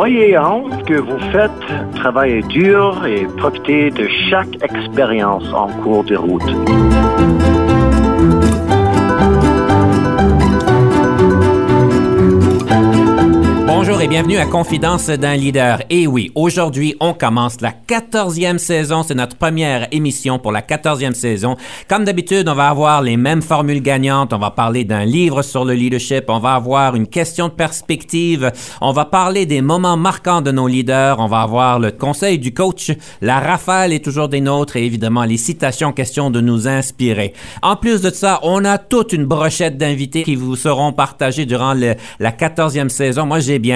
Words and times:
Croyez 0.00 0.34
en 0.38 0.62
que 0.86 0.94
vous 0.94 1.18
faites, 1.30 1.94
travaillez 1.94 2.40
dur 2.44 3.04
et 3.04 3.26
profitez 3.36 3.90
de 3.90 4.08
chaque 4.30 4.56
expérience 4.62 5.44
en 5.52 5.66
cours 5.82 6.04
de 6.04 6.16
route. 6.16 7.59
Bonjour 13.82 14.02
et 14.02 14.08
bienvenue 14.08 14.36
à 14.36 14.44
Confidence 14.44 15.06
d'un 15.06 15.36
leader. 15.36 15.80
Et 15.88 16.06
oui, 16.06 16.32
aujourd'hui, 16.34 16.96
on 17.00 17.14
commence 17.14 17.62
la 17.62 17.72
quatorzième 17.72 18.58
saison. 18.58 19.02
C'est 19.02 19.14
notre 19.14 19.38
première 19.38 19.88
émission 19.90 20.38
pour 20.38 20.52
la 20.52 20.60
quatorzième 20.60 21.14
saison. 21.14 21.56
Comme 21.88 22.04
d'habitude, 22.04 22.46
on 22.50 22.54
va 22.54 22.68
avoir 22.68 23.00
les 23.00 23.16
mêmes 23.16 23.40
formules 23.40 23.80
gagnantes. 23.80 24.34
On 24.34 24.38
va 24.38 24.50
parler 24.50 24.84
d'un 24.84 25.06
livre 25.06 25.40
sur 25.40 25.64
le 25.64 25.72
leadership. 25.72 26.24
On 26.28 26.40
va 26.40 26.56
avoir 26.56 26.94
une 26.94 27.06
question 27.06 27.48
de 27.48 27.54
perspective. 27.54 28.52
On 28.82 28.92
va 28.92 29.06
parler 29.06 29.46
des 29.46 29.62
moments 29.62 29.96
marquants 29.96 30.42
de 30.42 30.50
nos 30.50 30.68
leaders. 30.68 31.18
On 31.18 31.26
va 31.26 31.40
avoir 31.40 31.78
le 31.78 31.90
conseil 31.90 32.38
du 32.38 32.52
coach. 32.52 32.92
La 33.22 33.40
rafale 33.40 33.94
est 33.94 34.04
toujours 34.04 34.28
des 34.28 34.42
nôtres 34.42 34.76
et 34.76 34.84
évidemment 34.84 35.24
les 35.24 35.38
citations 35.38 35.92
question 35.92 36.30
de 36.30 36.42
nous 36.42 36.68
inspirer. 36.68 37.32
En 37.62 37.76
plus 37.76 38.02
de 38.02 38.10
ça, 38.10 38.40
on 38.42 38.62
a 38.66 38.76
toute 38.76 39.14
une 39.14 39.24
brochette 39.24 39.78
d'invités 39.78 40.24
qui 40.24 40.36
vous 40.36 40.54
seront 40.54 40.92
partagés 40.92 41.46
durant 41.46 41.72
la 41.72 42.32
quatorzième 42.32 42.90
saison. 42.90 43.24
Moi, 43.24 43.40
j'ai 43.40 43.58
bien 43.58 43.69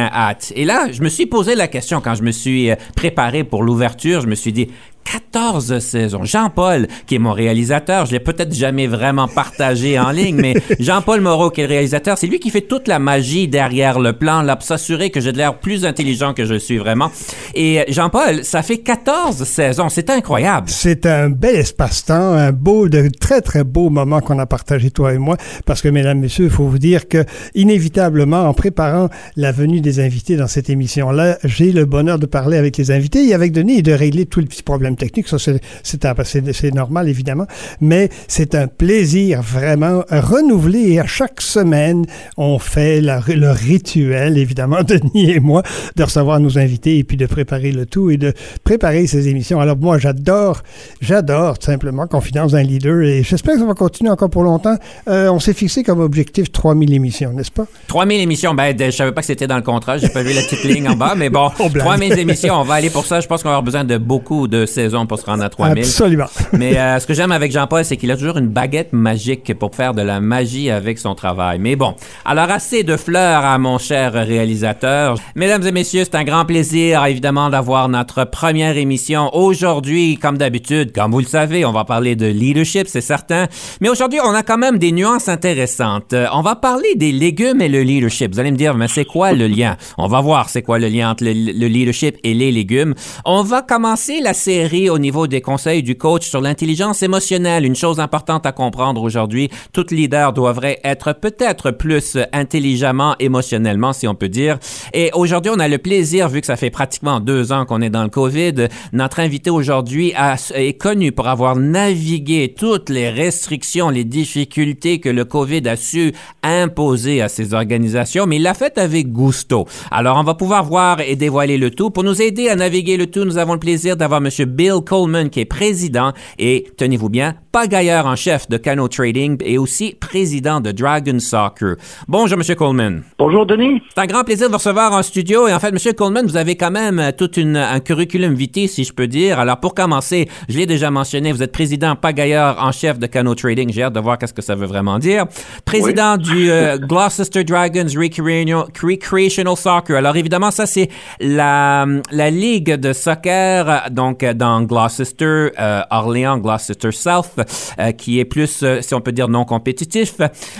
Et 0.54 0.64
là, 0.64 0.90
je 0.90 1.02
me 1.02 1.08
suis 1.08 1.26
posé 1.26 1.54
la 1.54 1.68
question 1.68 2.00
quand 2.00 2.14
je 2.14 2.22
me 2.22 2.32
suis 2.32 2.70
euh, 2.70 2.76
préparé 2.96 3.44
pour 3.44 3.62
l'ouverture. 3.62 4.20
Je 4.20 4.26
me 4.26 4.34
suis 4.34 4.52
dit, 4.52 4.68
14 5.04 5.78
saisons. 5.78 6.24
Jean-Paul, 6.24 6.86
qui 7.06 7.16
est 7.16 7.18
mon 7.18 7.32
réalisateur, 7.32 8.06
je 8.06 8.12
l'ai 8.12 8.20
peut-être 8.20 8.54
jamais 8.54 8.86
vraiment 8.86 9.28
partagé 9.28 9.98
en 9.98 10.10
ligne, 10.10 10.36
mais 10.36 10.54
Jean-Paul 10.80 11.20
Moreau, 11.20 11.50
qui 11.50 11.60
est 11.60 11.64
le 11.64 11.70
réalisateur, 11.70 12.18
c'est 12.18 12.26
lui 12.26 12.40
qui 12.40 12.50
fait 12.50 12.62
toute 12.62 12.88
la 12.88 12.98
magie 12.98 13.48
derrière 13.48 13.98
le 14.00 14.14
plan, 14.14 14.42
là, 14.42 14.56
pour 14.56 14.64
s'assurer 14.64 15.10
que 15.10 15.20
j'ai 15.20 15.32
de 15.32 15.38
l'air 15.38 15.58
plus 15.58 15.84
intelligent 15.84 16.34
que 16.34 16.44
je 16.44 16.54
suis 16.54 16.78
vraiment. 16.78 17.10
Et 17.54 17.84
Jean-Paul, 17.88 18.44
ça 18.44 18.62
fait 18.62 18.78
14 18.78 19.44
saisons. 19.44 19.88
C'est 19.88 20.10
incroyable. 20.10 20.68
C'est 20.68 21.06
un 21.06 21.30
bel 21.30 21.56
espace-temps, 21.56 22.32
un 22.32 22.52
beau, 22.52 22.88
de 22.88 23.08
très, 23.08 23.40
très 23.40 23.64
beau 23.64 23.90
moment 23.90 24.20
qu'on 24.20 24.38
a 24.38 24.46
partagé, 24.46 24.90
toi 24.90 25.14
et 25.14 25.18
moi, 25.18 25.36
parce 25.66 25.82
que, 25.82 25.88
mesdames, 25.88 26.18
messieurs, 26.18 26.46
il 26.46 26.50
faut 26.50 26.66
vous 26.66 26.78
dire 26.78 27.08
que, 27.08 27.24
inévitablement, 27.54 28.48
en 28.48 28.54
préparant 28.54 29.08
la 29.36 29.52
venue 29.52 29.80
des 29.80 30.00
invités 30.00 30.36
dans 30.36 30.48
cette 30.48 30.70
émission-là, 30.70 31.38
j'ai 31.44 31.72
le 31.72 31.84
bonheur 31.84 32.18
de 32.18 32.26
parler 32.26 32.56
avec 32.56 32.76
les 32.76 32.90
invités 32.90 33.26
et 33.28 33.34
avec 33.34 33.52
Denis 33.52 33.78
et 33.78 33.82
de 33.82 33.92
régler 33.92 34.26
tous 34.26 34.40
les 34.40 34.46
petits 34.46 34.62
problèmes 34.94 34.96
techniques. 34.96 35.28
Ça, 35.28 35.38
c'est 35.82 36.74
normal, 36.74 37.08
évidemment. 37.08 37.46
Mais 37.80 38.08
c'est 38.28 38.54
un 38.54 38.66
plaisir 38.66 39.42
vraiment 39.42 40.02
renouvelé. 40.10 40.92
Et 40.92 41.00
à 41.00 41.06
chaque 41.06 41.40
semaine, 41.40 42.04
on 42.36 42.58
fait 42.58 43.00
la, 43.00 43.20
le 43.26 43.50
rituel, 43.50 44.38
évidemment, 44.38 44.82
Denis 44.86 45.30
et 45.30 45.40
moi, 45.40 45.62
de 45.96 46.02
recevoir 46.02 46.40
nos 46.40 46.58
invités 46.58 46.98
et 46.98 47.04
puis 47.04 47.16
de 47.16 47.26
préparer 47.26 47.72
le 47.72 47.86
tout 47.86 48.10
et 48.10 48.16
de 48.16 48.32
préparer 48.64 49.06
ces 49.06 49.28
émissions. 49.28 49.60
Alors, 49.60 49.76
moi, 49.76 49.98
j'adore, 49.98 50.62
j'adore 51.00 51.56
simplement 51.60 52.06
Confidence 52.06 52.52
d'un 52.52 52.62
leader 52.62 53.02
et 53.02 53.22
j'espère 53.22 53.54
que 53.54 53.60
ça 53.60 53.66
va 53.66 53.74
continuer 53.74 54.10
encore 54.10 54.30
pour 54.30 54.42
longtemps. 54.42 54.76
Euh, 55.08 55.28
on 55.30 55.40
s'est 55.40 55.54
fixé 55.54 55.82
comme 55.82 56.00
objectif 56.00 56.52
3000 56.52 56.92
émissions, 56.92 57.32
n'est-ce 57.32 57.50
pas? 57.50 57.66
3000 57.88 58.20
émissions. 58.20 58.54
Ben, 58.54 58.76
je 58.78 58.90
savais 58.90 59.12
pas 59.12 59.20
que 59.20 59.26
c'était 59.26 59.46
dans 59.46 59.56
le 59.56 59.62
contrat. 59.62 59.98
J'ai 59.98 60.08
pas 60.08 60.22
vu 60.22 60.32
la 60.32 60.42
petite 60.42 60.64
ligne 60.64 60.88
en 60.88 60.96
bas, 60.96 61.14
mais 61.16 61.30
bon, 61.30 61.50
3000 61.78 62.18
émissions. 62.18 62.54
On 62.54 62.64
va 62.64 62.74
aller 62.74 62.90
pour 62.90 63.06
ça. 63.06 63.20
Je 63.20 63.26
pense 63.26 63.42
qu'on 63.42 63.48
va 63.48 63.56
avoir 63.56 63.62
besoin 63.62 63.84
de 63.84 63.96
beaucoup 63.96 64.48
de 64.48 64.66
pour 65.08 65.18
se 65.18 65.26
rendre 65.26 65.42
à 65.42 65.48
3000. 65.48 65.82
Absolument. 65.82 66.26
Mais 66.52 66.76
euh, 66.78 66.98
ce 67.00 67.06
que 67.06 67.14
j'aime 67.14 67.32
avec 67.32 67.52
Jean-Paul, 67.52 67.84
c'est 67.84 67.96
qu'il 67.96 68.10
a 68.10 68.16
toujours 68.16 68.36
une 68.36 68.48
baguette 68.48 68.92
magique 68.92 69.54
pour 69.58 69.74
faire 69.74 69.94
de 69.94 70.02
la 70.02 70.20
magie 70.20 70.70
avec 70.70 70.98
son 70.98 71.14
travail. 71.14 71.58
Mais 71.58 71.76
bon, 71.76 71.94
alors 72.24 72.50
assez 72.50 72.82
de 72.82 72.96
fleurs 72.96 73.44
à 73.44 73.58
mon 73.58 73.78
cher 73.78 74.12
réalisateur. 74.12 75.16
Mesdames 75.34 75.66
et 75.66 75.72
messieurs, 75.72 76.04
c'est 76.04 76.16
un 76.16 76.24
grand 76.24 76.44
plaisir, 76.44 77.04
évidemment, 77.06 77.50
d'avoir 77.50 77.88
notre 77.88 78.24
première 78.24 78.76
émission 78.76 79.34
aujourd'hui. 79.34 80.18
Comme 80.18 80.38
d'habitude, 80.38 80.92
comme 80.92 81.12
vous 81.12 81.20
le 81.20 81.26
savez, 81.26 81.64
on 81.64 81.72
va 81.72 81.84
parler 81.84 82.16
de 82.16 82.26
leadership, 82.26 82.86
c'est 82.86 83.00
certain. 83.00 83.46
Mais 83.80 83.88
aujourd'hui, 83.88 84.20
on 84.22 84.34
a 84.34 84.42
quand 84.42 84.58
même 84.58 84.78
des 84.78 84.92
nuances 84.92 85.28
intéressantes. 85.28 86.12
Euh, 86.12 86.26
on 86.32 86.42
va 86.42 86.56
parler 86.56 86.94
des 86.96 87.12
légumes 87.12 87.60
et 87.60 87.68
le 87.68 87.82
leadership. 87.82 88.34
Vous 88.34 88.40
allez 88.40 88.50
me 88.50 88.56
dire, 88.56 88.74
mais 88.74 88.88
c'est 88.88 89.04
quoi 89.04 89.32
le 89.32 89.46
lien? 89.46 89.76
On 89.98 90.06
va 90.06 90.20
voir 90.20 90.48
c'est 90.48 90.62
quoi 90.62 90.78
le 90.78 90.88
lien 90.88 91.10
entre 91.10 91.24
le, 91.24 91.32
le 91.32 91.66
leadership 91.66 92.16
et 92.22 92.34
les 92.34 92.52
légumes. 92.52 92.94
On 93.24 93.42
va 93.42 93.62
commencer 93.62 94.20
la 94.20 94.34
série 94.34 94.73
au 94.90 94.98
niveau 94.98 95.26
des 95.26 95.40
conseils 95.40 95.82
du 95.82 95.96
coach 95.96 96.28
sur 96.28 96.40
l'intelligence 96.40 97.02
émotionnelle. 97.02 97.64
Une 97.64 97.76
chose 97.76 98.00
importante 98.00 98.46
à 98.46 98.52
comprendre 98.52 99.02
aujourd'hui, 99.02 99.50
tout 99.72 99.86
leader 99.90 100.32
devrait 100.32 100.80
être 100.84 101.12
peut-être 101.12 101.70
plus 101.70 102.18
intelligemment, 102.32 103.14
émotionnellement, 103.20 103.92
si 103.92 104.08
on 104.08 104.14
peut 104.14 104.28
dire. 104.28 104.58
Et 104.92 105.10
aujourd'hui, 105.14 105.52
on 105.54 105.60
a 105.60 105.68
le 105.68 105.78
plaisir, 105.78 106.28
vu 106.28 106.40
que 106.40 106.46
ça 106.46 106.56
fait 106.56 106.70
pratiquement 106.70 107.20
deux 107.20 107.52
ans 107.52 107.64
qu'on 107.64 107.80
est 107.80 107.90
dans 107.90 108.02
le 108.02 108.08
COVID, 108.08 108.68
notre 108.92 109.20
invité 109.20 109.50
aujourd'hui 109.50 110.12
est 110.54 110.80
connu 110.80 111.12
pour 111.12 111.28
avoir 111.28 111.56
navigué 111.56 112.54
toutes 112.56 112.90
les 112.90 113.10
restrictions, 113.10 113.90
les 113.90 114.04
difficultés 114.04 114.98
que 114.98 115.08
le 115.08 115.24
COVID 115.24 115.68
a 115.68 115.76
su 115.76 116.12
imposer 116.42 117.22
à 117.22 117.28
ces 117.28 117.54
organisations, 117.54 118.26
mais 118.26 118.36
il 118.36 118.42
l'a 118.42 118.54
fait 118.54 118.76
avec 118.78 119.12
gusto. 119.12 119.66
Alors, 119.90 120.16
on 120.16 120.24
va 120.24 120.34
pouvoir 120.34 120.64
voir 120.64 121.00
et 121.00 121.16
dévoiler 121.16 121.58
le 121.58 121.70
tout. 121.70 121.90
Pour 121.90 122.04
nous 122.04 122.20
aider 122.20 122.48
à 122.48 122.56
naviguer 122.56 122.96
le 122.96 123.06
tout, 123.06 123.24
nous 123.24 123.38
avons 123.38 123.54
le 123.54 123.58
plaisir 123.58 123.96
d'avoir 123.96 124.20
M. 124.24 124.30
Bill 124.64 124.80
Coleman, 124.82 125.28
qui 125.28 125.40
est 125.40 125.44
président 125.44 126.14
et, 126.38 126.66
tenez-vous 126.78 127.10
bien, 127.10 127.34
pagailleur 127.52 128.06
en 128.06 128.16
chef 128.16 128.48
de 128.48 128.56
Cano 128.56 128.88
Trading 128.88 129.36
et 129.44 129.58
aussi 129.58 129.94
président 129.94 130.60
de 130.60 130.72
Dragon 130.72 131.20
Soccer. 131.20 131.76
Bonjour, 132.08 132.38
M. 132.40 132.56
Coleman. 132.56 133.02
Bonjour, 133.18 133.44
Denis. 133.44 133.82
C'est 133.94 134.00
un 134.00 134.06
grand 134.06 134.24
plaisir 134.24 134.46
de 134.46 134.52
vous 134.52 134.58
recevoir 134.58 134.92
en 134.92 135.02
studio. 135.02 135.46
Et 135.46 135.52
en 135.52 135.60
fait, 135.60 135.68
M. 135.68 135.94
Coleman, 135.94 136.26
vous 136.26 136.38
avez 136.38 136.56
quand 136.56 136.70
même 136.70 137.12
tout 137.16 137.38
une, 137.38 137.56
un 137.56 137.78
curriculum 137.80 138.34
vitae, 138.34 138.66
si 138.66 138.84
je 138.84 138.92
peux 138.92 139.06
dire. 139.06 139.38
Alors, 139.38 139.60
pour 139.60 139.74
commencer, 139.74 140.28
je 140.48 140.56
l'ai 140.56 140.66
déjà 140.66 140.90
mentionné, 140.90 141.30
vous 141.30 141.42
êtes 141.42 141.52
président 141.52 141.94
pagailleur 141.94 142.56
en 142.58 142.72
chef 142.72 142.98
de 142.98 143.06
Cano 143.06 143.34
Trading. 143.34 143.70
J'ai 143.70 143.82
hâte 143.82 143.92
de 143.92 144.00
voir 144.00 144.16
qu'est-ce 144.16 144.34
que 144.34 144.42
ça 144.42 144.54
veut 144.54 144.66
vraiment 144.66 144.98
dire. 144.98 145.26
Président 145.66 146.16
oui. 146.16 146.24
du 146.24 146.50
euh, 146.50 146.78
Gloucester 146.88 147.44
Dragons 147.44 147.86
Recreational 147.94 149.56
Soccer. 149.56 149.96
Alors, 149.96 150.16
évidemment, 150.16 150.50
ça, 150.50 150.66
c'est 150.66 150.88
la, 151.20 151.86
la 152.10 152.30
ligue 152.30 152.74
de 152.74 152.92
soccer, 152.94 153.90
donc, 153.90 154.24
dans 154.24 154.53
Gloucester, 154.62 155.50
euh, 155.58 155.82
Orléans, 155.90 156.38
Gloucester 156.38 156.92
South, 156.92 157.32
euh, 157.78 157.92
qui 157.92 158.18
est 158.18 158.24
plus, 158.24 158.62
euh, 158.62 158.80
si 158.80 158.94
on 158.94 159.00
peut 159.00 159.12
dire, 159.12 159.28
non 159.28 159.44
compétitif. 159.44 160.14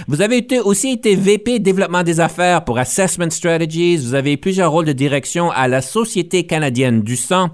Vous 0.09 0.21
avez 0.21 0.39
été, 0.39 0.61
aussi 0.61 0.91
été 0.93 1.15
VP 1.15 1.59
développement 1.59 2.03
des 2.03 2.21
affaires 2.21 2.65
pour 2.65 2.79
Assessment 2.79 3.31
Strategies. 3.31 3.97
Vous 3.99 4.15
avez 4.15 4.35
eu 4.35 4.39
plusieurs 4.39 4.71
rôles 4.71 4.87
de 4.87 4.93
direction 4.93 5.51
à 5.51 5.69
la 5.69 5.83
Société 5.83 6.45
canadienne 6.47 7.03
du 7.03 7.17
sang. 7.17 7.51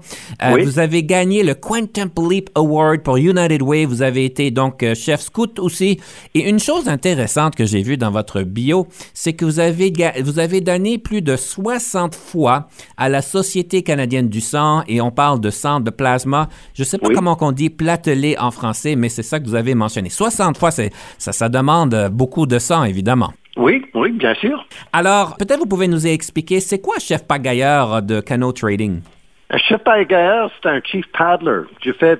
Oui. 0.53 0.63
Vous 0.63 0.79
avez 0.79 1.03
gagné 1.03 1.43
le 1.43 1.53
Quantum 1.53 2.09
Leap 2.29 2.49
Award 2.55 3.01
pour 3.03 3.17
United 3.17 3.61
Way. 3.61 3.85
Vous 3.85 4.01
avez 4.01 4.25
été 4.25 4.51
donc 4.51 4.85
chef 4.95 5.21
scout 5.21 5.59
aussi. 5.59 5.99
Et 6.33 6.49
une 6.49 6.59
chose 6.59 6.87
intéressante 6.87 7.55
que 7.55 7.65
j'ai 7.65 7.81
vue 7.81 7.97
dans 7.97 8.11
votre 8.11 8.41
bio, 8.41 8.87
c'est 9.13 9.33
que 9.33 9.45
vous 9.45 9.59
avez, 9.59 9.93
vous 10.23 10.39
avez 10.39 10.61
donné 10.61 10.97
plus 10.97 11.21
de 11.21 11.35
60 11.35 12.15
fois 12.15 12.67
à 12.97 13.09
la 13.09 13.21
Société 13.21 13.83
canadienne 13.83 14.29
du 14.29 14.41
sang 14.41 14.83
et 14.87 15.01
on 15.01 15.11
parle 15.11 15.39
de 15.39 15.49
sang 15.49 15.79
de 15.79 15.89
plasma. 15.89 16.30
Je 16.73 16.81
ne 16.81 16.85
sais 16.85 16.97
pas 16.97 17.07
oui. 17.07 17.15
comment 17.15 17.37
on 17.41 17.51
dit 17.51 17.69
platelet 17.69 18.37
en 18.39 18.51
français, 18.51 18.95
mais 18.95 19.09
c'est 19.09 19.23
ça 19.23 19.39
que 19.39 19.45
vous 19.45 19.55
avez 19.55 19.75
mentionné. 19.75 20.09
60 20.09 20.57
fois, 20.57 20.71
ça, 20.71 20.83
ça 21.17 21.49
demande 21.49 22.09
beaucoup 22.11 22.45
de 22.45 22.59
sang, 22.59 22.83
évidemment. 22.83 23.33
Oui, 23.57 23.85
oui, 23.93 24.11
bien 24.11 24.33
sûr. 24.35 24.65
Alors, 24.93 25.35
peut-être 25.37 25.59
vous 25.59 25.65
pouvez 25.65 25.87
nous 25.87 26.07
expliquer, 26.07 26.59
c'est 26.59 26.79
quoi 26.79 26.99
chef 26.99 27.27
pagailleur 27.27 28.01
de 28.01 28.21
Cano 28.21 28.51
Trading? 28.51 29.01
Un 29.49 29.57
chef 29.57 29.83
pagailleur, 29.83 30.49
c'est 30.61 30.69
un 30.69 30.79
chief 30.81 31.05
paddler. 31.17 31.63
Je 31.83 31.91
fais, 31.91 32.17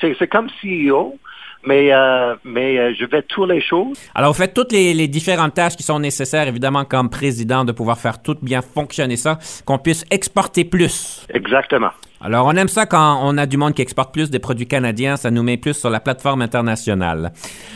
c'est 0.00 0.28
comme 0.28 0.48
CEO, 0.62 1.18
mais, 1.66 1.92
euh, 1.92 2.36
mais 2.44 2.78
euh, 2.78 2.94
je 2.98 3.04
fais 3.06 3.22
toutes 3.22 3.50
les 3.50 3.60
choses. 3.60 3.98
Alors, 4.14 4.32
vous 4.32 4.38
faites 4.38 4.54
toutes 4.54 4.70
les, 4.70 4.94
les, 4.94 5.08
différentes 5.08 5.54
tâches 5.54 5.76
qui 5.76 5.82
sont 5.82 5.98
nécessaires, 5.98 6.46
évidemment, 6.46 6.84
comme 6.84 7.10
président, 7.10 7.64
de 7.64 7.72
pouvoir 7.72 7.98
faire 7.98 8.22
tout 8.22 8.36
bien 8.40 8.62
fonctionner 8.62 9.16
ça, 9.16 9.38
qu'on 9.66 9.78
puisse 9.78 10.04
exporter 10.10 10.64
plus. 10.64 11.26
Exactement. 11.34 11.90
Alors, 12.22 12.44
on 12.44 12.52
aime 12.52 12.68
ça 12.68 12.84
quand 12.84 13.20
on 13.22 13.38
a 13.38 13.46
du 13.46 13.56
monde 13.56 13.72
qui 13.72 13.80
exporte 13.80 14.12
plus 14.12 14.28
des 14.28 14.40
produits 14.40 14.66
canadiens, 14.66 15.16
ça 15.16 15.30
nous 15.30 15.42
met 15.42 15.56
plus 15.56 15.72
sur 15.72 15.88
la 15.88 16.00
plateforme 16.00 16.42
internationale. 16.42 17.32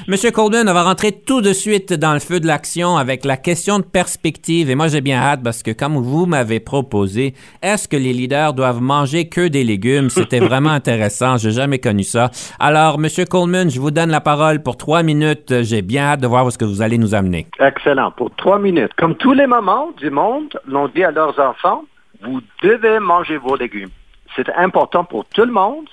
Monsieur 0.06 0.32
Coleman, 0.32 0.68
on 0.68 0.74
va 0.74 0.82
rentrer 0.82 1.12
tout 1.12 1.40
de 1.40 1.54
suite 1.54 1.94
dans 1.94 2.12
le 2.12 2.18
feu 2.18 2.40
de 2.40 2.46
l'action 2.46 2.98
avec 2.98 3.24
la 3.24 3.38
question 3.38 3.78
de 3.78 3.84
perspective. 3.84 4.68
Et 4.68 4.74
moi, 4.74 4.88
j'ai 4.88 5.00
bien 5.00 5.18
hâte 5.18 5.40
parce 5.42 5.62
que, 5.62 5.70
comme 5.70 5.96
vous 5.96 6.26
m'avez 6.26 6.60
proposé, 6.60 7.32
est-ce 7.62 7.88
que 7.88 7.96
les 7.96 8.12
leaders 8.12 8.52
doivent 8.52 8.82
manger 8.82 9.30
que 9.30 9.48
des 9.48 9.64
légumes? 9.64 10.10
C'était 10.10 10.40
vraiment 10.46 10.72
intéressant. 10.72 11.38
J'ai 11.38 11.52
jamais 11.52 11.78
connu 11.78 12.02
ça. 12.02 12.30
Alors, 12.58 12.98
Monsieur 12.98 13.24
Coleman, 13.24 13.70
je 13.70 13.80
vous 13.80 13.92
donne 13.92 14.10
la 14.10 14.20
parole 14.20 14.62
pour 14.62 14.76
trois 14.76 15.02
minutes. 15.02 15.62
J'ai 15.62 15.80
bien 15.80 16.02
hâte 16.02 16.20
de 16.20 16.26
voir 16.26 16.52
ce 16.52 16.58
que 16.58 16.66
vous 16.66 16.82
allez 16.82 16.98
nous 16.98 17.14
amener. 17.14 17.46
Excellent. 17.60 18.10
Pour 18.10 18.30
trois 18.36 18.58
minutes. 18.58 18.92
Comme 18.98 19.14
tous 19.14 19.32
les 19.32 19.46
mamans 19.46 19.92
du 19.96 20.10
monde 20.10 20.60
l'ont 20.68 20.88
dit 20.88 21.02
à 21.02 21.12
leurs 21.12 21.40
enfants, 21.40 21.84
vous 22.22 22.42
devez 22.62 22.98
manger 22.98 23.38
vos 23.38 23.56
légumes. 23.56 23.88
C'est 24.36 24.50
important 24.50 25.04
pour 25.04 25.24
tout 25.26 25.44
le 25.44 25.52
monde, 25.52 25.88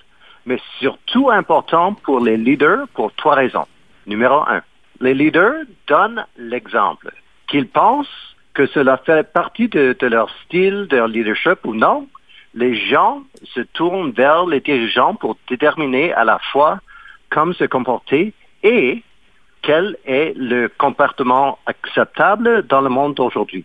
mais 0.45 0.59
surtout 0.79 1.29
important 1.29 1.93
pour 1.93 2.19
les 2.19 2.37
leaders 2.37 2.87
pour 2.93 3.13
trois 3.13 3.35
raisons. 3.35 3.67
Numéro 4.07 4.41
un, 4.47 4.61
les 4.99 5.13
leaders 5.13 5.63
donnent 5.87 6.25
l'exemple. 6.37 7.11
Qu'ils 7.47 7.67
pensent 7.67 8.35
que 8.53 8.65
cela 8.67 8.97
fait 8.97 9.31
partie 9.31 9.67
de, 9.67 9.95
leur 10.07 10.29
style, 10.45 10.87
de 10.87 10.97
leur 10.97 11.07
leadership 11.07 11.59
ou 11.65 11.73
non, 11.73 12.07
les 12.53 12.75
gens 12.75 13.21
se 13.53 13.61
tournent 13.61 14.11
vers 14.11 14.45
les 14.45 14.59
dirigeants 14.59 15.15
pour 15.15 15.37
déterminer 15.47 16.13
à 16.13 16.23
la 16.23 16.39
fois 16.51 16.79
comment 17.29 17.53
se 17.53 17.63
comporter 17.63 18.33
et 18.63 19.03
quel 19.61 19.95
est 20.05 20.33
le 20.35 20.67
comportement 20.67 21.59
acceptable 21.65 22.63
dans 22.67 22.81
le 22.81 22.89
monde 22.89 23.13
d'aujourd'hui. 23.13 23.63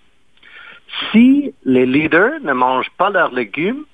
Si 1.11 1.53
les 1.65 1.87
leaders 1.87 2.41
ne 2.43 2.53
mangent 2.53 2.93
pas 2.97 3.11
leurs 3.11 3.33
légumes, 3.33 3.85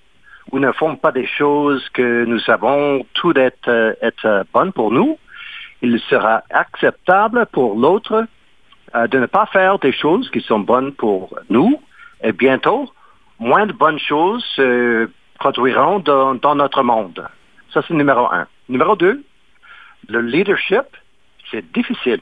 ou 0.51 0.59
ne 0.59 0.73
font 0.73 0.97
pas 0.97 1.13
des 1.13 1.27
choses 1.27 1.89
que 1.91 2.25
nous 2.25 2.41
savons 2.41 3.07
tout 3.15 3.37
être, 3.39 3.69
euh, 3.69 3.95
être 4.03 4.45
bonnes 4.53 4.73
pour 4.73 4.91
nous, 4.91 5.19
il 5.83 6.01
sera 6.01 6.43
acceptable 6.51 7.47
pour 7.53 7.77
l'autre 7.79 8.27
euh, 8.95 9.07
de 9.07 9.19
ne 9.19 9.27
pas 9.27 9.47
faire 9.47 9.79
des 9.79 9.93
choses 9.93 10.31
qui 10.31 10.41
sont 10.41 10.61
bonnes 10.61 10.93
pour 10.93 11.39
nous. 11.49 11.81
Et 12.23 12.33
bientôt, 12.33 12.91
moins 13.39 13.67
de 13.67 13.73
bonnes 13.73 13.99
choses 13.99 14.45
se 14.57 15.09
produiront 15.39 15.99
dans, 16.01 16.35
dans 16.35 16.55
notre 16.55 16.83
monde. 16.83 17.27
Ça, 17.73 17.83
c'est 17.87 17.95
numéro 17.95 18.27
un. 18.33 18.47
Numéro 18.69 18.97
deux, 18.97 19.25
le 20.09 20.21
leadership, 20.21 20.85
c'est 21.51 21.65
difficile. 21.73 22.21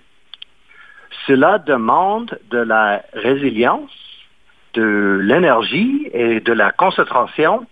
Cela 1.26 1.58
demande 1.58 2.38
de 2.50 2.58
la 2.58 3.02
résilience, 3.12 3.90
de 4.74 5.20
l'énergie 5.22 6.08
et 6.12 6.40
de 6.40 6.52
la 6.52 6.72
concentration 6.72 7.66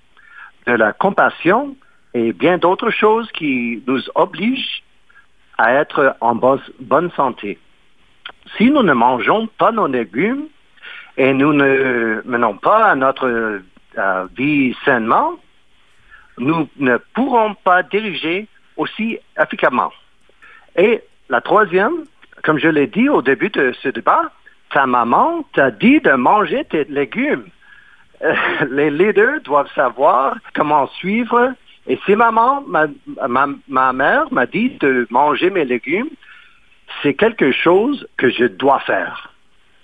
de 0.68 0.74
la 0.74 0.92
compassion 0.92 1.74
et 2.14 2.32
bien 2.32 2.58
d'autres 2.58 2.90
choses 2.90 3.30
qui 3.32 3.82
nous 3.86 4.02
obligent 4.14 4.82
à 5.56 5.74
être 5.74 6.16
en 6.20 6.34
bonne 6.34 7.10
santé. 7.12 7.58
Si 8.56 8.70
nous 8.70 8.82
ne 8.82 8.92
mangeons 8.92 9.48
pas 9.58 9.72
nos 9.72 9.86
légumes 9.86 10.46
et 11.16 11.32
nous 11.32 11.52
ne 11.52 12.22
menons 12.24 12.56
pas 12.58 12.94
notre 12.94 13.60
vie 14.36 14.76
sainement, 14.84 15.32
nous 16.36 16.68
ne 16.78 16.98
pourrons 17.14 17.54
pas 17.54 17.82
diriger 17.82 18.46
aussi 18.76 19.18
efficacement. 19.40 19.92
Et 20.76 21.02
la 21.28 21.40
troisième, 21.40 22.04
comme 22.44 22.58
je 22.58 22.68
l'ai 22.68 22.86
dit 22.86 23.08
au 23.08 23.22
début 23.22 23.48
de 23.48 23.74
ce 23.82 23.88
débat, 23.88 24.30
ta 24.70 24.86
maman 24.86 25.44
t'a 25.54 25.70
dit 25.70 26.00
de 26.00 26.12
manger 26.12 26.64
tes 26.66 26.84
légumes. 26.84 27.46
Les 28.70 28.90
leaders 28.90 29.40
doivent 29.44 29.70
savoir 29.74 30.36
comment 30.54 30.86
suivre. 30.88 31.52
Et 31.86 31.98
si 32.04 32.14
maman, 32.14 32.62
ma, 32.66 32.86
ma, 33.68 33.92
mère 33.92 34.24
m'a 34.30 34.46
dit 34.46 34.76
de 34.80 35.06
manger 35.10 35.50
mes 35.50 35.64
légumes, 35.64 36.10
c'est 37.02 37.14
quelque 37.14 37.52
chose 37.52 38.06
que 38.16 38.30
je 38.30 38.44
dois 38.44 38.80
faire. 38.80 39.32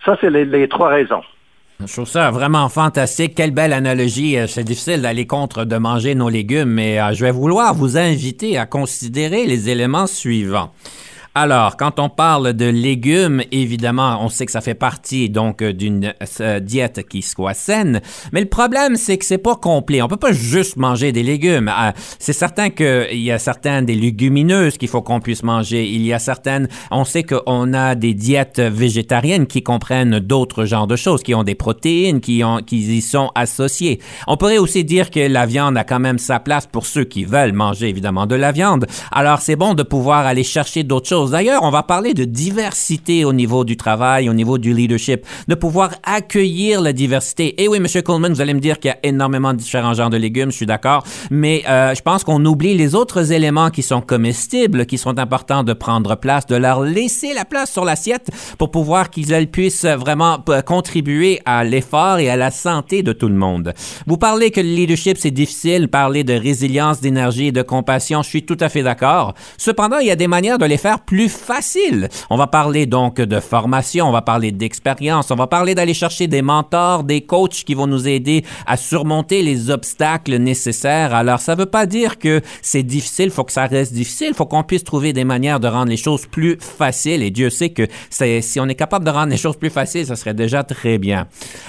Ça, 0.04 0.16
c'est 0.20 0.30
les, 0.30 0.68
trois 0.68 0.90
raisons. 0.90 1.22
Je 1.80 1.92
trouve 1.92 2.06
ça 2.06 2.30
vraiment 2.30 2.68
fantastique. 2.68 3.34
Quelle 3.34 3.50
belle 3.50 3.72
analogie. 3.72 4.38
Euh, 4.38 4.46
c'est 4.46 4.64
difficile 4.64 5.02
d'aller 5.02 5.26
contre 5.26 5.64
de 5.64 5.76
manger 5.76 6.14
nos 6.14 6.28
légumes, 6.28 6.70
mais 6.70 7.00
euh, 7.00 7.12
je 7.12 7.24
vais 7.24 7.30
vouloir 7.30 7.74
vous 7.74 7.96
inviter 7.96 8.58
à 8.58 8.66
considérer 8.66 9.46
les 9.46 9.70
éléments 9.70 10.06
suivants. 10.06 10.72
Alors, 11.36 11.76
quand 11.76 11.98
on 11.98 12.08
parle 12.08 12.52
de 12.52 12.66
légumes, 12.66 13.42
évidemment, 13.50 14.18
on 14.20 14.28
sait 14.28 14.46
que 14.46 14.52
ça 14.52 14.60
fait 14.60 14.74
partie 14.74 15.28
donc 15.28 15.64
d'une 15.64 16.14
euh, 16.40 16.60
diète 16.60 17.08
qui 17.08 17.22
soit 17.22 17.54
saine, 17.54 18.00
mais 18.30 18.40
le 18.40 18.48
problème 18.48 18.94
c'est 18.94 19.18
que 19.18 19.24
c'est 19.24 19.38
pas 19.38 19.56
complet. 19.56 20.00
On 20.00 20.06
peut 20.06 20.16
pas 20.16 20.30
juste 20.30 20.76
manger 20.76 21.10
des 21.10 21.24
légumes. 21.24 21.68
Ah, 21.74 21.92
c'est 22.20 22.32
certain 22.32 22.70
qu'il 22.70 23.20
y 23.20 23.32
a 23.32 23.40
certaines 23.40 23.84
des 23.84 23.96
légumineuses 23.96 24.78
qu'il 24.78 24.86
faut 24.86 25.02
qu'on 25.02 25.18
puisse 25.18 25.42
manger. 25.42 25.88
Il 25.88 26.02
y 26.02 26.12
a 26.12 26.20
certaines, 26.20 26.68
on 26.92 27.04
sait 27.04 27.24
qu'on 27.24 27.74
a 27.74 27.96
des 27.96 28.14
diètes 28.14 28.60
végétariennes 28.60 29.48
qui 29.48 29.64
comprennent 29.64 30.20
d'autres 30.20 30.64
genres 30.66 30.86
de 30.86 30.94
choses, 30.94 31.24
qui 31.24 31.34
ont 31.34 31.42
des 31.42 31.56
protéines, 31.56 32.20
qui 32.20 32.44
ont, 32.44 32.58
qui 32.58 32.76
y 32.76 33.02
sont 33.02 33.32
associées. 33.34 33.98
On 34.28 34.36
pourrait 34.36 34.58
aussi 34.58 34.84
dire 34.84 35.10
que 35.10 35.18
la 35.18 35.46
viande 35.46 35.76
a 35.76 35.82
quand 35.82 35.98
même 35.98 36.18
sa 36.18 36.38
place 36.38 36.68
pour 36.68 36.86
ceux 36.86 37.02
qui 37.02 37.24
veulent 37.24 37.54
manger 37.54 37.88
évidemment 37.88 38.26
de 38.26 38.36
la 38.36 38.52
viande. 38.52 38.86
Alors 39.10 39.40
c'est 39.40 39.56
bon 39.56 39.74
de 39.74 39.82
pouvoir 39.82 40.26
aller 40.26 40.44
chercher 40.44 40.84
d'autres 40.84 41.08
choses 41.08 41.23
D'ailleurs, 41.30 41.62
on 41.62 41.70
va 41.70 41.82
parler 41.82 42.14
de 42.14 42.24
diversité 42.24 43.24
au 43.24 43.32
niveau 43.32 43.64
du 43.64 43.76
travail, 43.76 44.28
au 44.28 44.34
niveau 44.34 44.58
du 44.58 44.74
leadership, 44.74 45.24
de 45.48 45.54
pouvoir 45.54 45.90
accueillir 46.02 46.80
la 46.80 46.92
diversité. 46.92 47.62
Et 47.62 47.68
oui, 47.68 47.80
Monsieur 47.80 48.02
Coleman, 48.02 48.32
vous 48.32 48.40
allez 48.40 48.54
me 48.54 48.60
dire 48.60 48.78
qu'il 48.78 48.90
y 48.90 48.92
a 48.92 48.98
énormément 49.02 49.52
de 49.52 49.58
différents 49.58 49.94
genres 49.94 50.10
de 50.10 50.16
légumes, 50.16 50.50
je 50.50 50.56
suis 50.56 50.66
d'accord, 50.66 51.04
mais 51.30 51.62
euh, 51.68 51.94
je 51.94 52.02
pense 52.02 52.24
qu'on 52.24 52.44
oublie 52.44 52.74
les 52.74 52.94
autres 52.94 53.32
éléments 53.32 53.70
qui 53.70 53.82
sont 53.82 54.00
comestibles, 54.00 54.86
qui 54.86 54.98
sont 54.98 55.18
importants 55.18 55.62
de 55.62 55.72
prendre 55.72 56.16
place, 56.16 56.46
de 56.46 56.56
leur 56.56 56.82
laisser 56.82 57.34
la 57.34 57.44
place 57.44 57.70
sur 57.70 57.84
l'assiette 57.84 58.30
pour 58.58 58.70
pouvoir 58.70 59.10
qu'ils 59.10 59.34
puissent 59.48 59.84
vraiment 59.84 60.38
contribuer 60.66 61.40
à 61.44 61.64
l'effort 61.64 62.18
et 62.18 62.28
à 62.28 62.36
la 62.36 62.50
santé 62.50 63.02
de 63.02 63.12
tout 63.12 63.28
le 63.28 63.34
monde. 63.34 63.72
Vous 64.06 64.16
parlez 64.16 64.50
que 64.50 64.60
le 64.60 64.68
leadership, 64.68 65.16
c'est 65.18 65.30
difficile, 65.30 65.88
parler 65.88 66.24
de 66.24 66.34
résilience, 66.34 67.00
d'énergie 67.00 67.46
et 67.46 67.52
de 67.52 67.62
compassion, 67.62 68.22
je 68.22 68.28
suis 68.28 68.44
tout 68.44 68.56
à 68.60 68.68
fait 68.68 68.82
d'accord. 68.82 69.34
Cependant, 69.58 69.98
il 69.98 70.06
y 70.06 70.10
a 70.10 70.16
des 70.16 70.28
manières 70.28 70.58
de 70.58 70.66
les 70.66 70.76
faire 70.76 71.00
plus 71.00 71.13
plus 71.14 71.28
facile. 71.28 72.08
On 72.28 72.36
va 72.36 72.48
parler 72.48 72.86
donc 72.86 73.20
de 73.20 73.38
formation, 73.38 74.08
on 74.08 74.10
va 74.10 74.20
parler 74.20 74.50
d'expérience, 74.50 75.30
on 75.30 75.36
va 75.36 75.46
parler 75.46 75.76
d'aller 75.76 75.94
chercher 75.94 76.26
des 76.26 76.42
mentors, 76.42 77.04
des 77.04 77.20
coachs 77.20 77.62
qui 77.64 77.74
vont 77.74 77.86
nous 77.86 78.08
aider 78.08 78.44
à 78.66 78.76
surmonter 78.76 79.44
les 79.44 79.70
obstacles 79.70 80.34
nécessaires. 80.38 81.14
Alors, 81.14 81.38
ça 81.38 81.54
ne 81.54 81.60
veut 81.60 81.66
pas 81.66 81.86
dire 81.86 82.18
que 82.18 82.40
c'est 82.62 82.82
difficile, 82.82 83.26
il 83.26 83.30
faut 83.30 83.44
que 83.44 83.52
ça 83.52 83.66
reste 83.66 83.92
difficile, 83.92 84.30
il 84.30 84.34
faut 84.34 84.46
qu'on 84.46 84.64
puisse 84.64 84.82
trouver 84.82 85.12
des 85.12 85.22
manières 85.22 85.60
de 85.60 85.68
rendre 85.68 85.88
les 85.88 85.96
choses 85.96 86.26
plus 86.26 86.58
faciles. 86.58 87.22
Et 87.22 87.30
Dieu 87.30 87.48
sait 87.48 87.70
que 87.70 87.86
si 88.10 88.58
on 88.58 88.66
est 88.66 88.74
capable 88.74 89.04
de 89.04 89.10
rendre 89.10 89.30
les 89.30 89.36
choses 89.36 89.56
plus 89.56 89.70
faciles, 89.70 90.06
ça 90.06 90.16
serait 90.16 90.34
déjà 90.34 90.64
très 90.64 90.98
bien. 90.98 91.28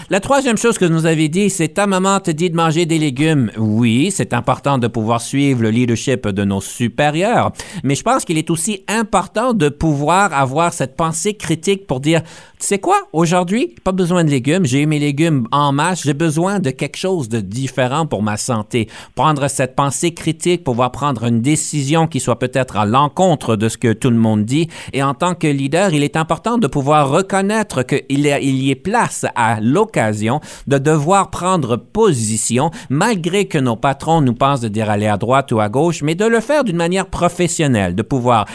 La 0.09 0.21
troisième 0.21 0.57
chose 0.57 0.80
que 0.80 0.85
vous 0.85 1.06
avez 1.06 1.30
dit, 1.30 1.52
c'est 1.52 1.68
ta 1.68 1.85
maman 1.85 2.19
te 2.19 2.31
dit 2.31 2.49
de 2.49 2.56
manger 2.56 2.87
des 2.87 2.97
légumes. 2.97 3.52
Oui, 3.57 4.09
c'est 4.09 4.33
important 4.33 4.80
de 4.80 4.87
pouvoir 4.87 5.21
suivre 5.21 5.61
le 5.61 5.69
leadership 5.69 6.28
de 6.28 6.44
nos 6.44 6.61
supérieurs, 6.61 7.52
mais 7.83 7.94
je 7.94 8.02
pense 8.02 8.25
qu'il 8.25 8.40
est 8.40 8.49
aussi 8.49 8.83
important 8.87 9.34
de 9.35 9.68
pouvoir 9.69 10.33
avoir 10.33 10.71
cette 10.71 10.95
pensée 10.95 11.33
critique 11.33 11.87
pour 11.87 11.99
dire, 11.99 12.21
tu 12.57 12.68
sais 12.68 12.80
quoi, 12.80 12.95
aujourd'hui, 13.11 13.75
pas 13.83 13.92
besoin 13.92 14.23
de 14.23 14.30
légumes, 14.30 14.65
j'ai 14.65 14.85
mes 14.85 14.97
légumes 14.97 15.45
en 15.51 15.73
masse, 15.73 16.04
j'ai 16.04 16.13
besoin 16.13 16.59
de 16.59 16.69
quelque 16.69 16.95
chose 16.95 17.27
de 17.27 17.42
différent 17.42 18.06
pour 18.06 18.23
ma 18.23 18.37
santé. 18.37 18.87
Prendre 19.13 19.49
cette 19.49 19.75
pensée 19.75 20.13
critique, 20.13 20.63
pouvoir 20.63 20.92
prendre 20.92 21.25
une 21.25 21.42
décision 21.42 22.07
qui 22.07 22.21
soit 22.21 22.39
peut-être 22.39 22.77
à 22.77 22.85
l'encontre 22.85 23.57
de 23.57 23.68
ce 23.68 23.77
que 23.77 23.92
tout 23.92 24.09
le 24.09 24.15
monde 24.15 24.45
dit. 24.45 24.69
Et 24.94 25.04
en 25.04 25.13
tant 25.13 25.35
que 25.35 25.47
leader, 25.47 25.94
il 25.94 26.04
est 26.04 26.15
important 26.15 26.57
de 26.57 26.68
pouvoir 26.68 27.09
reconnaître 27.09 27.83
qu'il 27.83 28.06
il 28.09 28.63
y 28.63 28.71
ait 28.71 28.75
place 28.75 29.25
à 29.35 29.59
l'occasion 29.59 30.39
de 30.68 30.77
devoir 30.77 31.30
prendre 31.30 31.75
position, 31.75 32.71
malgré 32.89 33.45
que 33.45 33.57
nos 33.57 33.75
patrons 33.75 34.21
nous 34.21 34.33
pensent 34.33 34.61
de 34.61 34.69
dire 34.69 34.89
aller 34.89 35.07
à 35.07 35.18
droite 35.18 35.51
ou 35.51 35.59
à 35.59 35.68
gauche, 35.68 36.04
mais 36.04 36.15
de 36.15 36.25
le 36.25 36.39
faire 36.39 36.63
d'une 36.63 36.77
manière 36.77 37.07
professionnelle, 37.07 37.95
de 37.95 38.01
pouvoir 38.01 38.45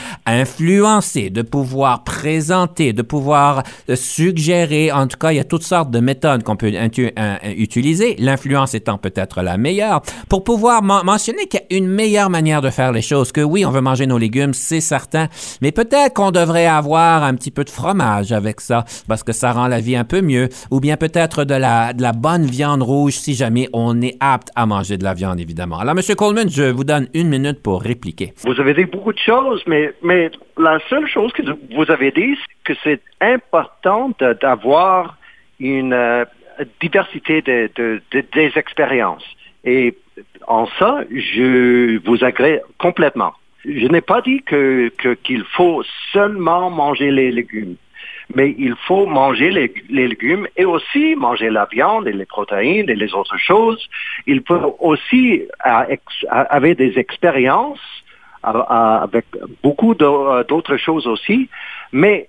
influencer 0.70 1.30
de 1.30 1.42
pouvoir 1.42 2.04
présenter, 2.04 2.92
de 2.92 3.02
pouvoir 3.02 3.62
euh, 3.88 3.96
suggérer. 3.96 4.92
En 4.92 5.06
tout 5.06 5.16
cas, 5.16 5.32
il 5.32 5.36
y 5.36 5.40
a 5.40 5.44
toutes 5.44 5.62
sortes 5.62 5.90
de 5.90 6.00
méthodes 6.00 6.42
qu'on 6.42 6.56
peut 6.56 6.72
utiliser, 7.56 8.14
l'influence 8.18 8.74
étant 8.74 8.98
peut-être 8.98 9.42
la 9.42 9.56
meilleure, 9.56 10.02
pour 10.28 10.44
pouvoir 10.44 10.82
mentionner 10.82 11.46
qu'il 11.46 11.60
y 11.70 11.74
a 11.74 11.76
une 11.76 11.88
meilleure 11.88 12.30
manière 12.30 12.60
de 12.60 12.70
faire 12.70 12.92
les 12.92 13.02
choses. 13.02 13.32
Que 13.32 13.40
oui, 13.40 13.64
on 13.64 13.70
veut 13.70 13.80
manger 13.80 14.06
nos 14.06 14.18
légumes, 14.18 14.54
c'est 14.54 14.80
certain, 14.80 15.28
mais 15.60 15.72
peut-être 15.72 16.14
qu'on 16.14 16.30
devrait 16.30 16.66
avoir 16.66 17.24
un 17.24 17.34
petit 17.34 17.50
peu 17.50 17.64
de 17.64 17.70
fromage 17.70 18.32
avec 18.32 18.60
ça, 18.60 18.84
parce 19.08 19.22
que 19.22 19.32
ça 19.32 19.52
rend 19.52 19.66
la 19.66 19.80
vie 19.80 19.96
un 19.96 20.04
peu 20.04 20.20
mieux, 20.20 20.48
ou 20.70 20.80
bien 20.80 20.96
peut-être 20.96 21.44
de 21.44 21.54
la, 21.54 21.92
bonne 22.12 22.44
viande 22.44 22.82
rouge 22.82 23.14
si 23.14 23.34
jamais 23.34 23.68
on 23.72 24.00
est 24.02 24.16
apte 24.20 24.50
à 24.54 24.66
manger 24.66 24.98
de 24.98 25.04
la 25.04 25.14
viande, 25.14 25.40
évidemment. 25.40 25.78
Alors, 25.78 25.96
M. 25.96 26.14
Coleman, 26.16 26.48
je 26.50 26.70
vous 26.70 26.84
donne 26.84 27.08
une 27.14 27.28
minute 27.28 27.62
pour 27.62 27.82
répliquer. 27.82 28.34
Vous 28.44 28.60
avez 28.60 28.74
dit 28.74 28.84
beaucoup 28.84 29.12
de 29.12 29.18
choses, 29.18 29.62
mais 29.66 29.94
la 30.60 30.78
seule 30.88 31.06
chose 31.06 31.32
que 31.32 31.42
vous 31.74 31.90
avez 31.90 32.10
dit, 32.10 32.36
c'est 32.36 32.74
que 32.74 32.80
c'est 32.84 33.02
important 33.20 34.12
d'avoir 34.40 35.16
une 35.58 35.92
euh, 35.92 36.24
diversité 36.80 37.42
de, 37.42 38.00
des 38.12 38.52
expériences. 38.56 39.24
Et 39.64 39.96
en 40.46 40.66
ça, 40.78 41.00
je 41.10 41.98
vous 42.06 42.24
agrée 42.24 42.60
complètement. 42.78 43.34
Je 43.64 43.86
n'ai 43.86 44.00
pas 44.00 44.22
dit 44.22 44.42
que 44.42 44.90
qu'il 45.22 45.44
faut 45.44 45.82
seulement 46.12 46.70
manger 46.70 47.10
les 47.10 47.30
légumes 47.30 47.76
mais 48.34 48.54
il 48.58 48.74
faut 48.86 49.06
manger 49.06 49.50
les, 49.50 49.72
légumes 49.88 50.46
et 50.56 50.64
aussi 50.64 51.16
manger 51.16 51.50
la 51.50 51.66
viande 51.66 52.06
et 52.06 52.12
les 52.12 52.26
protéines 52.26 52.88
et 52.88 52.94
les 52.94 53.12
autres 53.14 53.38
choses. 53.38 53.88
Il 54.26 54.42
faut 54.46 54.76
aussi 54.78 55.42
avoir 56.28 56.74
des 56.76 56.98
expériences 56.98 57.80
avec 58.42 59.26
beaucoup 59.62 59.94
d'autres 59.94 60.76
choses 60.76 61.06
aussi, 61.06 61.48
mais 61.92 62.28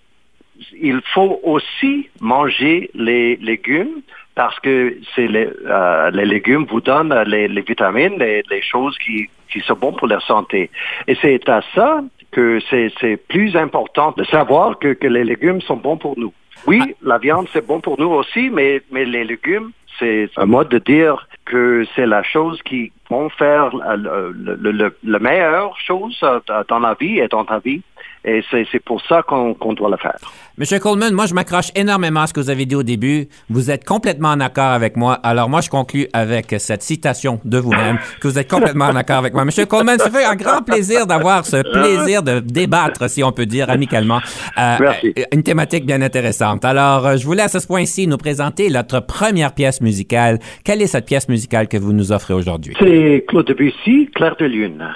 il 0.80 1.02
faut 1.14 1.40
aussi 1.44 2.10
manger 2.20 2.90
les 2.94 3.36
légumes 3.38 4.02
parce 4.36 4.60
que 4.60 4.98
c'est 5.16 5.28
les, 5.28 5.50
euh, 5.66 6.12
les, 6.12 6.26
légumes 6.26 6.66
vous 6.70 6.82
donnent 6.82 7.14
les, 7.28 7.48
vitamines, 7.62 8.18
les, 8.18 8.44
les, 8.50 8.62
choses 8.62 8.98
qui, 8.98 9.30
qui 9.52 9.60
sont 9.62 9.76
bonnes 9.76 9.96
pour 9.96 10.08
la 10.08 10.20
santé. 10.22 10.70
Et 11.08 11.16
c'est 11.22 11.48
à 11.50 11.62
ça 11.76 12.02
que 12.32 12.60
c'est 12.70 13.18
plus 13.28 13.56
important 13.56 14.14
de 14.16 14.24
savoir 14.24 14.80
que, 14.80 14.94
que, 14.94 15.08
les 15.08 15.26
légumes 15.26 15.62
sont 15.62 15.76
bons 15.76 15.98
pour 15.98 16.18
nous. 16.18 16.34
Oui, 16.66 16.82
ah. 16.82 16.94
la 17.02 17.18
viande, 17.18 17.48
c'est 17.52 17.66
bon 17.66 17.82
pour 17.82 18.00
nous 18.00 18.10
aussi, 18.10 18.50
mais, 18.50 18.82
mais 18.92 19.04
les 19.04 19.26
légumes, 19.26 19.72
c'est 20.00 20.30
un 20.38 20.46
mode 20.46 20.70
de 20.70 20.80
dire 20.80 21.28
que 21.46 21.86
c'est 21.96 22.06
la 22.06 22.24
chose 22.24 22.62
qui 22.64 22.92
vont 23.12 23.30
faire 23.30 23.70
le, 23.76 24.32
le, 24.32 24.72
le, 24.72 24.98
le 25.04 25.20
meilleure 25.20 25.78
chose 25.78 26.20
dans 26.68 26.80
la 26.80 26.94
vie 26.96 27.20
et 27.20 27.28
dans 27.28 27.46
ta 27.46 27.60
vie. 27.60 27.82
Et 28.24 28.44
c'est 28.52 28.84
pour 28.84 29.02
ça 29.08 29.24
qu'on 29.24 29.74
doit 29.74 29.90
le 29.90 29.98
faire. 29.98 30.20
Monsieur 30.58 30.78
Coleman, 30.78 31.12
moi, 31.14 31.26
je 31.26 31.34
m'accroche 31.34 31.70
énormément 31.76 32.22
à 32.22 32.28
ce 32.28 32.34
que 32.34 32.40
vous 32.40 32.52
avez 32.52 32.68
dit 32.68 32.76
au 32.76 32.84
début. 32.84 33.28
Vous 33.50 33.72
êtes 33.72 33.84
complètement 33.84 34.30
en 34.30 34.40
accord 34.40 34.72
avec 34.72 34.96
moi. 34.96 35.14
Alors, 35.24 35.50
moi, 35.50 35.62
je 35.62 35.70
conclue 35.70 36.08
avec 36.14 36.54
cette 36.60 36.84
citation 36.84 37.40
de 37.46 37.58
vous-même, 37.58 37.98
que 38.20 38.28
vous 38.28 38.38
êtes 38.38 38.50
complètement 38.50 38.86
en 38.86 38.96
accord 38.96 39.18
avec 39.18 39.34
moi. 39.34 39.44
Monsieur 39.44 39.66
Coleman, 39.66 39.98
ça 39.98 40.12
fait 40.12 40.24
un 40.24 40.36
grand 40.36 40.62
plaisir 40.62 41.08
d'avoir 41.08 41.46
ce 41.46 41.64
plaisir 41.64 42.22
de 42.22 42.40
débattre, 42.40 43.10
si 43.10 43.24
on 43.24 43.32
peut 43.32 43.48
dire, 43.48 43.72
amicalement. 43.72 44.20
Euh, 44.58 44.78
Merci. 44.80 45.14
Une 45.34 45.42
thématique 45.42 45.86
bien 45.86 46.02
intéressante. 46.04 46.64
Alors, 46.64 47.08
euh, 47.08 47.18
je 47.18 47.26
vous 47.26 47.34
laisse 47.34 47.56
à 47.56 47.60
ce 47.60 47.66
point-ci 47.66 48.06
nous 48.06 48.18
présenter 48.18 48.70
notre 48.70 49.00
première 49.00 49.54
pièce 49.54 49.82
musicale. 49.82 50.38
Quelle 50.64 50.82
est 50.82 50.88
cette 50.88 51.06
pièce 51.06 51.28
musicale 51.28 51.68
que 51.68 51.78
vous 51.78 51.94
nous 51.94 52.12
offrez 52.12 52.36
aujourd'hui? 52.36 52.76
C'est 52.78 53.26
Claude 53.28 53.48
Debussy, 53.48 54.10
Claire 54.14 54.36
de 54.38 54.46
Lune. 54.46 54.88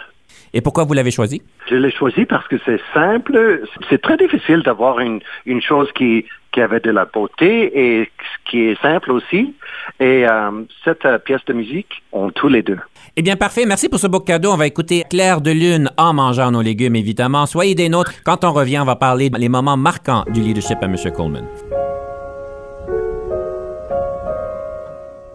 Et 0.56 0.62
pourquoi 0.62 0.86
vous 0.86 0.94
l'avez 0.94 1.12
choisi? 1.12 1.42
Je 1.70 1.76
l'ai 1.76 1.92
choisi 1.92 2.26
parce 2.26 2.48
que 2.48 2.56
c'est 2.66 2.80
simple. 2.94 3.62
C'est 3.90 4.02
très 4.02 4.16
difficile 4.16 4.62
d'avoir 4.64 5.02
une, 5.02 5.20
une 5.46 5.62
chose 5.62 5.90
qui, 5.94 6.26
qui 6.54 6.62
avait 6.62 6.80
de 6.80 6.92
la 6.92 7.04
beauté 7.04 7.72
et 7.78 8.10
qui 8.50 8.62
est 8.62 8.82
simple 8.82 9.12
aussi. 9.12 9.54
Et 10.00 10.26
euh, 10.26 10.64
cette 10.86 11.04
euh, 11.04 11.18
pièce 11.18 11.44
de 11.46 11.52
musique, 11.52 12.02
ont 12.14 12.32
tous 12.32 12.48
les 12.48 12.64
deux. 12.64 12.80
Eh 13.18 13.22
bien, 13.22 13.36
parfait. 13.36 13.66
Merci 13.66 13.90
pour 13.90 14.00
ce 14.00 14.08
beau 14.08 14.22
cadeau. 14.22 14.54
On 14.54 14.56
va 14.56 14.66
écouter 14.66 15.04
Claire 15.10 15.42
de 15.42 15.52
Lune 15.52 15.92
en 15.98 16.14
mangeant 16.14 16.52
nos 16.52 16.62
légumes, 16.62 16.96
évidemment. 16.96 17.46
Soyez 17.46 17.76
des 17.76 17.90
nôtres. 17.90 18.14
Quand 18.24 18.46
on 18.46 18.54
revient, 18.54 18.80
on 18.80 18.86
va 18.86 18.96
parler 18.96 19.30
des 19.30 19.50
moments 19.50 19.76
marquants 19.76 20.24
du 20.30 20.40
leadership 20.40 20.78
à 20.82 20.86
M. 20.86 20.96
Coleman. 21.14 21.46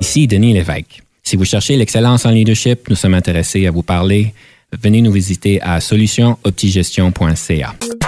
Ici 0.00 0.26
Denis 0.26 0.54
Lévesque. 0.54 1.02
Si 1.22 1.36
vous 1.36 1.44
cherchez 1.44 1.76
l'excellence 1.76 2.24
en 2.24 2.30
leadership, 2.30 2.88
nous 2.88 2.96
sommes 2.96 3.14
intéressés 3.14 3.66
à 3.66 3.70
vous 3.70 3.82
parler 3.82 4.32
venez 4.72 5.02
nous 5.02 5.12
visiter 5.12 5.60
à 5.62 5.80
solutionoptigestion.ca. 5.80 8.00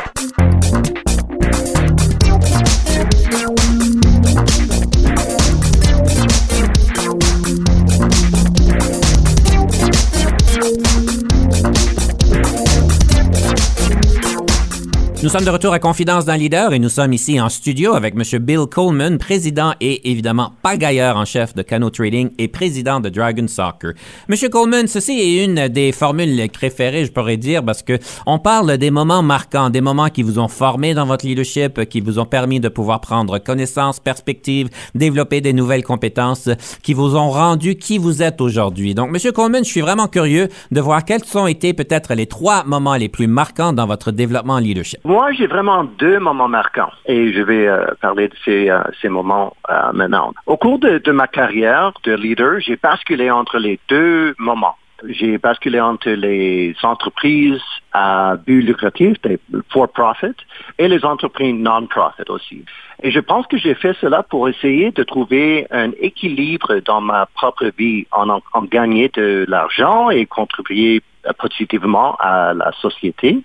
Nous 15.22 15.28
sommes 15.28 15.44
de 15.44 15.50
retour 15.50 15.72
à 15.72 15.78
Confidence 15.78 16.24
d'un 16.24 16.36
leader 16.36 16.72
et 16.72 16.80
nous 16.80 16.88
sommes 16.88 17.12
ici 17.12 17.40
en 17.40 17.48
studio 17.48 17.94
avec 17.94 18.14
M. 18.16 18.40
Bill 18.40 18.66
Coleman, 18.68 19.18
président 19.18 19.72
et 19.80 20.10
évidemment 20.10 20.50
pagailleur 20.62 21.16
en 21.16 21.24
chef 21.24 21.54
de 21.54 21.62
Cano 21.62 21.90
Trading 21.90 22.30
et 22.38 22.48
président 22.48 22.98
de 22.98 23.08
Dragon 23.08 23.46
Soccer. 23.46 23.92
M. 24.28 24.34
Coleman, 24.50 24.88
ceci 24.88 25.12
est 25.12 25.44
une 25.44 25.68
des 25.68 25.92
formules 25.92 26.50
préférées, 26.50 27.04
je 27.04 27.12
pourrais 27.12 27.36
dire, 27.36 27.64
parce 27.64 27.84
que 27.84 28.00
on 28.26 28.40
parle 28.40 28.78
des 28.78 28.90
moments 28.90 29.22
marquants, 29.22 29.70
des 29.70 29.80
moments 29.80 30.08
qui 30.08 30.24
vous 30.24 30.40
ont 30.40 30.48
formé 30.48 30.92
dans 30.92 31.06
votre 31.06 31.24
leadership, 31.24 31.88
qui 31.88 32.00
vous 32.00 32.18
ont 32.18 32.26
permis 32.26 32.58
de 32.58 32.68
pouvoir 32.68 33.00
prendre 33.00 33.38
connaissance, 33.38 34.00
perspective, 34.00 34.70
développer 34.96 35.40
des 35.40 35.52
nouvelles 35.52 35.84
compétences, 35.84 36.48
qui 36.82 36.94
vous 36.94 37.14
ont 37.14 37.30
rendu 37.30 37.76
qui 37.76 37.96
vous 37.96 38.24
êtes 38.24 38.40
aujourd'hui. 38.40 38.96
Donc, 38.96 39.10
M. 39.14 39.30
Coleman, 39.30 39.64
je 39.64 39.70
suis 39.70 39.82
vraiment 39.82 40.08
curieux 40.08 40.48
de 40.72 40.80
voir 40.80 41.04
quels 41.04 41.22
ont 41.36 41.46
été 41.46 41.74
peut-être 41.74 42.14
les 42.14 42.26
trois 42.26 42.64
moments 42.64 42.96
les 42.96 43.08
plus 43.08 43.28
marquants 43.28 43.72
dans 43.72 43.86
votre 43.86 44.10
développement 44.10 44.54
en 44.54 44.58
leadership. 44.58 44.98
Moi, 45.12 45.30
j'ai 45.32 45.46
vraiment 45.46 45.84
deux 45.84 46.18
moments 46.20 46.48
marquants 46.48 46.90
et 47.04 47.34
je 47.34 47.42
vais 47.42 47.68
euh, 47.68 47.84
parler 48.00 48.28
de 48.28 48.34
ces, 48.46 48.70
euh, 48.70 49.10
moments 49.10 49.54
euh, 49.68 49.92
maintenant. 49.92 50.32
Au 50.46 50.56
cours 50.56 50.78
de, 50.78 51.12
ma 51.12 51.26
carrière 51.26 51.92
de 52.04 52.14
leader, 52.14 52.60
j'ai 52.60 52.76
basculé 52.76 53.30
entre 53.30 53.58
les 53.58 53.78
deux 53.90 54.34
moments. 54.38 54.76
J'ai 55.06 55.36
basculé 55.36 55.82
entre 55.82 56.08
les 56.08 56.74
entreprises 56.82 57.60
à 57.92 58.36
but 58.46 58.62
lucratif, 58.62 59.20
des 59.20 59.38
for-profit, 59.68 60.38
et 60.78 60.88
les 60.88 61.04
entreprises 61.04 61.56
non-profit 61.56 62.30
aussi. 62.30 62.64
Et 63.02 63.10
je 63.10 63.20
pense 63.20 63.46
que 63.48 63.58
j'ai 63.58 63.74
fait 63.74 63.94
cela 64.00 64.22
pour 64.22 64.48
essayer 64.48 64.92
de 64.92 65.02
trouver 65.02 65.66
un 65.70 65.90
équilibre 66.00 66.76
dans 66.86 67.02
ma 67.02 67.26
propre 67.26 67.70
vie 67.76 68.06
en, 68.12 68.30
en, 68.30 68.40
en 68.54 68.62
de 68.62 69.44
l'argent 69.46 70.08
et 70.08 70.24
contribuer 70.24 71.02
positivement 71.38 72.16
à 72.18 72.54
la 72.54 72.72
société. 72.80 73.42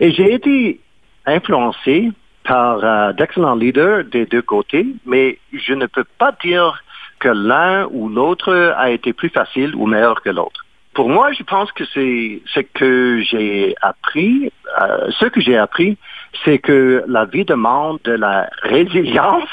Et 0.00 0.12
j'ai 0.12 0.32
été 0.32 0.80
influencé 1.26 2.10
par 2.44 2.82
euh, 2.82 3.12
d'excellents 3.12 3.54
leaders 3.54 4.04
des 4.04 4.24
deux 4.26 4.42
côtés, 4.42 4.86
mais 5.04 5.38
je 5.52 5.74
ne 5.74 5.86
peux 5.86 6.06
pas 6.18 6.32
dire 6.42 6.82
que 7.18 7.28
l'un 7.28 7.86
ou 7.90 8.08
l'autre 8.08 8.72
a 8.76 8.90
été 8.90 9.12
plus 9.12 9.28
facile 9.28 9.74
ou 9.76 9.86
meilleur 9.86 10.22
que 10.22 10.30
l'autre. 10.30 10.64
Pour 10.94 11.08
moi, 11.08 11.32
je 11.32 11.42
pense 11.42 11.70
que 11.72 11.84
c'est 11.94 12.40
ce 12.46 12.60
que 12.60 13.20
j'ai 13.20 13.76
appris. 13.82 14.50
Euh, 14.80 15.10
ce 15.10 15.26
que 15.26 15.40
j'ai 15.40 15.56
appris, 15.56 15.98
c'est 16.44 16.58
que 16.58 17.04
la 17.06 17.26
vie 17.26 17.44
demande 17.44 17.98
de 18.04 18.12
la 18.12 18.48
résilience 18.62 19.48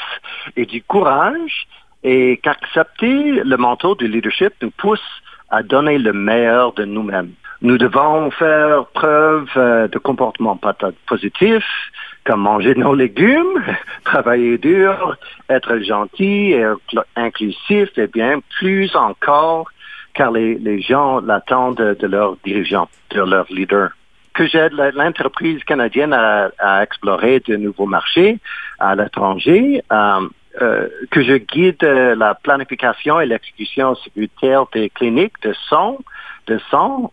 et 0.56 0.66
du 0.66 0.82
courage 0.82 1.68
et 2.02 2.40
qu'accepter 2.42 3.32
le 3.44 3.56
manteau 3.56 3.94
du 3.94 4.08
leadership 4.08 4.52
nous 4.62 4.70
pousse 4.70 5.08
à 5.50 5.62
donner 5.62 5.98
le 5.98 6.12
meilleur 6.12 6.72
de 6.72 6.84
nous-mêmes. 6.84 7.32
Nous 7.60 7.76
devons 7.76 8.30
faire 8.30 8.86
preuve 8.94 9.48
euh, 9.56 9.88
de 9.88 9.98
comportement 9.98 10.58
positif, 11.06 11.64
comme 12.24 12.42
manger 12.42 12.76
nos 12.76 12.94
légumes, 12.94 13.64
travailler 14.04 14.58
dur, 14.58 15.16
être 15.48 15.78
gentil 15.80 16.52
et 16.52 16.64
inclusif, 17.16 17.88
et 17.96 18.06
bien 18.06 18.38
plus 18.58 18.94
encore, 18.94 19.68
car 20.14 20.30
les, 20.30 20.80
gens 20.80 21.20
l'attendent 21.20 21.96
de, 21.98 22.06
leurs 22.06 22.36
dirigeants, 22.44 22.88
de 23.10 23.22
leurs 23.22 23.50
leaders. 23.50 23.90
Que 24.34 24.46
j'aide 24.46 24.72
l'entreprise 24.94 25.64
canadienne 25.64 26.12
à, 26.12 26.50
à, 26.60 26.84
explorer 26.84 27.40
de 27.40 27.56
nouveaux 27.56 27.86
marchés 27.86 28.38
à 28.78 28.94
l'étranger, 28.94 29.82
euh, 29.92 30.20
euh, 30.62 30.88
que 31.10 31.24
je 31.24 31.34
guide 31.34 31.82
la 31.82 32.34
planification 32.34 33.20
et 33.20 33.26
l'exécution 33.26 33.96
sécuritaire 33.96 34.66
des 34.72 34.90
cliniques 34.90 35.40
de 35.42 35.52
son, 35.68 35.98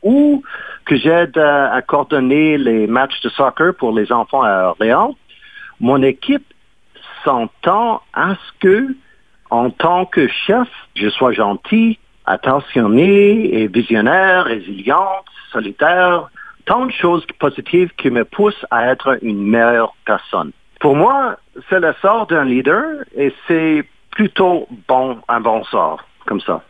ou 0.03 0.43
que 0.85 0.95
j'aide 0.95 1.37
à, 1.37 1.81
coordonner 1.81 2.57
les 2.57 2.87
matchs 2.87 3.19
de 3.21 3.29
soccer 3.29 3.73
pour 3.75 3.91
les 3.93 4.11
enfants 4.11 4.43
à 4.43 4.69
Orléans, 4.69 5.15
mon 5.79 6.01
équipe 6.01 6.45
s'entend 7.23 8.01
à 8.13 8.35
ce 8.35 8.59
que, 8.59 8.95
en 9.49 9.69
tant 9.69 10.05
que 10.05 10.27
chef, 10.27 10.67
je 10.95 11.09
sois 11.09 11.33
gentil, 11.33 11.99
attentionné 12.25 13.61
et 13.61 13.67
visionnaire, 13.67 14.45
résiliente, 14.45 15.25
solitaire, 15.51 16.29
tant 16.65 16.85
de 16.85 16.91
choses 16.91 17.25
positives 17.39 17.91
qui 17.97 18.09
me 18.09 18.25
poussent 18.25 18.65
à 18.71 18.87
être 18.91 19.17
une 19.21 19.43
meilleure 19.43 19.95
personne. 20.05 20.51
Pour 20.79 20.95
moi, 20.95 21.37
c'est 21.69 21.79
le 21.79 21.93
sort 22.01 22.27
d'un 22.27 22.45
leader 22.45 23.03
et 23.15 23.33
c'est 23.47 23.85
plutôt 24.11 24.67
bon, 24.87 25.19
un 25.27 25.41
bon 25.41 25.63
sort, 25.65 26.03
comme 26.25 26.41
ça. 26.41 26.63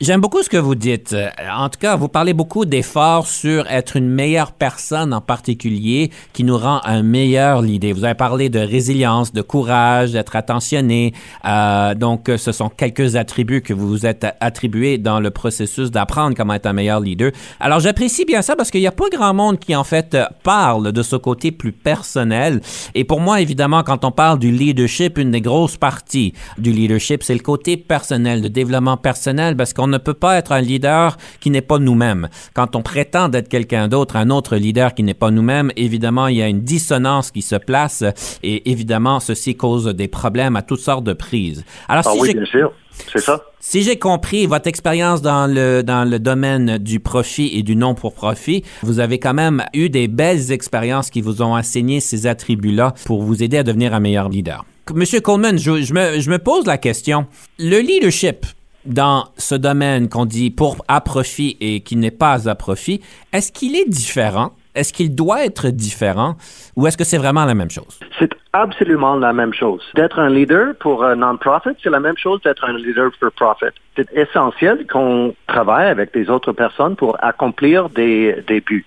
J'aime 0.00 0.20
beaucoup 0.20 0.44
ce 0.44 0.48
que 0.48 0.56
vous 0.56 0.76
dites. 0.76 1.16
En 1.52 1.68
tout 1.68 1.80
cas, 1.80 1.96
vous 1.96 2.06
parlez 2.06 2.32
beaucoup 2.32 2.64
d'efforts 2.64 3.26
sur 3.26 3.66
être 3.66 3.96
une 3.96 4.08
meilleure 4.08 4.52
personne 4.52 5.12
en 5.12 5.20
particulier 5.20 6.12
qui 6.32 6.44
nous 6.44 6.56
rend 6.56 6.80
un 6.84 7.02
meilleur 7.02 7.62
leader. 7.62 7.96
Vous 7.96 8.04
avez 8.04 8.14
parlé 8.14 8.48
de 8.48 8.60
résilience, 8.60 9.32
de 9.32 9.42
courage, 9.42 10.12
d'être 10.12 10.36
attentionné. 10.36 11.14
Euh, 11.44 11.96
donc, 11.96 12.30
ce 12.36 12.52
sont 12.52 12.68
quelques 12.68 13.16
attributs 13.16 13.60
que 13.60 13.74
vous 13.74 13.88
vous 13.88 14.06
êtes 14.06 14.24
attribués 14.40 14.98
dans 14.98 15.18
le 15.18 15.32
processus 15.32 15.90
d'apprendre 15.90 16.36
comment 16.36 16.54
être 16.54 16.66
un 16.66 16.74
meilleur 16.74 17.00
leader. 17.00 17.32
Alors, 17.58 17.80
j'apprécie 17.80 18.24
bien 18.24 18.40
ça 18.40 18.54
parce 18.54 18.70
qu'il 18.70 18.80
n'y 18.80 18.86
a 18.86 18.92
pas 18.92 19.08
grand 19.10 19.34
monde 19.34 19.58
qui, 19.58 19.74
en 19.74 19.82
fait, 19.82 20.16
parle 20.44 20.92
de 20.92 21.02
ce 21.02 21.16
côté 21.16 21.50
plus 21.50 21.72
personnel. 21.72 22.60
Et 22.94 23.02
pour 23.02 23.20
moi, 23.20 23.40
évidemment, 23.40 23.82
quand 23.82 24.04
on 24.04 24.12
parle 24.12 24.38
du 24.38 24.52
leadership, 24.52 25.18
une 25.18 25.32
des 25.32 25.40
grosses 25.40 25.76
parties 25.76 26.34
du 26.56 26.70
leadership, 26.70 27.24
c'est 27.24 27.34
le 27.34 27.40
côté 27.40 27.76
personnel, 27.76 28.42
de 28.42 28.48
développement 28.48 28.96
personnel 28.96 29.56
parce 29.56 29.72
qu'on 29.72 29.87
ne 29.88 29.98
peut 29.98 30.14
pas 30.14 30.36
être 30.36 30.52
un 30.52 30.60
leader 30.60 31.16
qui 31.40 31.50
n'est 31.50 31.60
pas 31.60 31.78
nous-mêmes. 31.78 32.28
Quand 32.54 32.76
on 32.76 32.82
prétend 32.82 33.30
être 33.32 33.48
quelqu'un 33.48 33.88
d'autre, 33.88 34.16
un 34.16 34.30
autre 34.30 34.56
leader 34.56 34.94
qui 34.94 35.02
n'est 35.02 35.14
pas 35.14 35.30
nous-mêmes, 35.30 35.72
évidemment, 35.76 36.28
il 36.28 36.36
y 36.36 36.42
a 36.42 36.48
une 36.48 36.62
dissonance 36.62 37.30
qui 37.30 37.42
se 37.42 37.56
place 37.56 38.04
et 38.42 38.70
évidemment, 38.70 39.20
ceci 39.20 39.56
cause 39.56 39.86
des 39.86 40.08
problèmes 40.08 40.56
à 40.56 40.62
toutes 40.62 40.80
sortes 40.80 41.04
de 41.04 41.12
prises. 41.12 41.64
Alors, 41.88 42.04
ah 42.06 42.12
oui, 42.18 42.34
bien 42.34 42.44
sûr. 42.44 42.72
C'est 43.12 43.20
ça. 43.20 43.42
Si 43.60 43.82
j'ai 43.82 43.98
compris 43.98 44.46
votre 44.46 44.66
expérience 44.66 45.22
dans 45.22 45.46
le, 45.46 45.82
dans 45.82 46.08
le 46.08 46.18
domaine 46.18 46.78
du 46.78 47.00
profit 47.00 47.50
et 47.54 47.62
du 47.62 47.76
non 47.76 47.94
pour 47.94 48.14
profit, 48.14 48.64
vous 48.82 48.98
avez 48.98 49.18
quand 49.18 49.34
même 49.34 49.64
eu 49.72 49.88
des 49.88 50.08
belles 50.08 50.52
expériences 50.52 51.10
qui 51.10 51.20
vous 51.20 51.42
ont 51.42 51.56
enseigné 51.56 52.00
ces 52.00 52.26
attributs-là 52.26 52.94
pour 53.04 53.22
vous 53.22 53.42
aider 53.42 53.58
à 53.58 53.62
devenir 53.62 53.94
un 53.94 54.00
meilleur 54.00 54.28
leader. 54.28 54.64
Monsieur 54.94 55.20
Coleman, 55.20 55.58
je, 55.58 55.70
me, 55.92 56.18
je 56.18 56.30
me 56.30 56.38
pose 56.38 56.66
la 56.66 56.78
question. 56.78 57.26
Le 57.58 57.78
leadership, 57.78 58.46
dans 58.84 59.28
ce 59.36 59.54
domaine 59.54 60.08
qu'on 60.08 60.24
dit 60.24 60.50
pour 60.50 60.84
à 60.88 61.00
profit 61.00 61.56
et 61.60 61.80
qui 61.80 61.96
n'est 61.96 62.10
pas 62.10 62.48
à 62.48 62.54
profit, 62.54 63.00
est-ce 63.32 63.52
qu'il 63.52 63.76
est 63.76 63.88
différent? 63.88 64.52
Est-ce 64.74 64.92
qu'il 64.92 65.14
doit 65.14 65.44
être 65.44 65.68
différent? 65.68 66.36
Ou 66.76 66.86
est-ce 66.86 66.96
que 66.96 67.04
c'est 67.04 67.18
vraiment 67.18 67.44
la 67.44 67.54
même 67.54 67.70
chose? 67.70 67.98
C'est 68.18 68.30
absolument 68.52 69.16
la 69.16 69.32
même 69.32 69.52
chose. 69.52 69.82
D'être 69.94 70.18
un 70.20 70.30
leader 70.30 70.74
pour 70.78 71.04
un 71.04 71.16
non-profit, 71.16 71.70
c'est 71.82 71.90
la 71.90 72.00
même 72.00 72.16
chose 72.16 72.40
d'être 72.42 72.64
un 72.64 72.76
leader 72.76 73.10
pour 73.18 73.32
profit. 73.32 73.74
C'est 73.96 74.10
essentiel 74.12 74.86
qu'on 74.86 75.34
travaille 75.48 75.88
avec 75.88 76.14
des 76.14 76.30
autres 76.30 76.52
personnes 76.52 76.94
pour 76.94 77.16
accomplir 77.22 77.88
des, 77.88 78.44
des 78.46 78.60
buts. 78.60 78.86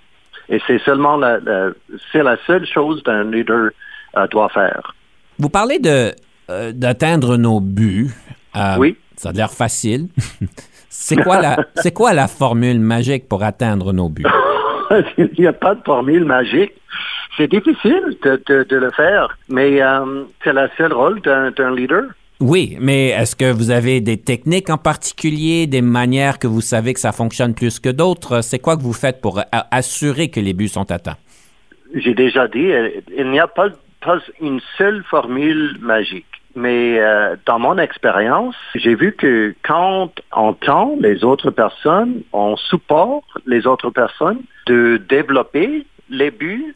Et 0.50 0.62
c'est 0.68 0.80
seulement 0.80 1.18
la, 1.18 1.40
c'est 2.12 2.24
la 2.24 2.38
seule 2.48 2.66
chose 2.66 3.04
qu'un 3.04 3.26
leader 3.26 3.72
euh, 4.18 4.28
doit 4.28 4.50
faire. 4.50 4.96
Vous 5.40 5.50
parlez 5.50 5.80
de 5.80 6.12
euh, 6.50 6.72
d'atteindre 6.74 7.38
nos 7.38 7.60
buts. 7.62 8.12
Euh, 8.56 8.76
oui. 8.78 8.98
Ça 9.22 9.30
a 9.30 9.34
l'air 9.34 9.52
facile. 9.52 10.08
c'est 10.90 11.16
quoi 11.16 11.40
la 11.40 11.56
c'est 11.76 11.94
quoi 11.94 12.12
la 12.12 12.28
formule 12.28 12.80
magique 12.80 13.30
pour 13.30 13.44
atteindre 13.44 13.94
nos 13.94 14.10
buts? 14.10 14.26
Il 15.20 15.30
n'y 15.38 15.46
a 15.46 15.54
pas 15.54 15.76
de 15.76 15.84
formule 15.84 16.26
magique. 16.26 16.74
C'est 17.38 17.48
difficile 17.48 18.18
de, 18.24 18.76
le 18.76 18.90
faire, 18.92 19.38
mais 19.48 19.80
euh, 19.80 20.24
c'est 20.44 20.54
le 20.54 20.68
seul 20.76 20.92
rôle 20.92 21.22
d'un 21.22 21.76
leader. 21.76 22.06
Oui, 22.40 22.78
mais 22.82 23.10
est-ce 23.10 23.36
que 23.36 23.52
vous 23.52 23.70
avez 23.70 24.02
des 24.02 24.18
techniques 24.18 24.72
en 24.72 24.80
particulier, 24.80 25.68
des 25.68 25.84
manières 25.84 26.40
que 26.40 26.48
vous 26.48 26.62
savez 26.62 26.96
que 26.96 27.00
ça 27.00 27.12
fonctionne 27.12 27.54
plus 27.54 27.80
que 27.80 27.90
d'autres? 27.90 28.42
C'est 28.42 28.58
quoi 28.58 28.76
que 28.76 28.82
vous 28.82 28.92
faites 28.92 29.22
pour 29.22 29.40
assurer 29.70 30.30
que 30.30 30.40
les 30.40 30.54
buts 30.54 30.68
sont 30.68 30.90
atteints? 30.90 31.18
J'ai 31.94 32.16
déjà 32.16 32.48
dit, 32.48 32.72
euh, 32.72 32.90
il 33.16 33.30
n'y 33.30 33.40
a 33.40 33.48
pas, 33.48 33.68
pas 34.04 34.18
une 34.42 34.62
seule 34.80 35.04
formule 35.12 35.78
magique. 35.80 36.26
Mais 36.56 37.00
euh, 37.00 37.36
dans 37.46 37.60
mon 37.60 37.78
expérience, 37.78 38.56
j'ai 38.76 38.96
vu 38.96 39.14
que 39.14 39.56
quand 39.64 40.12
on 40.36 40.54
tend 40.54 40.96
les 41.00 41.24
autres 41.24 41.52
personnes, 41.52 42.24
on 42.34 42.58
supporte 42.58 43.26
les 43.46 43.66
autres 43.68 43.90
personnes 43.90 44.42
de 44.68 44.98
développer 44.98 45.86
les 46.10 46.32
buts, 46.32 46.76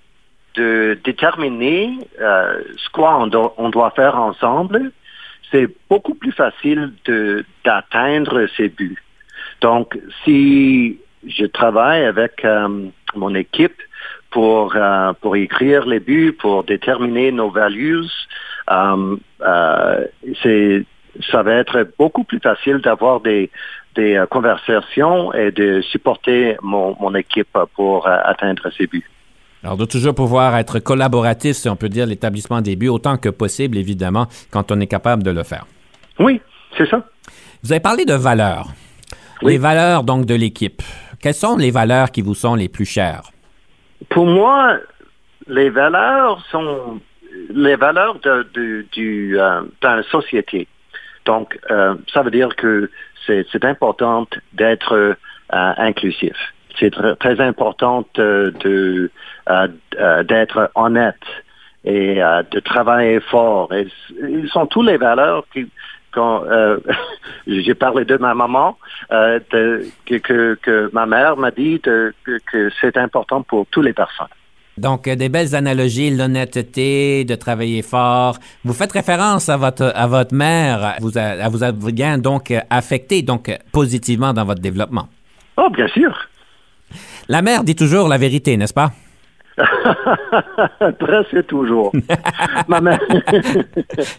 de 0.55 0.97
déterminer 1.03 1.97
euh, 2.21 2.61
ce 2.77 2.89
qu'on 2.89 3.29
on 3.57 3.69
doit 3.69 3.91
faire 3.91 4.15
ensemble, 4.17 4.91
c'est 5.51 5.67
beaucoup 5.89 6.15
plus 6.15 6.31
facile 6.31 6.93
d'atteindre 7.63 8.47
ces 8.55 8.69
buts. 8.69 9.01
Donc, 9.61 9.97
si 10.23 10.99
je 11.27 11.45
travaille 11.45 12.05
avec 12.05 12.45
euh, 12.45 12.87
mon 13.15 13.35
équipe 13.35 13.81
pour, 14.31 14.75
euh, 14.75 15.13
pour 15.21 15.35
écrire 15.35 15.85
les 15.85 15.99
buts, 15.99 16.33
pour 16.33 16.63
déterminer 16.63 17.31
nos 17.31 17.49
values, 17.49 18.05
c'est 20.43 20.85
ça 21.31 21.43
va 21.43 21.53
être 21.53 21.87
beaucoup 21.97 22.25
plus 22.25 22.39
facile 22.39 22.79
d'avoir 22.79 23.21
des, 23.21 23.49
des 23.95 24.15
euh, 24.15 24.25
conversations 24.25 25.33
et 25.33 25.51
de 25.51 25.79
supporter 25.81 26.57
mon, 26.61 26.95
mon 26.99 27.15
équipe 27.15 27.57
pour 27.75 28.07
atteindre 28.07 28.69
ses 28.77 28.87
buts. 28.87 29.09
Alors, 29.63 29.77
de 29.77 29.85
toujours 29.85 30.13
pouvoir 30.13 30.57
être 30.57 30.79
collaboratif, 30.79 31.55
si 31.55 31.69
on 31.69 31.75
peut 31.75 31.89
dire, 31.89 32.05
l'établissement 32.05 32.61
des 32.61 32.75
buts, 32.75 32.89
autant 32.89 33.17
que 33.17 33.29
possible, 33.29 33.77
évidemment, 33.77 34.27
quand 34.51 34.71
on 34.71 34.79
est 34.79 34.87
capable 34.87 35.23
de 35.23 35.31
le 35.31 35.43
faire. 35.43 35.65
Oui, 36.19 36.39
c'est 36.77 36.87
ça. 36.87 37.03
Vous 37.63 37.71
avez 37.71 37.79
parlé 37.79 38.05
de 38.05 38.13
valeurs. 38.13 38.67
Les 39.41 39.57
valeurs, 39.57 40.03
donc, 40.03 40.25
de 40.25 40.35
l'équipe. 40.35 40.81
Quelles 41.19 41.33
sont 41.33 41.57
les 41.57 41.71
valeurs 41.71 42.11
qui 42.11 42.21
vous 42.21 42.35
sont 42.35 42.55
les 42.55 42.69
plus 42.69 42.85
chères? 42.85 43.31
Pour 44.09 44.27
moi, 44.27 44.77
les 45.47 45.69
valeurs 45.69 46.45
sont 46.51 46.99
les 47.49 47.75
valeurs 47.75 48.19
de, 48.19 48.45
euh, 48.97 50.03
société. 50.11 50.67
Donc, 51.25 51.57
euh, 51.71 51.95
ça 52.13 52.21
veut 52.21 52.31
dire 52.31 52.55
que 52.55 52.89
c'est 53.25 53.65
important 53.65 54.27
d'être 54.53 54.93
euh, 54.93 55.13
inclusif. 55.49 56.35
C'est 56.77 56.91
très, 57.19 57.39
important 57.39 58.05
de, 58.15 58.53
d'être 60.23 60.71
honnête 60.75 61.15
et 61.85 62.15
de 62.15 62.59
travailler 62.59 63.21
fort. 63.21 63.73
Et, 63.73 63.87
ils 64.21 64.49
sont 64.49 64.65
tous 64.67 64.83
les 64.83 64.97
valeurs 64.97 65.45
qui, 65.53 65.67
j'ai 67.47 67.75
parlé 67.75 68.05
de 68.05 68.17
ma 68.17 68.33
maman, 68.33 68.77
que, 69.09 70.89
ma 70.93 71.05
mère 71.05 71.37
m'a 71.37 71.51
dit 71.51 71.79
que, 71.79 72.13
que 72.25 72.69
c'est 72.81 72.97
important 72.97 73.41
pour 73.41 73.65
toutes 73.67 73.85
les 73.85 73.93
personnes. 73.93 74.27
Donc, 74.77 75.07
euh, 75.07 75.15
des 75.15 75.29
belles 75.29 75.55
analogies, 75.55 76.09
l'honnêteté, 76.11 77.23
de 77.23 77.35
travailler 77.35 77.81
fort. 77.81 78.37
Vous 78.65 78.73
faites 78.73 78.91
référence 78.91 79.47
à 79.47 79.57
votre, 79.57 79.91
à 79.95 80.07
votre 80.07 80.33
mère, 80.33 80.95
vous 80.99 81.17
a, 81.17 81.47
vous 81.47 81.63
a 81.63 81.71
bien 81.71 82.17
donc 82.17 82.51
euh, 82.51 82.59
affecté 82.69 83.21
donc 83.21 83.47
euh, 83.49 83.55
positivement 83.71 84.33
dans 84.33 84.43
votre 84.43 84.61
développement. 84.61 85.07
Oh, 85.57 85.69
bien 85.69 85.87
sûr. 85.87 86.13
La 87.29 87.41
mère 87.41 87.63
dit 87.63 87.75
toujours 87.75 88.09
la 88.09 88.17
vérité, 88.17 88.57
n'est-ce 88.57 88.73
pas? 88.73 88.91
Presque 90.99 91.47
toujours. 91.47 91.93
Ma 92.67 92.81
mère. 92.81 92.99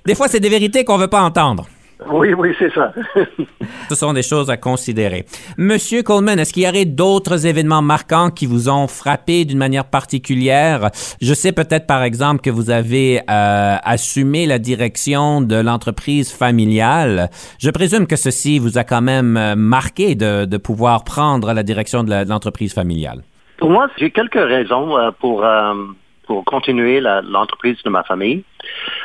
des 0.06 0.14
fois, 0.14 0.28
c'est 0.28 0.40
des 0.40 0.48
vérités 0.48 0.84
qu'on 0.84 0.96
ne 0.96 1.02
veut 1.02 1.08
pas 1.08 1.20
entendre. 1.20 1.66
Oui, 2.04 2.34
oui, 2.34 2.54
c'est 2.58 2.72
ça. 2.74 2.92
Ce 3.88 3.94
sont 3.94 4.12
des 4.12 4.22
choses 4.22 4.50
à 4.50 4.58
considérer. 4.58 5.24
Monsieur 5.56 6.02
Coleman, 6.02 6.38
est-ce 6.38 6.52
qu'il 6.52 6.64
y 6.64 6.68
aurait 6.68 6.84
d'autres 6.84 7.46
événements 7.46 7.80
marquants 7.80 8.30
qui 8.30 8.44
vous 8.44 8.68
ont 8.68 8.86
frappé 8.86 9.46
d'une 9.46 9.58
manière 9.58 9.86
particulière? 9.86 10.90
Je 11.22 11.32
sais 11.32 11.52
peut-être, 11.52 11.86
par 11.86 12.02
exemple, 12.02 12.42
que 12.42 12.50
vous 12.50 12.70
avez 12.70 13.20
euh, 13.30 13.76
assumé 13.82 14.44
la 14.44 14.58
direction 14.58 15.40
de 15.40 15.56
l'entreprise 15.56 16.30
familiale. 16.30 17.30
Je 17.58 17.70
présume 17.70 18.06
que 18.06 18.16
ceci 18.16 18.58
vous 18.58 18.76
a 18.76 18.84
quand 18.84 19.02
même 19.02 19.36
euh, 19.38 19.54
marqué 19.56 20.14
de, 20.14 20.56
pouvoir 20.58 21.04
prendre 21.04 21.52
la 21.52 21.62
direction 21.62 22.02
de 22.02 22.28
l'entreprise 22.28 22.74
familiale. 22.74 23.22
Pour 23.58 23.70
moi, 23.70 23.88
j'ai 23.96 24.10
quelques 24.10 24.34
raisons 24.34 24.98
euh, 24.98 25.10
pour 25.18 25.44
pour 26.26 26.44
continuer 26.44 27.00
l'entreprise 27.00 27.76
de 27.84 27.90
ma 27.90 28.02
famille. 28.02 28.42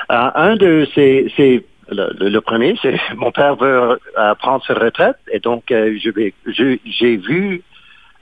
un 0.09 0.55
de 0.55 0.87
ces, 0.95 1.31
ces 1.37 1.63
le, 1.91 2.39
premier, 2.39 2.75
c'est 2.81 2.99
mon 3.15 3.31
père 3.31 3.55
veut 3.55 3.99
euh, 4.17 4.35
prendre 4.35 4.63
sa 4.65 4.73
retraite 4.73 5.17
et 5.31 5.39
donc 5.39 5.71
euh, 5.71 5.97
j'ai 6.45 7.17
vu 7.17 7.61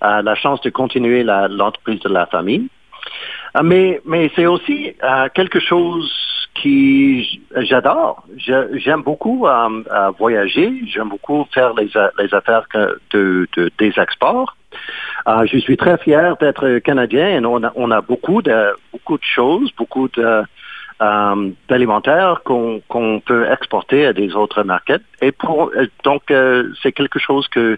euh, 0.03 0.21
la 0.21 0.35
chance 0.35 0.61
de 0.61 0.69
continuer 0.69 1.23
l'entreprise 1.23 1.99
de 2.01 2.09
la 2.09 2.25
famille. 2.25 2.67
mais 3.63 4.01
mais 4.05 4.31
c'est 4.35 4.45
aussi 4.45 4.95
quelque 5.33 5.59
chose 5.59 6.11
qui 6.55 7.41
j'adore. 7.55 8.23
J'aime 8.37 9.03
beaucoup 9.03 9.47
voyager, 10.17 10.73
j'aime 10.87 11.09
beaucoup 11.09 11.47
faire 11.53 11.73
les, 11.73 11.89
les 12.19 12.33
affaires 12.33 12.65
de, 13.11 13.47
de, 13.55 13.71
des 13.77 13.93
exports. 13.97 14.55
je 15.27 15.57
suis 15.59 15.77
très 15.77 15.97
fier 15.97 16.35
d'être 16.37 16.79
canadien 16.79 17.27
et 17.29 17.45
on 17.45 17.63
a, 17.63 17.71
on 17.75 17.91
a 17.91 18.01
beaucoup 18.01 18.41
de 18.41 18.75
beaucoup 18.91 19.17
de 19.17 19.23
choses, 19.23 19.71
beaucoup 19.77 20.07
de 20.09 20.43
euh, 21.01 21.49
qu'on 22.43 23.21
peut 23.25 23.47
exporter 23.51 24.05
à 24.05 24.13
des 24.13 24.35
autres 24.35 24.63
markets. 24.63 25.01
Et 25.21 25.31
pour, 25.31 25.71
euh, 25.75 25.87
donc, 26.03 26.31
euh, 26.31 26.71
c'est 26.81 26.91
quelque 26.91 27.19
chose 27.19 27.47
que 27.47 27.77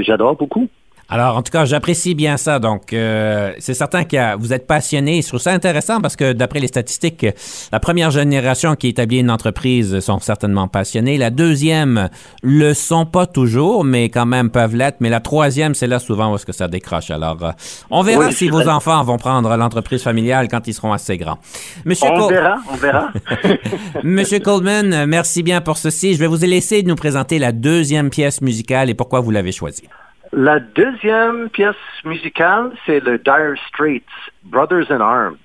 j'adore 0.00 0.36
beaucoup. 0.36 0.68
Alors, 1.12 1.36
en 1.36 1.42
tout 1.42 1.52
cas, 1.52 1.66
j'apprécie 1.66 2.14
bien 2.14 2.38
ça. 2.38 2.58
Donc, 2.58 2.94
euh, 2.94 3.52
c'est 3.58 3.74
certain 3.74 4.04
que 4.04 4.34
vous 4.38 4.54
êtes 4.54 4.66
passionné. 4.66 5.20
Je 5.20 5.28
trouve 5.28 5.40
ça 5.40 5.52
intéressant 5.52 6.00
parce 6.00 6.16
que, 6.16 6.32
d'après 6.32 6.58
les 6.58 6.68
statistiques, 6.68 7.26
la 7.70 7.80
première 7.80 8.10
génération 8.10 8.76
qui 8.76 8.88
établit 8.88 9.18
une 9.18 9.30
entreprise 9.30 10.00
sont 10.00 10.20
certainement 10.20 10.68
passionnés. 10.68 11.18
La 11.18 11.28
deuxième 11.28 12.08
le 12.42 12.72
sont 12.72 13.04
pas 13.04 13.26
toujours, 13.26 13.84
mais 13.84 14.08
quand 14.08 14.24
même 14.24 14.48
peuvent 14.48 14.74
l'être. 14.74 14.96
Mais 15.00 15.10
la 15.10 15.20
troisième, 15.20 15.74
c'est 15.74 15.86
là 15.86 15.98
souvent 15.98 16.32
où 16.32 16.36
est-ce 16.36 16.46
que 16.46 16.52
ça 16.52 16.66
décroche. 16.66 17.10
Alors, 17.10 17.44
euh, 17.44 17.50
on 17.90 18.00
verra 18.00 18.32
si 18.32 18.48
vos 18.48 18.66
enfants 18.66 19.04
vont 19.04 19.18
prendre 19.18 19.54
l'entreprise 19.54 20.02
familiale 20.02 20.48
quand 20.48 20.66
ils 20.66 20.72
seront 20.72 20.94
assez 20.94 21.18
grands. 21.18 21.36
Monsieur 21.84 22.08
on 22.08 22.26
verra, 22.26 22.56
on 22.72 22.76
verra. 22.76 23.10
Monsieur 24.02 24.38
Coleman, 24.38 25.04
merci 25.04 25.42
bien 25.42 25.60
pour 25.60 25.76
ceci. 25.76 26.14
Je 26.14 26.18
vais 26.18 26.26
vous 26.26 26.40
laisser 26.40 26.82
nous 26.84 26.96
présenter 26.96 27.38
la 27.38 27.52
deuxième 27.52 28.08
pièce 28.08 28.40
musicale 28.40 28.88
et 28.88 28.94
pourquoi 28.94 29.20
vous 29.20 29.30
l'avez 29.30 29.52
choisie. 29.52 29.84
La 30.32 30.60
deuxième 30.60 31.50
pièce 31.50 31.76
musicale, 32.04 32.72
c'est 32.86 33.00
le 33.00 33.18
Dire 33.18 33.54
Straits, 33.68 34.02
Brothers 34.44 34.90
in 34.90 35.00
Arms. 35.00 35.36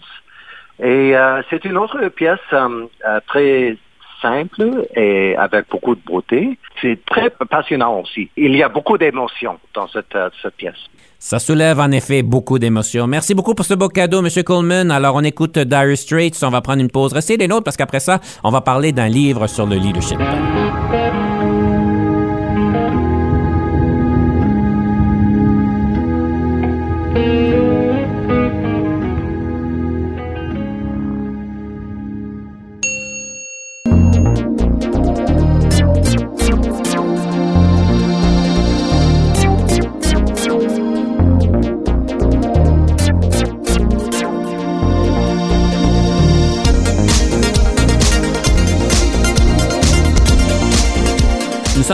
Et 0.79 1.15
euh, 1.15 1.41
c'est 1.49 1.65
une 1.65 1.77
autre 1.77 2.07
pièce 2.07 2.39
euh, 2.53 2.85
euh, 3.05 3.19
très 3.27 3.75
simple 4.21 4.87
et 4.95 5.35
avec 5.35 5.67
beaucoup 5.69 5.93
de 5.93 6.01
beauté. 6.05 6.57
C'est 6.81 7.03
très 7.05 7.29
passionnant 7.29 7.99
aussi. 7.99 8.29
Il 8.37 8.55
y 8.55 8.63
a 8.63 8.69
beaucoup 8.69 8.97
d'émotions 8.97 9.59
dans 9.73 9.87
cette, 9.89 10.15
pièce. 10.55 10.87
Ça 11.19 11.39
soulève 11.39 11.79
en 11.79 11.91
effet 11.91 12.23
beaucoup 12.23 12.57
d'émotions. 12.57 13.07
Merci 13.07 13.35
beaucoup 13.35 13.55
pour 13.55 13.65
ce 13.65 13.73
beau 13.73 13.89
cadeau, 13.89 14.23
M. 14.25 14.43
Coleman. 14.43 14.89
Alors, 14.89 15.15
on 15.15 15.23
écoute 15.23 15.59
Dire 15.59 15.97
Straits. 15.97 16.41
On 16.43 16.49
va 16.49 16.61
prendre 16.61 16.81
une 16.81 16.91
pause. 16.91 17.11
Restez 17.11 17.37
des 17.37 17.49
nôtres 17.49 17.65
parce 17.65 17.77
qu'après 17.77 17.99
ça, 17.99 18.21
on 18.43 18.51
va 18.51 18.61
parler 18.61 18.93
d'un 18.93 19.09
livre 19.09 19.47
sur 19.47 19.65
le 19.65 19.75
leadership. 19.75 20.19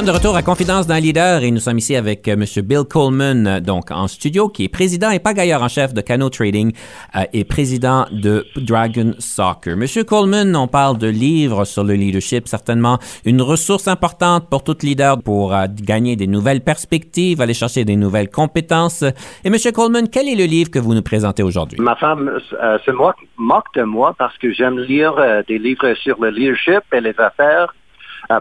De 0.05 0.11
retour 0.11 0.35
à 0.35 0.41
Confidence 0.41 0.85
d'un 0.85 0.99
leader 0.99 1.43
et 1.43 1.51
nous 1.51 1.61
sommes 1.61 1.77
ici 1.77 1.95
avec 1.95 2.27
euh, 2.27 2.33
M. 2.33 2.43
Bill 2.65 2.83
Coleman, 2.83 3.47
euh, 3.47 3.59
donc 3.61 3.89
en 3.89 4.09
studio, 4.09 4.49
qui 4.49 4.65
est 4.65 4.67
président 4.67 5.09
et 5.11 5.19
pagailleur 5.19 5.63
en 5.63 5.69
chef 5.69 5.93
de 5.93 6.01
Cano 6.01 6.29
Trading 6.29 6.73
euh, 7.15 7.21
et 7.31 7.45
président 7.45 8.05
de 8.11 8.45
Dragon 8.57 9.13
Soccer. 9.19 9.77
Monsieur 9.77 10.03
Coleman, 10.03 10.57
on 10.57 10.67
parle 10.67 10.97
de 10.97 11.07
livres 11.07 11.63
sur 11.63 11.85
le 11.85 11.93
leadership, 11.93 12.49
certainement 12.49 12.99
une 13.23 13.41
ressource 13.41 13.87
importante 13.87 14.49
pour 14.49 14.65
tout 14.65 14.75
leader 14.83 15.21
pour 15.23 15.55
gagner 15.81 16.17
des 16.17 16.27
nouvelles 16.27 16.61
perspectives, 16.61 17.39
aller 17.39 17.53
chercher 17.53 17.85
des 17.85 17.95
nouvelles 17.95 18.29
compétences. 18.29 19.05
Et 19.45 19.49
Monsieur 19.49 19.71
Coleman, 19.71 20.09
quel 20.09 20.27
est 20.27 20.35
le 20.35 20.45
livre 20.45 20.69
que 20.69 20.79
vous 20.79 20.93
nous 20.93 21.01
présentez 21.01 21.43
aujourd'hui? 21.43 21.79
Ma 21.79 21.95
femme 21.95 22.39
se 22.49 22.91
moque 23.37 23.65
de 23.75 23.83
moi 23.83 24.15
parce 24.17 24.37
que 24.37 24.51
j'aime 24.51 24.79
lire 24.79 25.13
des 25.47 25.59
livres 25.59 25.93
sur 25.93 26.21
le 26.21 26.29
leadership 26.29 26.81
et 26.91 26.99
les 26.99 27.15
affaires 27.19 27.73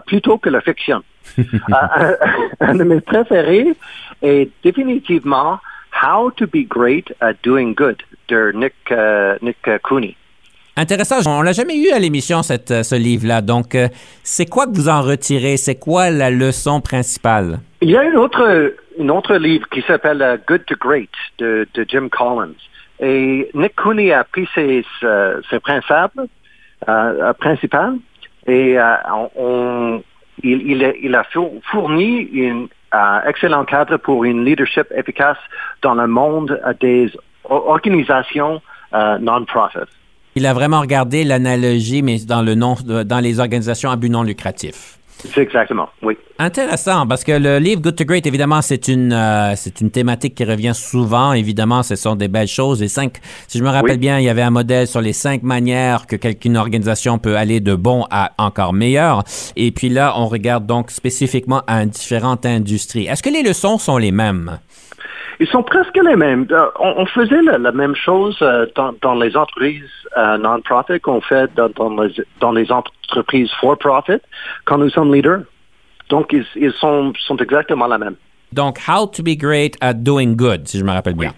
plutôt 0.05 0.37
que 0.37 0.49
la 0.49 0.59
fiction. 0.59 1.03
un, 1.37 2.15
un, 2.59 2.75
de 2.75 2.83
mes 2.83 3.01
préférés 3.01 3.73
est 4.21 4.49
définitivement 4.63 5.59
How 6.01 6.31
to 6.31 6.47
be 6.47 6.67
Great 6.67 7.13
at 7.21 7.33
Doing 7.43 7.73
Good 7.73 8.01
de 8.27 8.51
Nick, 8.53 8.73
uh, 8.91 9.43
Nick 9.43 9.57
Cooney. 9.83 10.15
Intéressant. 10.75 11.19
On 11.27 11.43
l'a 11.43 11.51
jamais 11.51 11.77
eu 11.77 11.91
à 11.91 11.99
l'émission, 11.99 12.41
ce 12.41 12.95
livre-là. 12.95 13.41
Donc, 13.41 13.75
euh, 13.75 13.89
c'est 14.23 14.47
quoi 14.47 14.65
que 14.65 14.71
vous 14.71 14.89
en 14.89 15.01
retirez? 15.01 15.55
C'est 15.57 15.75
quoi 15.75 16.09
la 16.09 16.31
leçon 16.31 16.81
principale? 16.81 17.59
Il 17.81 17.91
y 17.91 17.97
a 17.97 18.03
une 18.03 18.17
autre, 18.17 18.73
une 18.97 19.11
autre 19.11 19.35
livre 19.35 19.67
qui 19.69 19.83
s'appelle 19.83 20.41
Good 20.47 20.65
to 20.65 20.75
Great 20.79 21.11
de, 21.37 21.67
de, 21.75 21.85
Jim 21.87 22.09
Collins. 22.09 22.55
Et 22.99 23.49
Nick 23.53 23.75
Cooney 23.75 24.11
a 24.11 24.23
pris 24.23 24.47
ses, 24.55 24.83
ses 25.49 25.59
principes, 25.59 26.19
euh, 26.89 27.33
principales 27.33 27.97
et 28.47 28.77
euh, 28.77 28.95
on, 29.35 30.03
il, 30.41 31.15
a 31.15 31.23
fourni 31.71 32.67
un 32.91 33.21
excellent 33.27 33.65
cadre 33.65 33.97
pour 33.97 34.23
une 34.23 34.45
leadership 34.45 34.87
efficace 34.95 35.37
dans 35.81 35.95
le 35.95 36.07
monde 36.07 36.59
des 36.79 37.11
organisations 37.49 38.61
euh, 38.93 39.17
non-profit. 39.19 39.89
Il 40.35 40.45
a 40.47 40.53
vraiment 40.53 40.81
regardé 40.81 41.23
l'analogie, 41.23 42.01
mais 42.01 42.17
dans, 42.19 42.41
les 43.21 43.39
organisations 43.39 43.91
à 43.91 43.95
but 43.95 44.09
non 44.09 44.23
lucratif. 44.23 44.97
C'est 45.31 45.41
exactement, 45.41 45.87
oui. 46.01 46.17
Intéressant, 46.37 47.07
parce 47.07 47.23
que 47.23 47.31
le 47.31 47.57
livre 47.57 47.81
Good 47.81 47.95
to 47.95 48.05
Great, 48.05 48.25
évidemment, 48.27 48.61
c'est 48.61 48.87
une, 48.87 49.13
euh, 49.13 49.53
c'est 49.55 49.81
une 49.81 49.89
thématique 49.89 50.35
qui 50.35 50.43
revient 50.43 50.73
souvent. 50.75 51.33
Évidemment, 51.33 51.81
ce 51.83 51.95
sont 51.95 52.15
des 52.15 52.27
belles 52.27 52.47
choses. 52.47 52.81
Les 52.81 52.87
cinq, 52.87 53.19
si 53.47 53.57
je 53.57 53.63
me 53.63 53.69
rappelle 53.69 53.97
bien, 53.97 54.19
il 54.19 54.25
y 54.25 54.29
avait 54.29 54.41
un 54.41 54.49
modèle 54.49 54.87
sur 54.87 54.99
les 55.01 55.13
cinq 55.13 55.43
manières 55.43 56.07
que 56.07 56.15
quelqu'une 56.15 56.57
organisation 56.57 57.19
peut 57.19 57.37
aller 57.37 57.59
de 57.61 57.75
bon 57.75 58.05
à 58.11 58.31
encore 58.37 58.73
meilleur. 58.73 59.23
Et 59.55 59.71
puis 59.71 59.89
là, 59.89 60.13
on 60.17 60.27
regarde 60.27 60.65
donc 60.65 60.91
spécifiquement 60.91 61.61
à 61.67 61.85
différentes 61.85 62.45
industries. 62.45 63.05
Est-ce 63.05 63.23
que 63.23 63.29
les 63.29 63.43
leçons 63.43 63.77
sont 63.77 63.97
les 63.97 64.11
mêmes? 64.11 64.59
Ils 65.39 65.47
sont 65.47 65.63
presque 65.63 65.95
les 65.95 66.15
mêmes. 66.15 66.45
Euh, 66.51 66.67
on, 66.79 67.05
faisait 67.05 67.41
la, 67.41 67.71
même 67.71 67.95
chose 67.95 68.37
euh, 68.41 68.65
dans, 69.01 69.15
les 69.15 69.35
entreprises 69.35 69.89
euh, 70.17 70.37
non-profit 70.37 70.99
qu'on 70.99 71.21
fait 71.21 71.49
dans, 71.55 72.51
les, 72.51 72.71
entreprises 72.71 73.49
for-profit 73.59 74.21
quand 74.65 74.77
nous 74.77 74.89
sommes 74.89 75.13
leaders. 75.13 75.41
Donc, 76.09 76.33
ils, 76.33 76.73
sont, 76.73 77.13
exactement 77.39 77.87
la 77.87 77.97
même. 77.97 78.15
Donc, 78.51 78.79
How 78.87 79.07
to 79.07 79.23
be 79.23 79.35
great 79.35 79.77
at 79.81 79.93
doing 79.93 80.35
good, 80.35 80.67
si 80.67 80.77
je 80.77 80.83
me 80.83 80.91
rappelle 80.91 81.15
bien. 81.15 81.33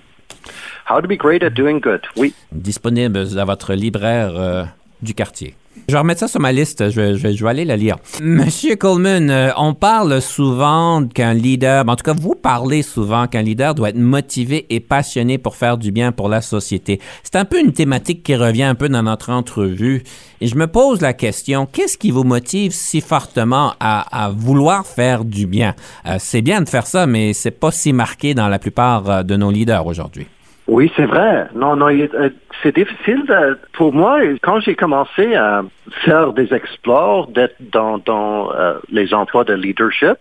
How 0.89 1.01
to 1.01 1.07
be 1.07 1.17
great 1.17 1.43
at 1.43 1.51
doing 1.51 1.79
good, 1.79 2.01
oui. 2.15 2.33
Disponible 2.51 3.25
à 3.39 3.45
votre 3.45 3.73
libraire 3.73 4.67
du 5.01 5.13
quartier. 5.13 5.55
Je 5.87 5.93
vais 5.93 5.99
remettre 5.99 6.21
ça 6.21 6.27
sur 6.27 6.39
ma 6.39 6.51
liste, 6.51 6.89
je 6.89 7.01
vais, 7.01 7.47
aller 7.47 7.65
la 7.65 7.77
lire. 7.77 7.97
Monsieur 8.21 8.75
Coleman, 8.75 9.29
euh, 9.29 9.51
on 9.57 9.73
parle 9.73 10.19
souvent 10.21 11.05
qu'un 11.05 11.33
leader, 11.33 11.83
en 11.87 11.95
tout 11.95 12.03
cas 12.03 12.13
vous 12.19 12.33
parlez 12.33 12.81
souvent 12.81 13.27
qu'un 13.27 13.43
leader 13.43 13.75
doit 13.75 13.89
être 13.89 13.97
motivé 13.97 14.65
et 14.69 14.79
passionné 14.79 15.37
pour 15.37 15.55
faire 15.55 15.77
du 15.77 15.91
bien 15.91 16.11
pour 16.11 16.27
la 16.27 16.41
société. 16.41 16.99
C'est 17.23 17.35
un 17.35 17.45
peu 17.45 17.59
une 17.59 17.73
thématique 17.73 18.23
qui 18.23 18.35
revient 18.35 18.63
un 18.63 18.73
peu 18.73 18.89
dans 18.89 19.03
notre 19.03 19.29
entrevue. 19.29 20.03
Et 20.41 20.47
je 20.47 20.55
me 20.55 20.65
pose 20.65 21.01
la 21.01 21.13
question, 21.13 21.67
qu'est-ce 21.71 21.97
qui 21.97 22.09
vous 22.09 22.23
motive 22.23 22.71
si 22.71 22.99
fortement 22.99 23.73
à, 23.79 24.31
vouloir 24.35 24.87
faire 24.87 25.23
du 25.23 25.45
bien? 25.45 25.75
Euh, 26.07 26.15
c'est 26.19 26.41
bien 26.41 26.61
de 26.61 26.69
faire 26.69 26.87
ça, 26.87 27.05
mais 27.05 27.33
c'est 27.33 27.51
pas 27.51 27.71
si 27.71 27.93
marqué 27.93 28.33
dans 28.33 28.47
la 28.47 28.59
plupart 28.59 29.09
euh, 29.09 29.23
de 29.23 29.35
nos 29.35 29.51
leaders 29.51 29.85
aujourd'hui. 29.85 30.25
Oui, 30.67 30.91
c'est 30.95 31.05
vrai. 31.05 31.47
Non, 31.53 31.75
non, 31.75 31.89
euh, 31.89 32.29
c'est 32.63 32.75
difficile 32.75 33.23
pour 33.73 33.93
moi. 33.93 34.19
Quand 34.41 34.59
j'ai 34.59 34.75
commencé 34.75 35.35
à 35.35 35.63
faire 36.03 36.33
des 36.33 36.53
exploits, 36.53 37.27
d'être 37.29 37.55
dans, 37.59 37.99
dans 37.99 38.51
euh, 38.51 38.79
les 38.89 39.13
emplois 39.13 39.43
de 39.43 39.53
leadership, 39.53 40.17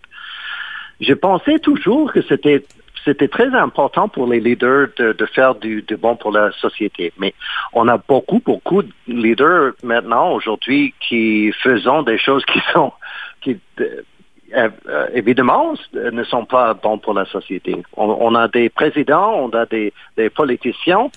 j'ai 1.01 1.17
pensé 1.17 1.59
toujours 1.61 2.13
que 2.13 2.23
c'était 2.23 2.65
c'était 3.05 3.29
très 3.29 3.55
important 3.55 4.09
pour 4.09 4.27
les 4.27 4.41
leaders 4.41 4.89
de, 4.97 5.13
de 5.13 5.27
faire 5.27 5.55
du, 5.57 5.83
du, 5.83 5.97
bon 5.97 6.17
pour 6.17 6.33
la 6.33 6.51
société. 6.53 7.13
Mais 7.19 7.35
on 7.75 7.87
a 7.87 7.99
beaucoup, 7.99 8.41
beaucoup 8.43 8.83
de 8.83 8.91
leaders 9.07 9.73
maintenant, 9.83 10.33
aujourd'hui, 10.33 10.95
qui 11.07 11.53
faisant 11.63 12.03
des 12.03 12.17
choses 12.17 12.45
qui 12.47 12.61
sont 12.73 12.93
qui 13.43 13.59
évidemment, 15.13 15.75
ne 15.95 16.25
sont 16.25 16.45
pas 16.45 16.75
bons 16.75 16.99
pour 16.99 17.15
la 17.15 17.25
société. 17.25 17.77
On, 17.97 18.35
a 18.35 18.49
des 18.49 18.69
présidents, 18.69 19.35
on 19.35 19.51
a 19.51 19.67
des, 19.67 19.93
politiciens 20.35 21.11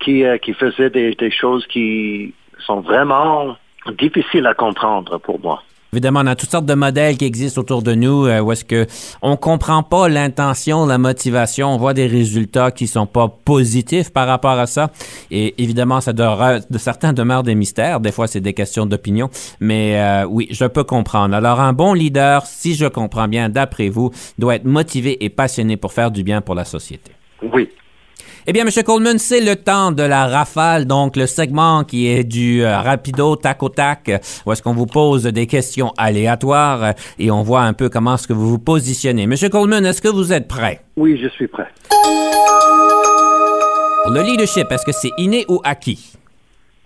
qui, 0.00 0.24
euh, 0.24 0.38
qui 0.38 0.52
faisaient 0.54 0.90
des 0.90 1.30
choses 1.30 1.66
qui 1.66 2.34
sont 2.58 2.80
vraiment 2.80 3.56
difficiles 3.98 4.46
à 4.46 4.54
comprendre 4.54 5.18
pour 5.18 5.40
moi. 5.40 5.62
Évidemment, 5.94 6.22
on 6.24 6.26
a 6.26 6.34
toutes 6.34 6.50
sortes 6.50 6.66
de 6.66 6.74
modèles 6.74 7.16
qui 7.16 7.24
existent 7.24 7.60
autour 7.60 7.80
de 7.82 7.94
nous 7.94 8.26
euh, 8.26 8.40
où 8.40 8.50
est-ce 8.50 8.64
que 8.64 8.84
on 9.22 9.36
comprend 9.36 9.84
pas 9.84 10.08
l'intention, 10.08 10.86
la 10.86 10.98
motivation, 10.98 11.72
on 11.72 11.76
voit 11.76 11.94
des 11.94 12.08
résultats 12.08 12.72
qui 12.72 12.88
sont 12.88 13.06
pas 13.06 13.28
positifs 13.28 14.12
par 14.12 14.26
rapport 14.26 14.58
à 14.58 14.66
ça. 14.66 14.90
Et 15.30 15.54
évidemment, 15.62 16.00
ça 16.00 16.12
de 16.12 16.78
certains 16.78 17.12
demeurent 17.12 17.44
des 17.44 17.54
mystères. 17.54 18.00
Des 18.00 18.10
fois, 18.10 18.26
c'est 18.26 18.40
des 18.40 18.54
questions 18.54 18.86
d'opinion. 18.86 19.30
Mais 19.60 20.00
euh, 20.00 20.26
oui, 20.28 20.48
je 20.50 20.64
peux 20.64 20.82
comprendre. 20.82 21.36
Alors, 21.36 21.60
un 21.60 21.72
bon 21.72 21.92
leader, 21.92 22.44
si 22.44 22.74
je 22.74 22.86
comprends 22.86 23.28
bien, 23.28 23.48
d'après 23.48 23.88
vous, 23.88 24.10
doit 24.36 24.56
être 24.56 24.64
motivé 24.64 25.24
et 25.24 25.28
passionné 25.28 25.76
pour 25.76 25.92
faire 25.92 26.10
du 26.10 26.24
bien 26.24 26.40
pour 26.40 26.56
la 26.56 26.64
société. 26.64 27.12
Oui, 27.52 27.68
eh 28.46 28.52
bien, 28.52 28.66
M. 28.66 28.70
Coleman, 28.84 29.18
c'est 29.18 29.40
le 29.40 29.56
temps 29.56 29.90
de 29.90 30.02
la 30.02 30.26
rafale, 30.26 30.86
donc 30.86 31.16
le 31.16 31.26
segment 31.26 31.82
qui 31.84 32.08
est 32.08 32.24
du 32.24 32.62
euh, 32.62 32.78
rapido 32.78 33.36
tac 33.36 33.62
au 33.62 33.70
tac, 33.70 34.10
où 34.44 34.52
est-ce 34.52 34.62
qu'on 34.62 34.74
vous 34.74 34.86
pose 34.86 35.24
des 35.24 35.46
questions 35.46 35.92
aléatoires 35.96 36.84
euh, 36.84 36.92
et 37.18 37.30
on 37.30 37.42
voit 37.42 37.62
un 37.62 37.72
peu 37.72 37.88
comment 37.88 38.14
est-ce 38.14 38.28
que 38.28 38.34
vous 38.34 38.50
vous 38.50 38.58
positionnez. 38.58 39.22
M. 39.22 39.34
Coleman, 39.50 39.86
est-ce 39.86 40.02
que 40.02 40.08
vous 40.08 40.32
êtes 40.32 40.46
prêt? 40.46 40.80
Oui, 40.96 41.18
je 41.22 41.28
suis 41.28 41.46
prêt. 41.46 41.68
Le 44.10 44.22
leadership, 44.22 44.70
est-ce 44.70 44.84
que 44.84 44.92
c'est 44.92 45.12
inné 45.16 45.46
ou 45.48 45.62
acquis? 45.64 46.12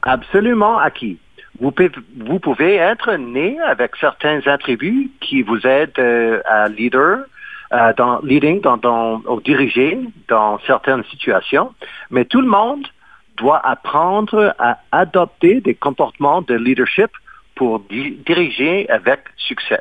Absolument 0.02 0.78
acquis. 0.78 1.18
Vous 1.60 1.72
pouvez, 1.72 1.90
vous 2.16 2.38
pouvez 2.38 2.76
être 2.76 3.14
né 3.14 3.58
avec 3.66 3.96
certains 4.00 4.40
attributs 4.46 5.10
qui 5.20 5.42
vous 5.42 5.66
aident 5.66 5.98
euh, 5.98 6.40
à 6.44 6.68
leader, 6.68 7.24
euh, 7.72 7.92
dans 7.96 8.20
leading, 8.22 8.60
dans, 8.60 9.20
diriger 9.44 9.98
dans 10.28 10.58
certaines 10.66 11.04
situations, 11.04 11.74
mais 12.10 12.24
tout 12.24 12.40
le 12.40 12.48
monde 12.48 12.86
doit 13.36 13.60
apprendre 13.64 14.54
à 14.58 14.78
adopter 14.92 15.60
des 15.60 15.74
comportements 15.74 16.42
de 16.42 16.54
leadership 16.54 17.10
pour 17.54 17.82
diriger 18.26 18.88
avec 18.88 19.20
succès. 19.36 19.80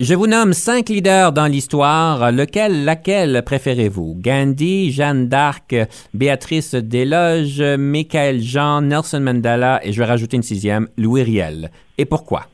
Je 0.00 0.14
vous 0.14 0.26
nomme 0.26 0.52
cinq 0.52 0.88
leaders 0.88 1.32
dans 1.32 1.46
l'histoire. 1.46 2.32
Lequel, 2.32 2.84
laquelle 2.84 3.42
préférez-vous? 3.44 4.16
Gandhi, 4.18 4.90
Jeanne 4.90 5.28
d'Arc, 5.28 5.76
Béatrice 6.12 6.74
Desloges, 6.74 7.62
Michael 7.78 8.40
Jean, 8.40 8.80
Nelson 8.82 9.20
Mandela 9.20 9.80
et 9.84 9.92
je 9.92 10.00
vais 10.00 10.06
rajouter 10.06 10.36
une 10.36 10.42
sixième, 10.42 10.88
Louis 10.98 11.22
Riel. 11.22 11.70
Et 11.98 12.04
pourquoi? 12.04 12.46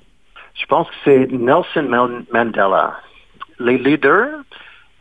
Je 0.61 0.66
pense 0.66 0.88
que 0.88 0.94
c'est 1.05 1.33
Nelson 1.33 1.88
Mandela. 2.33 2.97
Les 3.61 3.79
leaders 3.79 4.40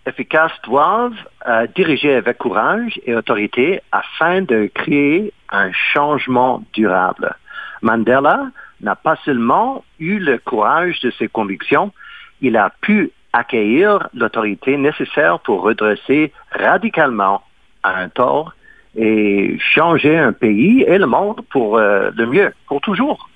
efficaces 0.05 0.59
doivent 0.63 1.13
euh, 1.47 1.67
diriger 1.75 2.15
avec 2.15 2.37
courage 2.37 2.99
et 3.05 3.13
autorité 3.13 3.81
afin 3.91 4.41
de 4.41 4.69
créer 4.73 5.33
un 5.51 5.71
changement 5.71 6.63
durable. 6.73 7.35
Mandela 7.81 8.51
n'a 8.81 8.95
pas 8.95 9.17
seulement 9.25 9.83
eu 9.99 10.19
le 10.19 10.37
courage 10.37 10.99
de 11.01 11.11
ses 11.11 11.27
convictions, 11.27 11.91
il 12.41 12.57
a 12.57 12.71
pu 12.81 13.11
accueillir 13.33 14.07
l'autorité 14.13 14.77
nécessaire 14.77 15.39
pour 15.39 15.61
redresser 15.61 16.31
radicalement 16.51 17.43
un 17.83 18.09
tort 18.09 18.53
et 18.95 19.57
changer 19.59 20.17
un 20.17 20.33
pays 20.33 20.83
et 20.87 20.97
le 20.97 21.05
monde 21.05 21.41
pour 21.51 21.77
euh, 21.77 22.09
le 22.15 22.25
mieux, 22.25 22.53
pour 22.67 22.81
toujours. 22.81 23.29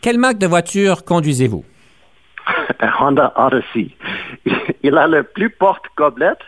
Quelle 0.00 0.18
marque 0.18 0.38
de 0.38 0.46
voiture 0.46 1.04
conduisez-vous? 1.04 1.64
Honda 3.00 3.32
Odyssey. 3.36 3.94
Il 4.82 4.96
a 4.96 5.06
le 5.06 5.22
plus 5.22 5.50
porte-gobelet 5.50 6.38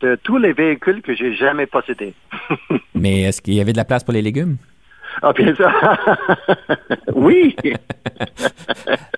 de 0.00 0.16
tous 0.22 0.38
les 0.38 0.52
véhicules 0.52 1.02
que 1.02 1.14
j'ai 1.14 1.34
jamais 1.34 1.66
possédés. 1.66 2.14
Mais 2.94 3.22
est-ce 3.22 3.42
qu'il 3.42 3.54
y 3.54 3.60
avait 3.60 3.72
de 3.72 3.76
la 3.76 3.84
place 3.84 4.04
pour 4.04 4.14
les 4.14 4.22
légumes? 4.22 4.56
Ah, 5.22 5.32
bien 5.32 5.54
sûr. 5.54 5.70
oui. 7.14 7.56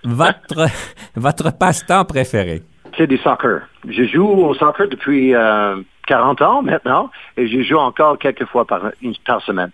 votre 0.04 0.68
votre 1.16 1.50
passe-temps 1.58 2.04
préféré? 2.04 2.62
C'est 2.96 3.06
du 3.06 3.18
soccer. 3.18 3.62
Je 3.88 4.04
joue 4.04 4.26
au 4.26 4.54
soccer 4.54 4.88
depuis 4.88 5.32
40 6.06 6.40
euh, 6.40 6.44
ans 6.44 6.62
maintenant 6.62 7.10
et 7.36 7.46
je 7.46 7.62
joue 7.62 7.76
encore 7.76 8.18
quelques 8.18 8.46
fois 8.46 8.64
par, 8.64 8.90
par 9.26 9.42
semaine. 9.42 9.70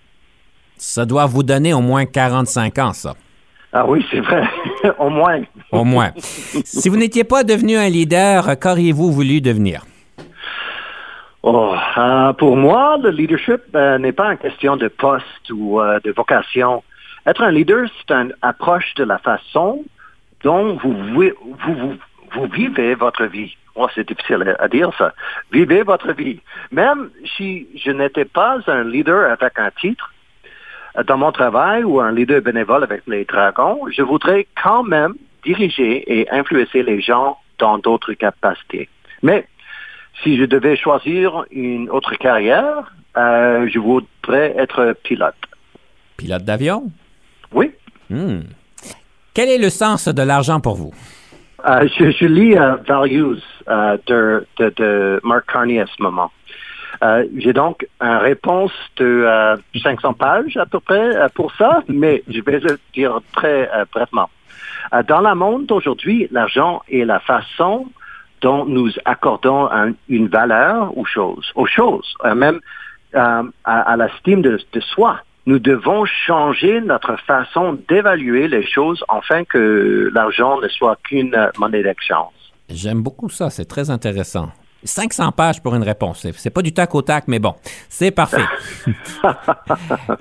Ça 0.77 1.07
doit 1.07 1.27
vous 1.27 1.42
donner 1.42 1.73
au 1.73 1.81
moins 1.81 2.05
45 2.05 2.79
ans, 2.79 2.92
ça. 2.92 3.14
Ah 3.73 3.87
oui, 3.87 4.05
c'est 4.11 4.21
vrai. 4.21 4.45
au 4.99 5.11
moins. 5.11 5.42
au 5.72 5.85
moins. 5.85 6.12
Si 6.64 6.88
vous 6.88 6.96
n'étiez 6.96 7.25
pas 7.25 7.44
devenu 7.44 7.77
un 7.77 7.88
leader, 7.88 8.59
qu'auriez-vous 8.59 9.12
voulu 9.12 9.40
devenir? 9.40 9.85
Oh, 11.49 11.77
euh, 11.96 12.33
pour 12.33 12.57
moi, 12.57 12.99
le 13.01 13.11
leadership 13.11 13.62
euh, 13.77 13.99
n'est 13.99 14.11
pas 14.11 14.33
une 14.33 14.38
question 14.38 14.77
de 14.77 14.88
poste 14.88 15.49
ou 15.53 15.81
euh, 15.81 16.01
de 16.03 16.11
vocation. 16.11 16.83
Être 17.25 17.42
un 17.42 17.53
leader, 17.53 17.87
c'est 17.99 18.12
une 18.12 18.35
approche 18.42 18.94
de 18.96 19.05
la 19.05 19.18
façon 19.18 19.85
dont 20.42 20.75
vous, 20.75 20.92
vous, 20.92 21.94
vous, 22.33 22.46
vivez 22.46 22.96
votre 22.96 23.27
vie. 23.27 23.57
Oh, 23.77 23.87
c'est 23.94 24.09
difficile 24.09 24.57
à 24.59 24.66
dire 24.66 24.90
ça. 24.99 25.14
Vivez 25.53 25.85
votre 25.85 26.12
vie. 26.12 26.40
Même 26.72 27.11
si 27.37 27.68
je 27.77 27.92
n'étais 27.92 28.25
pas 28.25 28.59
un 28.66 28.83
leader 28.83 29.31
avec 29.31 29.57
un 29.57 29.70
titre, 29.81 30.12
dans 31.04 31.18
mon 31.18 31.32
travail 31.32 31.85
ou 31.85 32.00
un 32.00 32.12
leader 32.12 32.40
bénévole 32.40 32.82
avec 32.85 33.02
les 33.06 33.24
dragons, 33.24 33.80
je 33.90 34.02
voudrais 34.02 34.46
quand 34.62 34.82
même 34.82 35.14
diriger 35.44 36.20
et 36.20 36.30
influencer 36.30 36.82
les 36.82 37.00
gens 37.00 37.37
dans 37.59 37.78
d'autres 37.78 38.14
capacités. 38.14 38.88
Mais 39.22 39.46
si 40.22 40.37
je 40.37 40.44
devais 40.44 40.76
choisir 40.76 41.44
une 41.50 41.90
autre 41.90 42.14
carrière, 42.16 42.92
euh, 43.16 43.68
je 43.72 43.78
voudrais 43.78 44.54
être 44.56 44.96
pilote. 45.02 45.35
Pilote 46.16 46.44
d'avion? 46.44 46.90
Oui. 47.52 47.72
Hmm. 48.11 48.40
Quel 49.35 49.48
est 49.48 49.59
le 49.59 49.70
sens 49.70 50.09
de 50.09 50.22
l'argent 50.22 50.61
pour 50.61 50.76
vous? 50.76 50.92
Euh, 51.68 51.88
je, 51.98 52.26
lis 52.26 52.56
euh, 52.56 52.76
Values 52.87 53.42
de, 53.66 54.46
de, 54.59 55.20
Mark 55.24 55.50
Carney 55.50 55.80
à 55.80 55.87
ce 55.87 56.02
moment. 56.02 56.30
J'ai 57.37 57.52
donc 57.52 57.87
une 58.00 58.16
réponse 58.16 58.72
de 58.96 59.26
500 59.82 60.14
pages 60.14 60.56
à 60.56 60.66
peu 60.66 60.80
près 60.80 61.14
pour 61.35 61.52
ça, 61.56 61.82
mais 61.88 62.22
je 62.28 62.40
vais 62.40 62.61
le 62.61 62.78
dire 62.94 63.20
très 63.32 63.68
brièvement. 63.92 64.28
dans 65.06 65.20
le 65.20 65.35
monde 65.35 65.66
d'aujourd'hui, 65.66 66.28
l'argent 66.30 66.82
est 66.90 67.04
la 67.04 67.20
façon 67.20 67.87
dont 68.40 68.64
nous 68.64 68.90
accordons 69.04 69.68
une 70.09 70.28
valeur 70.28 70.96
aux 70.96 71.04
choses, 71.04 71.50
aux 71.54 71.66
choses, 71.66 72.14
euh, 72.24 72.35
même 72.35 72.61
euh, 73.14 73.42
à, 73.64 73.96
l'estime 73.96 74.42
de, 74.42 74.59
soi. 74.80 75.20
Nous 75.46 75.59
devons 75.59 76.04
changer 76.04 76.80
notre 76.80 77.16
façon 77.20 77.78
d'évaluer 77.88 78.48
les 78.48 78.66
choses 78.66 79.02
afin 79.09 79.44
que 79.44 80.11
l'argent 80.12 80.61
ne 80.61 80.68
soit 80.68 80.96
qu'une 81.04 81.37
monnaie 81.59 81.82
d'exchange. 81.82 82.32
J'aime 82.68 83.02
beaucoup 83.02 83.28
ça, 83.28 83.48
c'est 83.48 83.64
très 83.64 83.90
intéressant. 83.90 84.48
500 84.87 85.33
pages 85.33 85.62
pour 85.62 85.75
une 85.75 85.83
réponse. 85.83 86.27
C'est 86.37 86.51
pas 86.51 86.62
du 86.62 86.72
tac 86.72 86.94
au 86.94 87.03
tac, 87.03 87.25
mais 87.29 87.38
bon, 87.38 87.55
c'est 87.88 88.11
parfait. 88.11 88.44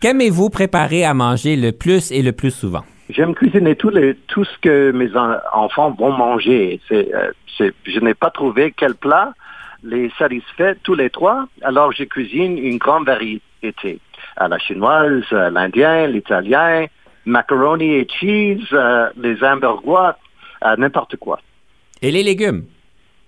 Qu'aimez-vous 0.00 0.50
préparer 0.50 1.04
à 1.04 1.14
manger 1.14 1.56
le 1.56 1.72
plus 1.72 2.12
et 2.12 2.22
le 2.22 2.32
plus 2.32 2.50
souvent? 2.50 2.84
J'aime 3.10 3.34
cuisiner 3.34 3.74
tout, 3.74 3.88
les, 3.88 4.14
tout 4.26 4.44
ce 4.44 4.58
que 4.60 4.90
mes 4.92 5.10
enfants 5.54 5.90
vont 5.98 6.12
manger. 6.12 6.80
Euh, 6.92 7.30
c'est, 7.56 7.72
je 7.84 8.00
n'ai 8.00 8.14
pas 8.14 8.30
trouvé 8.30 8.74
quel 8.76 8.94
plat 8.94 9.32
les 9.82 10.10
satisfait 10.18 10.76
tous 10.82 10.94
les 10.94 11.08
trois, 11.08 11.46
alors 11.62 11.92
je 11.92 12.04
cuisine 12.04 12.58
une 12.58 12.78
grande 12.78 13.06
variété. 13.06 14.00
À 14.36 14.48
la 14.48 14.58
chinoise, 14.58 15.24
l'indien, 15.30 16.08
l'italien, 16.08 16.86
macaroni 17.24 17.94
et 17.94 18.06
cheese, 18.08 18.66
euh, 18.72 19.08
les 19.16 19.42
hamburgers, 19.42 20.16
n'importe 20.76 21.16
quoi. 21.16 21.38
Et 22.02 22.10
les 22.10 22.22
légumes? 22.22 22.64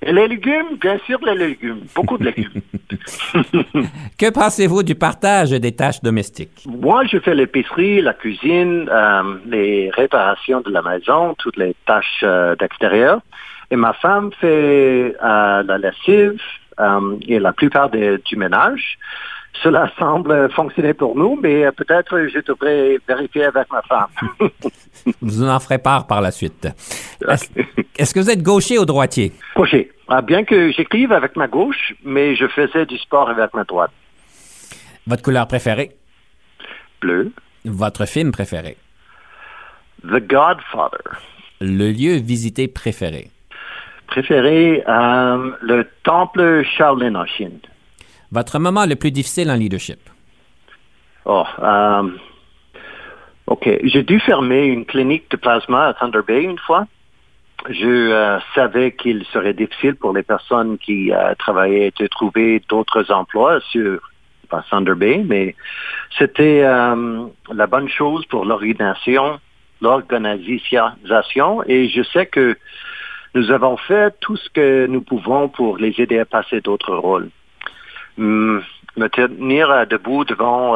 Et 0.02 0.12
les 0.12 0.28
légumes, 0.28 0.76
bien 0.80 0.98
sûr, 1.04 1.18
les 1.24 1.34
légumes. 1.34 1.82
Beaucoup 1.94 2.16
de 2.16 2.24
légumes. 2.24 2.62
que 4.18 4.30
pensez-vous 4.30 4.82
du 4.82 4.94
partage 4.94 5.50
des 5.50 5.72
tâches 5.72 6.00
domestiques? 6.00 6.64
Moi, 6.66 7.04
je 7.04 7.18
fais 7.18 7.34
l'épicerie, 7.34 8.00
la 8.00 8.14
cuisine, 8.14 8.88
euh, 8.90 9.22
les 9.46 9.90
réparations 9.90 10.62
de 10.62 10.70
la 10.70 10.80
maison, 10.80 11.34
toutes 11.38 11.58
les 11.58 11.76
tâches 11.86 12.22
euh, 12.22 12.56
d'extérieur. 12.56 13.20
Et 13.70 13.76
ma 13.76 13.92
femme 13.92 14.30
fait 14.40 15.14
euh, 15.22 15.62
la 15.62 15.78
lessive 15.78 16.40
et 17.28 17.38
la 17.38 17.52
plupart 17.52 17.90
du 17.90 18.36
ménage. 18.36 18.96
Cela 19.62 19.90
semble 19.98 20.50
fonctionner 20.52 20.94
pour 20.94 21.16
nous, 21.16 21.38
mais 21.40 21.70
peut-être 21.72 22.28
je 22.32 22.38
devrais 22.40 22.98
vérifier 23.06 23.44
avec 23.44 23.70
ma 23.70 23.82
femme. 23.82 24.08
vous 25.20 25.44
en 25.44 25.60
ferez 25.60 25.78
part 25.78 26.06
par 26.06 26.20
la 26.20 26.30
suite. 26.30 26.68
Est-ce 27.98 28.14
que 28.14 28.20
vous 28.20 28.30
êtes 28.30 28.42
gaucher 28.42 28.78
ou 28.78 28.86
droitier? 28.86 29.32
Gaucher. 29.54 29.90
Ah, 30.08 30.22
bien 30.22 30.44
que 30.44 30.72
j'écrive 30.72 31.12
avec 31.12 31.36
ma 31.36 31.46
gauche, 31.46 31.94
mais 32.04 32.34
je 32.34 32.46
faisais 32.48 32.86
du 32.86 32.96
sport 32.98 33.28
avec 33.28 33.52
ma 33.54 33.64
droite. 33.64 33.92
Votre 35.06 35.22
couleur 35.22 35.46
préférée? 35.46 35.90
Bleu. 37.00 37.32
Votre 37.64 38.06
film 38.06 38.32
préféré? 38.32 38.76
The 40.02 40.20
Godfather. 40.26 41.20
Le 41.60 41.90
lieu 41.90 42.16
visité 42.16 42.68
préféré? 42.68 43.30
Préféré, 44.06 44.82
euh, 44.88 45.50
le 45.60 45.86
temple 46.02 46.64
Shaolin 46.64 47.14
en 47.14 47.26
Chine. 47.26 47.60
Votre 48.32 48.60
moment 48.60 48.86
le 48.86 48.94
plus 48.94 49.10
difficile 49.10 49.50
en 49.50 49.56
leadership? 49.56 49.98
Oh, 51.24 51.44
euh, 51.58 52.08
OK. 53.46 53.68
J'ai 53.82 54.02
dû 54.04 54.20
fermer 54.20 54.66
une 54.66 54.84
clinique 54.84 55.30
de 55.30 55.36
plasma 55.36 55.88
à 55.88 55.94
Thunder 55.94 56.20
Bay 56.26 56.44
une 56.44 56.58
fois. 56.58 56.86
Je 57.68 57.86
euh, 57.86 58.38
savais 58.54 58.92
qu'il 58.92 59.24
serait 59.26 59.52
difficile 59.52 59.96
pour 59.96 60.12
les 60.12 60.22
personnes 60.22 60.78
qui 60.78 61.12
euh, 61.12 61.34
travaillaient 61.38 61.92
de 61.98 62.06
trouver 62.06 62.62
d'autres 62.68 63.10
emplois 63.10 63.60
sur 63.70 64.00
Thunder 64.70 64.94
Bay, 64.94 65.22
mais 65.24 65.54
c'était 66.18 66.62
la 66.62 67.66
bonne 67.68 67.88
chose 67.88 68.26
pour 68.26 68.44
l'organisation, 68.44 69.38
l'organisation, 69.80 71.62
et 71.68 71.88
je 71.88 72.02
sais 72.02 72.26
que 72.26 72.56
nous 73.36 73.52
avons 73.52 73.76
fait 73.76 74.12
tout 74.18 74.36
ce 74.36 74.50
que 74.50 74.86
nous 74.86 75.02
pouvons 75.02 75.48
pour 75.48 75.76
les 75.76 75.94
aider 75.98 76.18
à 76.18 76.24
passer 76.24 76.60
d'autres 76.60 76.96
rôles. 76.96 77.30
Hmm, 78.20 78.58
me 78.98 79.08
tenir 79.08 79.70
euh, 79.70 79.86
debout 79.86 80.26
devant 80.26 80.74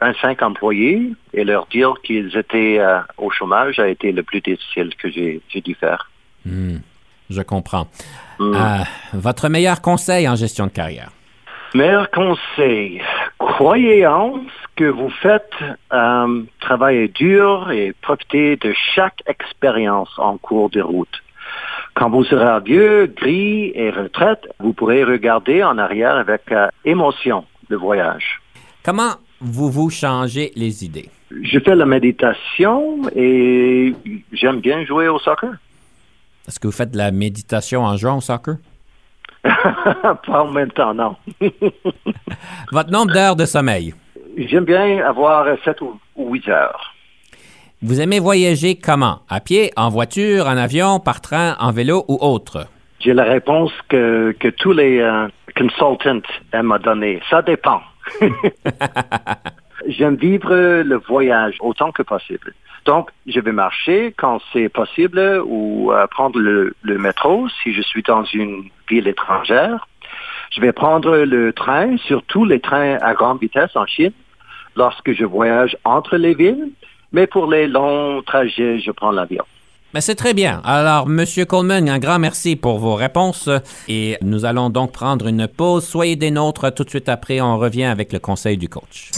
25 0.00 0.40
euh, 0.42 0.46
employés 0.46 1.12
et 1.34 1.44
leur 1.44 1.66
dire 1.66 1.96
qu'ils 2.02 2.34
étaient 2.34 2.78
euh, 2.78 3.00
au 3.18 3.28
chômage 3.28 3.78
a 3.78 3.88
été 3.88 4.10
le 4.10 4.22
plus 4.22 4.40
difficile 4.40 4.94
que 4.96 5.10
j'ai 5.10 5.42
dû 5.54 5.74
faire. 5.74 6.10
Hmm, 6.46 6.78
je 7.28 7.42
comprends. 7.42 7.88
Hmm. 8.38 8.54
votre 9.12 9.50
meilleur 9.50 9.82
conseil 9.82 10.26
en 10.26 10.34
gestion 10.34 10.66
de 10.66 10.70
carrière? 10.70 11.10
Meilleur 11.74 12.10
conseil, 12.10 13.02
croyez 13.38 14.06
en 14.06 14.36
ce 14.36 14.66
que 14.76 14.84
vous 14.84 15.10
faites, 15.10 15.52
travaillez 16.60 17.08
dur 17.08 17.70
et 17.70 17.92
profitez 18.00 18.56
de 18.56 18.72
chaque 18.94 19.22
expérience 19.26 20.10
en 20.16 20.38
cours 20.38 20.70
de 20.70 20.80
route. 20.80 21.22
Quand 21.96 22.10
vous 22.10 22.24
serez 22.24 22.60
vieux, 22.62 23.06
gris 23.06 23.72
et 23.74 23.88
retraite, 23.90 24.46
vous 24.60 24.74
pourrez 24.74 25.02
regarder 25.02 25.64
en 25.64 25.78
arrière 25.78 26.16
avec 26.16 26.42
euh, 26.52 26.68
émotion 26.84 27.46
le 27.70 27.78
voyage. 27.78 28.42
Comment 28.84 29.14
vous 29.40 29.70
vous 29.70 29.88
changez 29.88 30.52
les 30.56 30.84
idées? 30.84 31.08
Je 31.30 31.58
fais 31.58 31.74
la 31.74 31.86
méditation 31.86 33.00
et 33.16 33.94
j'aime 34.30 34.60
bien 34.60 34.84
jouer 34.84 35.08
au 35.08 35.18
soccer. 35.18 35.54
Est-ce 36.46 36.60
que 36.60 36.66
vous 36.66 36.72
faites 36.72 36.90
de 36.90 36.98
la 36.98 37.10
méditation 37.10 37.82
en 37.82 37.96
jouant 37.96 38.18
au 38.18 38.20
soccer? 38.20 38.56
Pas 39.42 40.42
en 40.42 40.50
même 40.50 40.72
temps, 40.72 40.92
non. 40.92 41.16
Votre 42.72 42.90
nombre 42.90 43.14
d'heures 43.14 43.36
de 43.36 43.46
sommeil? 43.46 43.94
J'aime 44.36 44.66
bien 44.66 45.02
avoir 45.02 45.46
7 45.64 45.80
ou 45.80 45.98
8 46.18 46.48
heures. 46.48 46.95
Vous 47.82 48.00
aimez 48.00 48.20
voyager 48.20 48.76
comment? 48.76 49.20
À 49.28 49.40
pied, 49.40 49.70
en 49.76 49.90
voiture, 49.90 50.46
en 50.46 50.56
avion, 50.56 50.98
par 50.98 51.20
train, 51.20 51.56
en 51.60 51.72
vélo 51.72 52.06
ou 52.08 52.16
autre? 52.22 52.66
J'ai 53.00 53.12
la 53.12 53.24
réponse 53.24 53.70
que, 53.90 54.34
que 54.40 54.48
tous 54.48 54.72
les 54.72 55.00
euh, 55.00 55.28
consultants 55.54 56.22
m'ont 56.62 56.78
donnée. 56.78 57.20
Ça 57.28 57.42
dépend. 57.42 57.82
J'aime 59.88 60.16
vivre 60.16 60.54
le 60.54 60.96
voyage 60.96 61.56
autant 61.60 61.92
que 61.92 62.02
possible. 62.02 62.54
Donc, 62.86 63.10
je 63.26 63.40
vais 63.40 63.52
marcher 63.52 64.14
quand 64.16 64.40
c'est 64.54 64.70
possible 64.70 65.42
ou 65.44 65.92
euh, 65.92 66.06
prendre 66.06 66.38
le, 66.38 66.74
le, 66.80 66.96
métro 66.96 67.46
si 67.62 67.74
je 67.74 67.82
suis 67.82 68.02
dans 68.02 68.24
une 68.24 68.70
ville 68.88 69.06
étrangère. 69.06 69.86
Je 70.50 70.62
vais 70.62 70.72
prendre 70.72 71.14
le 71.18 71.52
train, 71.52 71.98
surtout 71.98 72.46
les 72.46 72.60
trains 72.60 72.96
à 73.02 73.12
grande 73.12 73.38
vitesse 73.38 73.76
en 73.76 73.84
Chine, 73.84 74.12
lorsque 74.76 75.12
je 75.12 75.26
voyage 75.26 75.76
entre 75.84 76.16
les 76.16 76.32
villes. 76.32 76.70
Mais 77.12 77.26
pour 77.26 77.50
les 77.50 77.66
longs 77.66 78.22
trajets, 78.22 78.80
je 78.80 78.90
prends 78.90 79.10
l'avion. 79.10 79.44
Mais 79.94 80.00
c'est 80.00 80.14
très 80.14 80.34
bien. 80.34 80.60
Alors, 80.64 81.06
Monsieur 81.06 81.46
Coleman, 81.46 81.88
un 81.88 81.98
grand 81.98 82.18
merci 82.18 82.56
pour 82.56 82.78
vos 82.78 82.94
réponses. 82.94 83.48
Et 83.88 84.18
nous 84.20 84.44
allons 84.44 84.68
donc 84.68 84.92
prendre 84.92 85.26
une 85.26 85.48
pause. 85.48 85.86
Soyez 85.86 86.16
des 86.16 86.30
nôtres. 86.30 86.74
Tout 86.74 86.84
de 86.84 86.90
suite 86.90 87.08
après, 87.08 87.40
on 87.40 87.56
revient 87.56 87.84
avec 87.84 88.12
le 88.12 88.18
conseil 88.18 88.58
du 88.58 88.68
coach. 88.68 89.12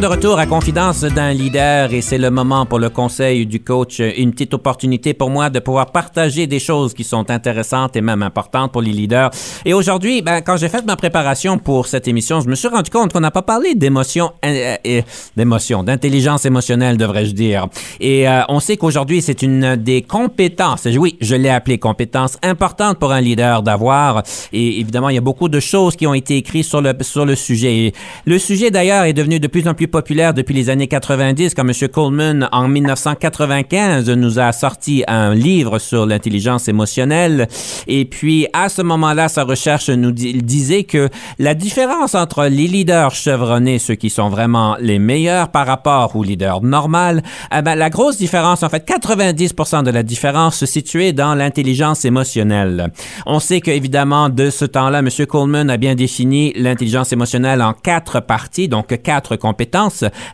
De 0.00 0.06
retour 0.06 0.38
à 0.38 0.46
Confidence 0.46 1.00
d'un 1.00 1.32
leader 1.32 1.92
et 1.92 2.02
c'est 2.02 2.18
le 2.18 2.30
moment 2.30 2.66
pour 2.66 2.78
le 2.78 2.88
conseil 2.88 3.46
du 3.46 3.60
coach, 3.60 3.98
une 4.00 4.30
petite 4.30 4.54
opportunité 4.54 5.12
pour 5.12 5.28
moi 5.28 5.50
de 5.50 5.58
pouvoir 5.58 5.90
partager 5.90 6.46
des 6.46 6.60
choses 6.60 6.94
qui 6.94 7.02
sont 7.02 7.30
intéressantes 7.30 7.96
et 7.96 8.00
même 8.00 8.22
importantes 8.22 8.70
pour 8.70 8.80
les 8.80 8.92
leaders. 8.92 9.30
Et 9.64 9.74
aujourd'hui, 9.74 10.22
ben, 10.22 10.40
quand 10.40 10.56
j'ai 10.56 10.68
fait 10.68 10.84
ma 10.86 10.94
préparation 10.94 11.58
pour 11.58 11.88
cette 11.88 12.06
émission, 12.06 12.40
je 12.40 12.48
me 12.48 12.54
suis 12.54 12.68
rendu 12.68 12.90
compte 12.90 13.12
qu'on 13.12 13.20
n'a 13.20 13.32
pas 13.32 13.42
parlé 13.42 13.74
d'émotion, 13.74 14.30
euh, 14.44 14.76
euh, 14.86 15.02
d'émotion, 15.36 15.82
d'intelligence 15.82 16.44
émotionnelle, 16.44 16.96
devrais-je 16.96 17.32
dire. 17.32 17.66
Et 17.98 18.28
euh, 18.28 18.42
on 18.48 18.60
sait 18.60 18.76
qu'aujourd'hui, 18.76 19.20
c'est 19.20 19.42
une 19.42 19.74
des 19.74 20.02
compétences, 20.02 20.86
oui, 20.96 21.16
je 21.20 21.34
l'ai 21.34 21.50
appelé 21.50 21.78
compétence 21.78 22.38
importante 22.42 22.98
pour 22.98 23.10
un 23.10 23.20
leader 23.20 23.62
d'avoir. 23.62 24.22
Et 24.52 24.78
évidemment, 24.78 25.08
il 25.08 25.16
y 25.16 25.18
a 25.18 25.22
beaucoup 25.22 25.48
de 25.48 25.60
choses 25.60 25.96
qui 25.96 26.06
ont 26.06 26.14
été 26.14 26.36
écrites 26.36 26.66
sur 26.66 26.80
le, 26.80 26.92
sur 27.00 27.26
le 27.26 27.34
sujet. 27.34 27.92
le 28.26 28.38
sujet, 28.38 28.70
d'ailleurs, 28.70 29.04
est 29.04 29.12
devenu 29.12 29.40
de 29.40 29.48
plus 29.48 29.66
en 29.66 29.74
plus 29.74 29.87
populaire 29.88 30.34
depuis 30.34 30.54
les 30.54 30.70
années 30.70 30.86
90 30.86 31.54
quand 31.54 31.66
M. 31.66 31.88
Coleman, 31.88 32.48
en 32.52 32.68
1995, 32.68 34.08
nous 34.10 34.38
a 34.38 34.52
sorti 34.52 35.04
un 35.08 35.34
livre 35.34 35.78
sur 35.78 36.06
l'intelligence 36.06 36.68
émotionnelle. 36.68 37.48
Et 37.86 38.04
puis, 38.04 38.46
à 38.52 38.68
ce 38.68 38.82
moment-là, 38.82 39.28
sa 39.28 39.44
recherche 39.44 39.88
nous 39.90 40.12
disait 40.12 40.84
que 40.84 41.08
la 41.38 41.54
différence 41.54 42.14
entre 42.14 42.44
les 42.44 42.66
leaders 42.66 43.14
chevronnés, 43.14 43.78
ceux 43.78 43.94
qui 43.94 44.10
sont 44.10 44.28
vraiment 44.28 44.76
les 44.80 44.98
meilleurs 44.98 45.48
par 45.50 45.66
rapport 45.66 46.14
aux 46.14 46.22
leaders 46.22 46.62
normaux, 46.62 47.20
eh 47.54 47.62
ben, 47.62 47.74
la 47.74 47.90
grosse 47.90 48.16
différence, 48.18 48.62
en 48.62 48.68
fait, 48.68 48.86
90% 48.86 49.82
de 49.82 49.90
la 49.90 50.02
différence 50.02 50.56
se 50.56 50.66
situait 50.66 51.12
dans 51.12 51.34
l'intelligence 51.34 52.04
émotionnelle. 52.04 52.92
On 53.26 53.40
sait 53.40 53.60
qu'évidemment, 53.60 54.28
de 54.28 54.50
ce 54.50 54.64
temps-là, 54.64 55.00
M. 55.00 55.08
Coleman 55.26 55.70
a 55.70 55.76
bien 55.76 55.94
défini 55.94 56.52
l'intelligence 56.56 57.12
émotionnelle 57.12 57.62
en 57.62 57.72
quatre 57.72 58.20
parties, 58.20 58.68
donc 58.68 59.00
quatre 59.02 59.36
compétences 59.36 59.77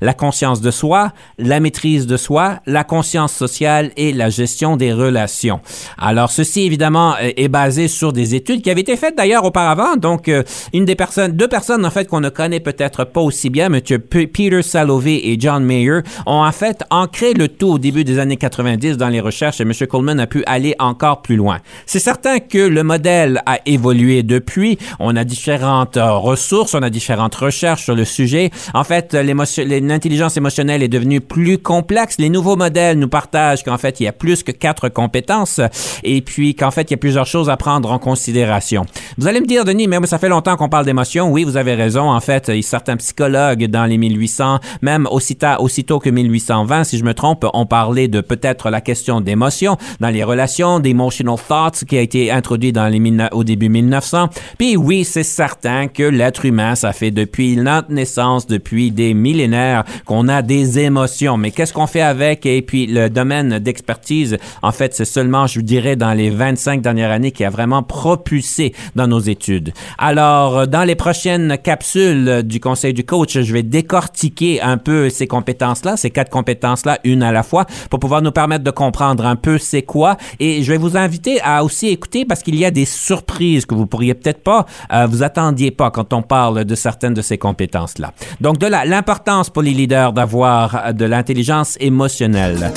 la 0.01 0.15
conscience 0.15 0.61
de 0.61 0.71
soi, 0.71 1.13
la 1.39 1.61
maîtrise 1.61 2.07
de 2.07 2.17
soi, 2.17 2.61
la 2.67 2.85
conscience 2.85 3.33
sociale 3.33 3.91
et 3.97 4.13
la 4.13 4.31
gestion 4.31 4.77
des 4.77 4.93
relations. 4.93 5.61
Alors, 5.99 6.31
ceci, 6.31 6.63
évidemment, 6.63 7.15
euh, 7.15 7.31
est 7.37 7.49
basé 7.49 7.89
sur 7.89 8.13
des 8.13 8.35
études 8.35 8.63
qui 8.63 8.71
avaient 8.71 8.81
été 8.81 8.97
faites 8.97 9.17
d'ailleurs 9.17 9.45
auparavant. 9.45 9.97
Donc, 9.97 10.29
euh, 10.29 10.43
une 10.73 10.85
des 10.85 10.95
personnes, 10.95 11.33
deux 11.33 11.49
personnes, 11.49 11.85
en 11.85 11.91
fait, 11.91 12.07
qu'on 12.07 12.21
ne 12.21 12.29
connaît 12.29 12.61
peut-être 12.61 13.05
pas 13.05 13.21
aussi 13.21 13.51
bien, 13.51 13.67
M. 13.73 13.81
Peter 13.81 14.63
Salovey 14.63 15.21
et 15.25 15.37
John 15.39 15.65
Mayer, 15.65 16.01
ont 16.27 16.45
en 16.45 16.53
fait 16.53 16.83
ancré 16.91 17.35
le 17.35 17.49
tout 17.49 17.73
au 17.73 17.79
début 17.79 18.05
des 18.05 18.19
années 18.19 18.37
90 18.37 18.97
dans 18.97 19.09
les 19.09 19.21
recherches 19.21 19.61
et 19.61 19.65
M. 19.65 19.73
Coleman 19.89 20.21
a 20.21 20.27
pu 20.27 20.43
aller 20.47 20.75
encore 20.79 21.23
plus 21.23 21.37
loin. 21.37 21.59
C'est 21.87 21.99
certain 21.99 22.39
que 22.39 22.59
le 22.59 22.83
modèle 22.83 23.43
a 23.47 23.59
évolué 23.67 24.23
depuis. 24.23 24.79
On 24.99 25.17
a 25.17 25.25
différentes 25.25 25.97
euh, 25.97 26.13
ressources, 26.13 26.75
on 26.75 26.83
a 26.83 26.91
différentes 26.91 27.35
recherches 27.35 27.85
sur 27.85 27.95
le 27.95 28.05
sujet. 28.05 28.51
En 28.73 28.85
fait, 28.85 29.15
l'intelligence 29.35 30.37
émotionnelle 30.37 30.83
est 30.83 30.89
devenue 30.89 31.21
plus 31.21 31.59
complexe. 31.59 32.17
Les 32.19 32.29
nouveaux 32.29 32.57
modèles 32.57 32.99
nous 32.99 33.09
partagent 33.09 33.63
qu'en 33.63 33.79
fait, 33.79 34.01
il 34.01 34.05
y 34.05 34.07
a 34.07 34.13
plus 34.13 34.43
que 34.43 34.53
quatre 34.53 34.89
compétences 34.89 35.61
et 36.03 36.21
puis 36.21 36.55
qu'en 36.55 36.71
fait, 36.71 36.91
il 36.91 36.93
y 36.93 36.95
a 36.95 36.99
plusieurs 36.99 37.27
choses 37.27 37.49
à 37.49 37.57
prendre 37.57 37.93
en 37.93 37.99
considération. 37.99 38.85
Vous 39.19 39.29
allez 39.29 39.41
me 39.41 39.47
dire, 39.47 39.65
Denis, 39.65 39.87
mais 39.87 40.05
ça 40.07 40.19
fait 40.19 40.29
longtemps 40.29 40.57
qu'on 40.57 40.69
parle 40.69 40.85
d'émotion. 40.85 41.31
Oui, 41.31 41.45
vous 41.45 41.57
avez 41.57 41.75
raison. 41.75 42.11
En 42.11 42.21
fait, 42.21 42.51
certains 42.63 42.97
psychologues 42.97 43.67
dans 43.67 43.85
les 43.85 43.99
1800, 43.99 44.59
même 44.83 45.07
aussitôt, 45.11 45.47
aussitôt 45.61 45.99
que 45.99 46.11
1820, 46.11 46.85
si 46.85 46.99
je 46.99 47.05
me 47.05 47.15
trompe, 47.15 47.47
ont 47.53 47.67
parlé 47.67 48.09
de 48.09 48.21
peut-être 48.21 48.71
la 48.71 48.81
question 48.81 49.21
d'émotion 49.21 49.77
dans 50.01 50.11
les 50.11 50.25
relations, 50.25 50.81
d'emotional 50.81 51.37
thoughts 51.37 51.85
qui 51.87 51.97
a 51.97 52.01
été 52.01 52.31
introduit 52.31 52.73
dans 52.73 52.89
les 52.89 53.05
au 53.33 53.45
début 53.45 53.69
1900. 53.69 54.29
Puis 54.59 54.77
oui, 54.77 55.05
c'est 55.05 55.23
certain 55.23 55.89
que 55.89 56.03
l'être 56.03 56.45
humain, 56.45 56.75
ça 56.75 56.93
fait 56.93 57.11
depuis 57.11 57.57
notre 57.57 57.93
naissance, 57.93 58.47
depuis 58.47 58.91
des 58.91 59.15
millénaires 59.25 59.85
qu'on 60.05 60.29
a 60.29 60.43
des 60.43 60.79
émotions. 60.79 61.37
Mais 61.39 61.51
qu'est-ce 61.51 61.73
qu'on 61.73 61.87
fait 61.87 62.03
avec? 62.03 62.45
Et 62.45 62.61
puis, 62.61 62.87
le 62.87 63.09
domaine 63.09 63.59
d'expertise, 63.59 64.37
en 64.63 64.73
fait, 64.73 64.95
c'est 64.95 65.07
seulement, 65.17 65.47
je 65.47 65.61
dirais, 65.61 65.97
dans 65.97 66.13
les 66.13 66.31
25 66.31 66.83
dernières 66.83 67.11
années 67.11 67.33
qui 67.33 67.45
a 67.45 67.51
vraiment 67.51 67.83
propulsé 67.83 68.75
dans 68.95 69.07
nos 69.07 69.21
études. 69.21 69.73
Alors, 69.99 70.69
dans 70.69 70.85
les 70.85 70.95
prochaines 70.95 71.57
capsules 71.57 72.43
du 72.45 72.61
Conseil 72.61 72.93
du 72.93 73.05
coach, 73.05 73.39
je 73.39 73.53
vais 73.53 73.63
décortiquer 73.63 74.61
un 74.61 74.77
peu 74.77 75.09
ces 75.09 75.27
compétences-là, 75.27 75.97
ces 75.97 76.11
quatre 76.11 76.31
compétences-là, 76.31 76.99
une 77.05 77.23
à 77.23 77.33
la 77.33 77.43
fois, 77.43 77.65
pour 77.91 78.01
pouvoir 78.01 78.21
nous 78.21 78.33
permettre 78.33 78.65
de 78.65 78.71
comprendre 78.71 79.25
un 79.25 79.37
peu 79.37 79.57
c'est 79.59 79.83
quoi. 79.83 80.17
Et 80.39 80.63
je 80.63 80.71
vais 80.71 80.79
vous 80.79 80.97
inviter 80.97 81.41
à 81.43 81.65
aussi 81.65 81.89
écouter 81.89 82.25
parce 82.25 82.43
qu'il 82.43 82.57
y 82.57 82.65
a 82.65 82.71
des 82.71 82.85
surprises 82.85 83.65
que 83.67 83.75
vous 83.75 83.87
pourriez 83.87 84.15
peut-être 84.15 84.43
pas, 84.43 84.67
euh, 84.93 85.07
vous 85.07 85.23
attendiez 85.23 85.71
pas 85.71 85.91
quand 85.91 86.13
on 86.13 86.23
parle 86.23 86.65
de 86.65 86.75
certaines 86.75 87.15
de 87.15 87.23
ces 87.23 87.39
compétences-là. 87.39 88.13
Donc, 88.41 88.59
de 88.59 88.67
la, 88.67 89.03
l'importance 89.15 89.49
pour 89.49 89.63
les 89.63 89.73
leaders 89.73 90.13
d'avoir 90.13 90.93
de 90.93 91.05
l'intelligence 91.05 91.77
émotionnelle. 91.79 92.73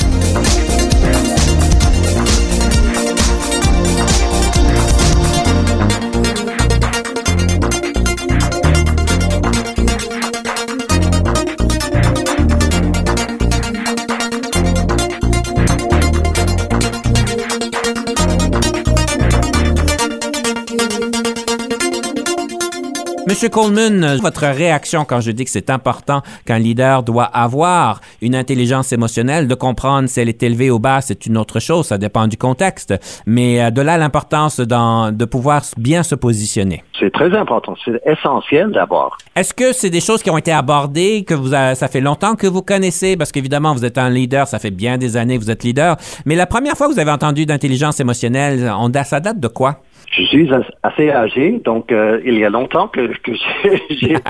Monsieur 23.27 23.49
Coleman, 23.49 24.19
votre 24.21 24.45
réaction 24.45 25.03
quand 25.03 25.19
je 25.19 25.31
dis 25.31 25.43
que 25.43 25.51
c'est 25.51 25.69
important 25.69 26.21
qu'un 26.45 26.59
leader 26.59 27.03
doit 27.03 27.25
avoir 27.25 27.99
une 28.21 28.35
intelligence 28.35 28.93
émotionnelle, 28.93 29.49
de 29.49 29.53
comprendre 29.53 30.07
si 30.07 30.21
elle 30.21 30.29
est 30.29 30.41
élevée 30.43 30.71
ou 30.71 30.79
basse, 30.79 31.07
c'est 31.07 31.25
une 31.25 31.37
autre 31.37 31.59
chose, 31.59 31.87
ça 31.87 31.97
dépend 31.97 32.27
du 32.27 32.37
contexte, 32.37 32.93
mais 33.25 33.61
euh, 33.61 33.69
de 33.69 33.81
là 33.81 33.97
l'importance 33.97 34.61
de 34.61 35.25
pouvoir 35.25 35.63
bien 35.77 36.03
se 36.03 36.15
positionner. 36.15 36.85
C'est 36.97 37.11
très 37.11 37.35
important, 37.35 37.75
c'est 37.83 37.99
essentiel 38.05 38.71
d'abord. 38.71 39.17
Est-ce 39.35 39.53
que 39.53 39.73
c'est 39.73 39.89
des 39.89 39.99
choses 39.99 40.23
qui 40.23 40.29
ont 40.29 40.37
été 40.37 40.53
abordées, 40.53 41.25
que 41.27 41.33
vous 41.33 41.49
ça 41.49 41.75
fait 41.89 41.99
longtemps 41.99 42.35
que 42.35 42.47
vous 42.47 42.61
connaissez, 42.61 43.17
parce 43.17 43.33
qu'évidemment 43.33 43.73
vous 43.73 43.83
êtes 43.83 43.97
un 43.97 44.09
leader, 44.09 44.47
ça 44.47 44.57
fait 44.57 44.71
bien 44.71 44.97
des 44.97 45.17
années 45.17 45.37
que 45.37 45.43
vous 45.43 45.51
êtes 45.51 45.65
leader, 45.65 45.97
mais 46.25 46.35
la 46.35 46.45
première 46.45 46.77
fois 46.77 46.87
que 46.87 46.93
vous 46.93 46.99
avez 46.99 47.11
entendu 47.11 47.45
d'intelligence 47.45 47.99
émotionnelle, 47.99 48.71
on, 48.79 48.89
ça 49.03 49.19
date 49.19 49.41
de 49.41 49.49
quoi? 49.49 49.81
Je 50.11 50.23
suis 50.23 50.49
assez 50.83 51.11
âgé, 51.11 51.59
donc 51.65 51.91
euh, 51.91 52.19
il 52.25 52.35
y 52.39 52.45
a 52.45 52.49
longtemps 52.49 52.87
que, 52.87 53.07
que 53.17 53.31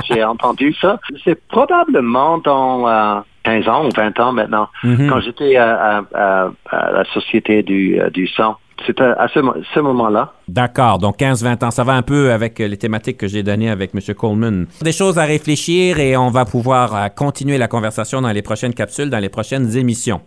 j'ai 0.09 0.23
entendu 0.23 0.73
ça. 0.82 0.99
C'est 1.23 1.39
probablement 1.47 2.39
dans 2.39 3.23
15 3.43 3.67
ans 3.69 3.86
ou 3.86 3.89
20 3.95 4.19
ans 4.19 4.32
maintenant, 4.34 4.67
Mhm. 4.84 5.07
quand 5.09 5.19
j'étais 5.21 5.55
à, 5.55 5.99
à- 5.99 6.03
à- 6.15 6.51
à 6.71 6.91
la 6.91 7.05
Société 7.05 7.63
du, 7.63 7.99
euh, 8.01 8.09
du 8.09 8.28
sang. 8.28 8.57
C'était 8.86 9.03
à 9.03 9.28
ce, 9.30 9.39
ce 9.73 9.80
moment-là. 9.80 10.34
D'accord, 10.47 10.97
donc 10.97 11.19
15-20 11.19 11.65
ans, 11.65 11.71
ça 11.71 11.83
va 11.83 11.93
un 11.93 12.01
peu 12.01 12.31
avec 12.31 12.59
euh, 12.61 12.67
les 12.67 12.77
thématiques 12.77 13.17
que 13.17 13.27
j'ai 13.27 13.43
données 13.43 13.69
avec 13.69 13.91
M. 13.93 14.15
Coleman. 14.15 14.67
Des 14.81 14.91
choses 14.91 15.17
à 15.17 15.25
réfléchir 15.25 15.99
et 15.99 16.15
on 16.15 16.29
va 16.29 16.45
pouvoir 16.45 16.95
euh, 16.95 17.07
continuer 17.09 17.57
la 17.57 17.67
conversation 17.67 18.21
dans 18.21 18.31
les 18.31 18.41
prochaines 18.41 18.73
capsules, 18.73 19.09
dans 19.09 19.19
les 19.19 19.29
prochaines 19.29 19.75
émissions. 19.75 20.21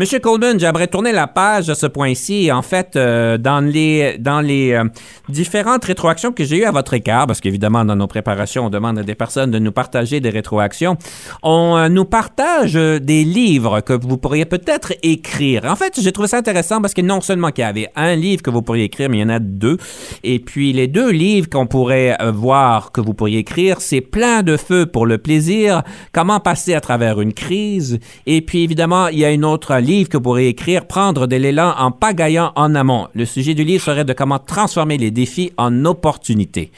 M. 0.00 0.06
Coleman, 0.20 0.60
j'aimerais 0.60 0.86
tourner 0.86 1.10
la 1.10 1.26
page 1.26 1.68
à 1.70 1.74
ce 1.74 1.86
point-ci. 1.86 2.52
En 2.52 2.62
fait, 2.62 2.94
euh, 2.94 3.36
dans 3.36 3.58
les, 3.58 4.16
dans 4.16 4.40
les 4.40 4.70
euh, 4.70 4.84
différentes 5.28 5.84
rétroactions 5.84 6.30
que 6.30 6.44
j'ai 6.44 6.58
eues 6.58 6.64
à 6.64 6.70
votre 6.70 6.94
égard, 6.94 7.26
parce 7.26 7.40
qu'évidemment, 7.40 7.84
dans 7.84 7.96
nos 7.96 8.06
préparations, 8.06 8.66
on 8.66 8.70
demande 8.70 9.00
à 9.00 9.02
des 9.02 9.16
personnes 9.16 9.50
de 9.50 9.58
nous 9.58 9.72
partager 9.72 10.20
des 10.20 10.30
rétroactions, 10.30 10.96
on 11.42 11.76
euh, 11.76 11.88
nous 11.88 12.04
partage 12.04 12.74
des 12.74 13.24
livres 13.24 13.80
que 13.80 13.92
vous 13.92 14.18
pourriez 14.18 14.44
peut-être 14.44 14.92
écrire. 15.02 15.64
En 15.64 15.74
fait, 15.74 16.00
j'ai 16.00 16.12
trouvé 16.12 16.28
ça 16.28 16.38
intéressant 16.38 16.80
parce 16.80 16.94
que 16.94 17.02
non 17.02 17.20
seulement 17.20 17.50
qu'il 17.50 17.62
y 17.62 17.66
avait 17.66 17.90
un 17.96 18.14
livre 18.14 18.42
que 18.42 18.50
vous 18.50 18.62
pourriez 18.62 18.84
écrire, 18.84 19.10
mais 19.10 19.16
il 19.16 19.22
y 19.22 19.24
en 19.24 19.30
a 19.30 19.40
deux. 19.58 19.76
Et 20.24 20.38
puis 20.38 20.72
les 20.72 20.86
deux 20.86 21.10
livres 21.10 21.48
qu'on 21.50 21.66
pourrait 21.66 22.16
euh, 22.22 22.30
voir 22.30 22.92
que 22.92 23.00
vous 23.00 23.14
pourriez 23.14 23.38
écrire, 23.38 23.80
c'est 23.80 24.00
Plein 24.00 24.42
de 24.42 24.56
feu 24.56 24.86
pour 24.86 25.06
le 25.06 25.18
plaisir, 25.18 25.82
Comment 26.12 26.40
passer 26.40 26.74
à 26.74 26.80
travers 26.80 27.20
une 27.20 27.34
crise. 27.34 27.98
Et 28.26 28.40
puis 28.40 28.62
évidemment, 28.62 29.08
il 29.08 29.18
y 29.18 29.24
a 29.24 29.30
une 29.30 29.44
autre 29.44 29.76
livre 29.76 30.08
que 30.08 30.16
vous 30.16 30.22
pourriez 30.22 30.48
écrire, 30.48 30.86
Prendre 30.86 31.26
de 31.26 31.36
l'élan 31.36 31.74
en 31.78 31.90
pagaillant 31.90 32.52
en 32.56 32.74
amont. 32.74 33.08
Le 33.14 33.24
sujet 33.24 33.54
du 33.54 33.64
livre 33.64 33.82
serait 33.82 34.04
de 34.04 34.12
comment 34.12 34.38
transformer 34.38 34.96
les 34.96 35.10
défis 35.10 35.52
en 35.56 35.84
opportunités. 35.84 36.70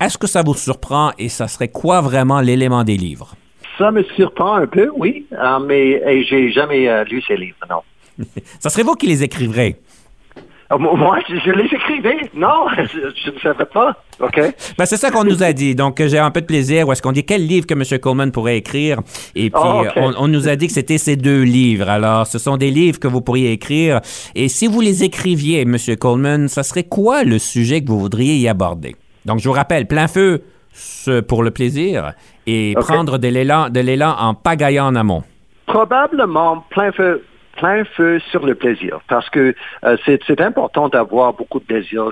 Est-ce 0.00 0.18
que 0.18 0.26
ça 0.26 0.42
vous 0.42 0.54
surprend 0.54 1.12
et 1.18 1.28
ça 1.28 1.48
serait 1.48 1.68
quoi 1.68 2.00
vraiment 2.00 2.40
l'élément 2.40 2.84
des 2.84 2.96
livres? 2.96 3.34
Ça 3.78 3.90
me 3.90 4.02
surprend 4.16 4.54
un 4.54 4.66
peu, 4.66 4.90
oui, 4.96 5.26
euh, 5.32 5.58
mais 5.60 6.24
j'ai 6.24 6.52
jamais 6.52 6.88
euh, 6.88 7.04
lu 7.04 7.22
ces 7.26 7.36
livres, 7.36 7.58
non. 7.68 7.80
Ça 8.60 8.70
serait 8.70 8.84
vous 8.84 8.94
qui 8.94 9.06
les 9.06 9.24
écrivrez. 9.24 9.76
Mo- 10.70 10.96
Moi, 10.96 11.18
je, 11.28 11.36
je 11.44 11.50
les 11.50 11.64
écrivais. 11.66 12.30
Non, 12.34 12.66
je, 12.76 12.98
je 13.24 13.30
ne 13.30 13.38
savais 13.40 13.64
pas. 13.66 13.96
OK? 14.20 14.40
Ben, 14.78 14.86
c'est 14.86 14.96
ça 14.96 15.10
qu'on 15.10 15.24
nous 15.24 15.42
a 15.42 15.52
dit. 15.52 15.74
Donc, 15.74 16.00
j'ai 16.04 16.18
un 16.18 16.30
peu 16.30 16.40
de 16.40 16.46
plaisir. 16.46 16.88
Où 16.88 16.92
est-ce 16.92 17.02
qu'on 17.02 17.12
dit 17.12 17.24
quel 17.24 17.46
livre 17.46 17.66
que 17.66 17.74
M. 17.74 17.98
Coleman 18.00 18.30
pourrait 18.32 18.56
écrire? 18.58 19.00
Et 19.34 19.50
puis, 19.50 19.60
Ah, 19.62 19.82
euh, 19.84 19.90
on, 19.96 20.14
on 20.18 20.28
nous 20.28 20.48
a 20.48 20.56
dit 20.56 20.66
que 20.68 20.72
c'était 20.72 20.98
ces 20.98 21.16
deux 21.16 21.42
livres. 21.42 21.88
Alors, 21.88 22.26
ce 22.26 22.38
sont 22.38 22.56
des 22.56 22.70
livres 22.70 22.98
que 22.98 23.08
vous 23.08 23.20
pourriez 23.20 23.52
écrire. 23.52 24.00
Et 24.34 24.48
si 24.48 24.66
vous 24.66 24.80
les 24.80 25.04
écriviez, 25.04 25.62
M. 25.62 25.76
Coleman, 26.00 26.48
ça 26.48 26.62
serait 26.62 26.84
quoi 26.84 27.24
le 27.24 27.38
sujet 27.38 27.82
que 27.82 27.88
vous 27.88 28.00
voudriez 28.00 28.36
y 28.36 28.48
aborder? 28.48 28.96
Donc, 29.26 29.38
je 29.40 29.48
vous 29.48 29.54
rappelle, 29.54 29.86
plein 29.86 30.08
feu 30.08 30.42
pour 31.28 31.42
le 31.42 31.50
plaisir 31.50 32.12
et 32.46 32.74
prendre 32.80 33.18
de 33.18 33.28
l'élan, 33.28 33.68
de 33.70 33.80
l'élan 33.80 34.16
en 34.18 34.34
pagaillant 34.34 34.86
en 34.86 34.94
amont. 34.96 35.22
Probablement 35.66 36.64
plein 36.70 36.92
feu, 36.92 37.22
plein 37.64 37.84
feu 37.96 38.20
sur 38.30 38.44
le 38.44 38.54
plaisir, 38.54 39.00
parce 39.08 39.28
que 39.30 39.54
euh, 39.84 39.96
c'est 40.04 40.40
important 40.40 40.90
d'avoir 40.90 41.32
beaucoup 41.32 41.60
de 41.60 41.64
plaisir 41.64 42.02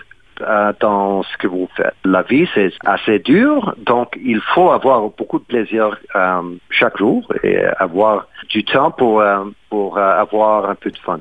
euh, 0.41 0.73
dans 0.81 1.23
ce 1.23 1.37
que 1.37 1.47
vous 1.47 1.69
faites. 1.77 1.93
La 2.07 2.23
vie, 2.23 2.49
c'est 2.55 2.73
assez 2.87 3.19
dur, 3.19 3.75
donc 3.77 4.19
il 4.25 4.41
faut 4.55 4.71
avoir 4.71 5.01
beaucoup 5.19 5.39
de 5.39 5.45
plaisir 5.45 5.99
euh, 6.17 6.43
chaque 6.71 6.97
jour 6.97 7.21
et 7.43 7.59
avoir 7.79 8.27
du 8.49 8.65
temps 8.65 8.91
pour, 8.91 9.23
pour 9.69 9.99
avoir 9.99 10.71
un 10.71 10.75
peu 10.75 10.91
de 10.91 10.99
fun. 10.99 11.21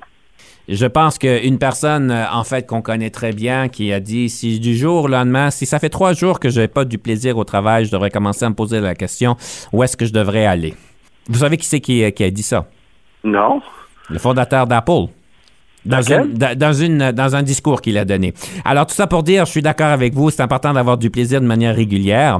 Je 0.69 0.85
pense 0.85 1.19
qu'une 1.19 1.59
personne, 1.59 2.09
en 2.11 2.45
fait, 2.45 2.65
qu'on 2.65 2.81
connaît 2.81 3.09
très 3.09 3.33
bien, 3.33 3.67
qui 3.67 3.91
a 3.91 3.99
dit 3.99 4.29
si 4.29 4.61
du 4.61 4.75
jour 4.77 5.03
au 5.05 5.07
lendemain, 5.09 5.49
si 5.51 5.65
ça 5.65 5.77
fait 5.79 5.89
trois 5.89 6.13
jours 6.13 6.39
que 6.39 6.49
je 6.49 6.61
n'ai 6.61 6.69
pas 6.69 6.85
du 6.85 6.97
plaisir 6.97 7.37
au 7.37 7.43
travail, 7.43 7.83
je 7.85 7.91
devrais 7.91 8.11
commencer 8.11 8.45
à 8.45 8.49
me 8.49 8.55
poser 8.55 8.79
la 8.79 8.95
question 8.95 9.35
où 9.73 9.83
est-ce 9.83 9.97
que 9.97 10.05
je 10.05 10.13
devrais 10.13 10.45
aller? 10.45 10.73
Vous 11.27 11.39
savez 11.39 11.57
qui 11.57 11.65
c'est 11.65 11.81
qui, 11.81 12.09
qui 12.13 12.23
a 12.23 12.29
dit 12.29 12.43
ça? 12.43 12.65
Non? 13.23 13.61
Le 14.09 14.19
fondateur 14.19 14.67
d'Apple. 14.67 15.07
Dans, 15.83 16.01
une- 16.01 16.33
dans, 16.33 16.55
dans 16.57 16.73
une, 16.73 17.11
dans 17.11 17.35
un 17.35 17.41
discours 17.43 17.81
qu'il 17.81 17.97
a 17.97 18.05
donné. 18.05 18.33
Alors, 18.65 18.85
tout 18.85 18.93
ça 18.93 19.07
pour 19.07 19.23
dire, 19.23 19.45
je 19.45 19.51
suis 19.51 19.61
d'accord 19.63 19.87
avec 19.87 20.13
vous, 20.13 20.29
c'est 20.29 20.41
important 20.41 20.73
d'avoir 20.73 20.97
du 20.97 21.09
plaisir 21.09 21.41
de 21.41 21.45
manière 21.47 21.75
régulière. 21.75 22.39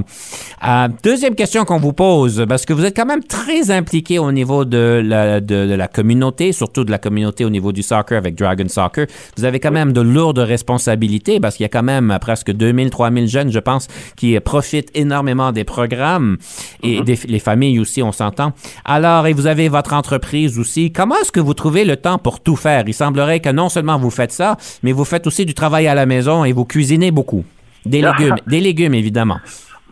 Euh, 0.67 0.87
deuxième 1.03 1.33
question 1.33 1.65
qu'on 1.65 1.79
vous 1.79 1.93
pose, 1.93 2.45
parce 2.47 2.65
que 2.65 2.73
vous 2.73 2.85
êtes 2.85 2.95
quand 2.95 3.05
même 3.07 3.23
très 3.23 3.71
impliqué 3.71 4.19
au 4.19 4.31
niveau 4.31 4.63
de 4.63 5.01
la, 5.03 5.39
de, 5.41 5.65
de 5.67 5.73
la 5.73 5.87
communauté, 5.87 6.51
surtout 6.51 6.83
de 6.83 6.91
la 6.91 6.99
communauté 6.99 7.43
au 7.43 7.49
niveau 7.49 7.71
du 7.71 7.81
soccer 7.81 8.17
avec 8.17 8.35
Dragon 8.35 8.67
Soccer. 8.67 9.07
Vous 9.37 9.43
avez 9.45 9.59
quand 9.59 9.71
même 9.71 9.91
de 9.91 10.01
lourdes 10.01 10.37
responsabilités, 10.39 11.39
parce 11.39 11.55
qu'il 11.55 11.63
y 11.63 11.65
a 11.65 11.69
quand 11.69 11.83
même 11.83 12.15
presque 12.21 12.51
2000, 12.51 12.89
3000 12.91 13.27
jeunes, 13.27 13.51
je 13.51 13.59
pense, 13.59 13.87
qui 14.15 14.39
profitent 14.39 14.89
énormément 14.93 15.51
des 15.51 15.63
programmes 15.63 16.37
et 16.83 17.01
des, 17.01 17.17
les 17.27 17.39
familles 17.39 17.79
aussi, 17.79 18.03
on 18.03 18.11
s'entend. 18.11 18.53
Alors, 18.85 19.25
et 19.27 19.33
vous 19.33 19.47
avez 19.47 19.67
votre 19.69 19.93
entreprise 19.93 20.59
aussi. 20.59 20.91
Comment 20.91 21.15
est-ce 21.21 21.31
que 21.31 21.39
vous 21.39 21.53
trouvez 21.55 21.85
le 21.85 21.97
temps 21.97 22.17
pour 22.19 22.39
tout 22.39 22.55
faire? 22.55 22.83
Il 22.87 22.93
semblerait 22.93 23.30
que 23.39 23.49
non 23.49 23.69
seulement 23.69 23.97
vous 23.97 24.09
faites 24.09 24.31
ça, 24.31 24.57
mais 24.83 24.91
vous 24.91 25.05
faites 25.05 25.25
aussi 25.27 25.45
du 25.45 25.53
travail 25.53 25.87
à 25.87 25.95
la 25.95 26.05
maison 26.05 26.43
et 26.43 26.53
vous 26.53 26.65
cuisinez 26.65 27.11
beaucoup. 27.11 27.45
Des 27.85 28.01
légumes, 28.01 28.35
des 28.45 28.59
légumes, 28.59 28.93
évidemment. 28.93 29.39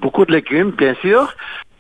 Beaucoup 0.02 0.26
de 0.26 0.32
légumes, 0.32 0.72
bien 0.78 0.96
sûr. 1.02 1.34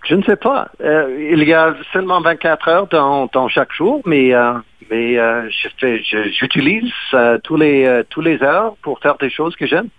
Je 0.07 0.16
ne 0.16 0.24
sais 0.24 0.38
pas. 0.38 0.70
Euh, 0.82 1.30
il 1.32 1.43
y 1.43 1.53
a 1.53 1.76
seulement 1.93 2.22
24 2.22 2.68
heures 2.68 2.88
dans, 2.88 3.30
dans 3.32 3.47
chaque 3.47 3.72
jour, 3.74 4.01
mais, 4.05 4.34
euh, 4.34 4.53
mais 4.89 5.18
euh, 5.18 5.49
j'utilise 6.32 6.91
euh, 7.14 7.38
tous 7.43 7.57
les 7.57 7.86
euh, 7.86 8.03
tous 8.10 8.22
les 8.22 8.41
heures 8.41 8.76
pour 8.82 8.99
faire 8.99 9.18
des 9.18 9.30
choses 9.30 9.55
que 9.55 9.68
j'aime. 9.68 9.89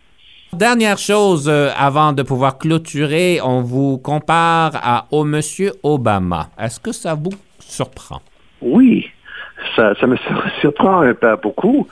Dernière 0.53 0.99
chose, 0.99 1.49
avant 1.49 2.13
de 2.13 2.25
pouvoir 2.25 2.59
clôturer, 2.59 3.41
on 3.41 3.63
vous 3.63 3.99
compare 3.99 4.73
à 4.83 5.07
au 5.13 5.23
monsieur 5.23 5.73
Obama. 5.85 6.49
Est-ce 6.59 6.81
que 6.81 6.91
ça 6.91 7.15
vous 7.15 7.31
surprend? 7.61 8.21
Oui, 8.61 9.10
ça, 9.77 9.95
ça 10.01 10.07
me 10.07 10.17
sur- 10.17 10.45
surprend 10.61 11.01
un 11.03 11.15
peu 11.15 11.37
beaucoup. 11.43 11.87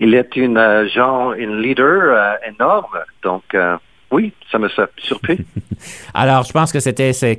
Il 0.00 0.14
est 0.14 0.36
une 0.36 0.58
euh, 0.58 0.88
genre, 0.88 1.32
une 1.34 1.60
leader 1.60 2.02
euh, 2.02 2.34
énorme, 2.52 2.98
donc 3.22 3.42
euh, 3.54 3.76
oui, 4.10 4.32
ça 4.52 4.58
me 4.58 4.68
sur- 4.68 4.86
surpris. 4.98 5.38
Alors, 6.14 6.44
je 6.44 6.52
pense 6.52 6.72
que 6.72 6.78
c'était 6.80 7.12
sa, 7.12 7.34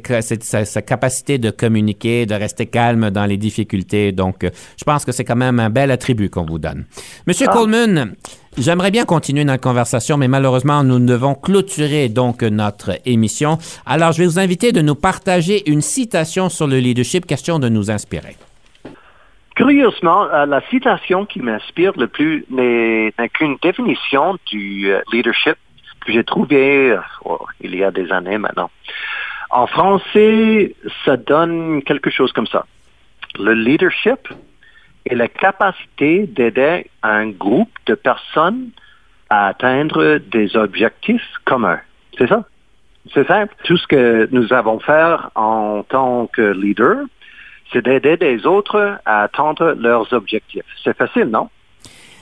sa 0.66 0.82
capacité 0.82 1.38
de 1.38 1.50
communiquer, 1.50 2.26
de 2.26 2.36
rester 2.36 2.66
calme 2.66 3.12
dans 3.12 3.26
les 3.26 3.38
difficultés. 3.38 4.12
Donc, 4.12 4.44
euh, 4.44 4.50
je 4.78 4.84
pense 4.84 5.06
que 5.06 5.12
c'est 5.14 5.24
quand 5.24 5.36
même 5.38 5.60
un 5.60 5.70
bel 5.70 5.90
attribut 5.92 6.30
qu'on 6.30 6.46
vous 6.46 6.60
donne. 6.60 6.86
Monsieur 7.28 7.48
Ah. 7.50 7.54
Coleman, 7.54 8.16
j'aimerais 8.58 8.92
bien 8.92 9.06
continuer 9.06 9.46
notre 9.46 9.62
conversation, 9.62 10.18
mais 10.18 10.28
malheureusement, 10.28 10.84
nous 10.84 11.00
devons 11.00 11.34
clôturer 11.36 12.10
donc 12.10 12.42
notre 12.44 12.92
émission. 13.06 13.58
Alors, 13.86 14.12
je 14.12 14.20
vais 14.24 14.26
vous 14.28 14.40
inviter 14.40 14.74
de 14.74 14.82
nous 14.82 14.96
partager 14.96 15.70
une 15.70 15.82
citation 15.82 16.50
sur 16.50 16.68
le 16.68 16.80
leadership, 16.80 17.26
question 17.26 17.58
de 17.60 17.70
nous 17.70 17.90
inspirer. 17.90 18.36
Curieusement, 19.56 20.26
euh, 20.34 20.46
la 20.46 20.60
citation 20.70 21.26
qui 21.26 21.40
m'inspire 21.40 21.94
le 21.98 22.08
plus 22.08 22.46
n'est 22.50 23.14
qu'une 23.34 23.56
définition 23.62 24.38
du 24.48 24.92
euh, 24.92 25.02
leadership 25.14 25.56
que 26.06 26.12
j'ai 26.12 26.26
trouvée 26.26 26.92
euh, 26.92 27.00
oh, 27.24 27.40
il 27.62 27.74
y 27.74 27.84
a 27.84 27.90
des 27.90 28.12
années 28.12 28.38
maintenant. 28.38 28.70
En 29.50 29.66
français, 29.66 30.76
ça 31.06 31.16
donne 31.16 31.82
quelque 31.84 32.10
chose 32.10 32.34
comme 32.34 32.48
ça. 32.48 32.66
Le 33.40 33.54
leadership 33.54 34.28
est 35.06 35.16
la 35.16 35.30
capacité 35.30 36.28
d'aider 36.28 36.90
un 37.02 37.30
groupe 37.30 37.72
de 37.86 37.96
personnes 37.96 38.72
à 39.30 39.48
atteindre 39.48 40.18
des 40.18 40.58
objectifs 40.58 41.32
communs. 41.46 41.80
C'est 42.18 42.28
ça? 42.28 42.44
C'est 43.14 43.28
simple. 43.28 43.56
Tout 43.64 43.78
ce 43.78 43.88
que 43.88 44.28
nous 44.32 44.52
avons 44.52 44.80
faire 44.80 45.30
en 45.36 45.84
tant 45.84 46.28
que 46.28 46.42
leader, 46.42 47.06
c'est 47.76 47.82
d'aider 47.82 48.16
les 48.16 48.46
autres 48.46 49.00
à 49.06 49.24
atteindre 49.24 49.74
leurs 49.74 50.14
objectifs. 50.14 50.64
C'est 50.84 50.96
facile, 50.96 51.26
non? 51.26 51.50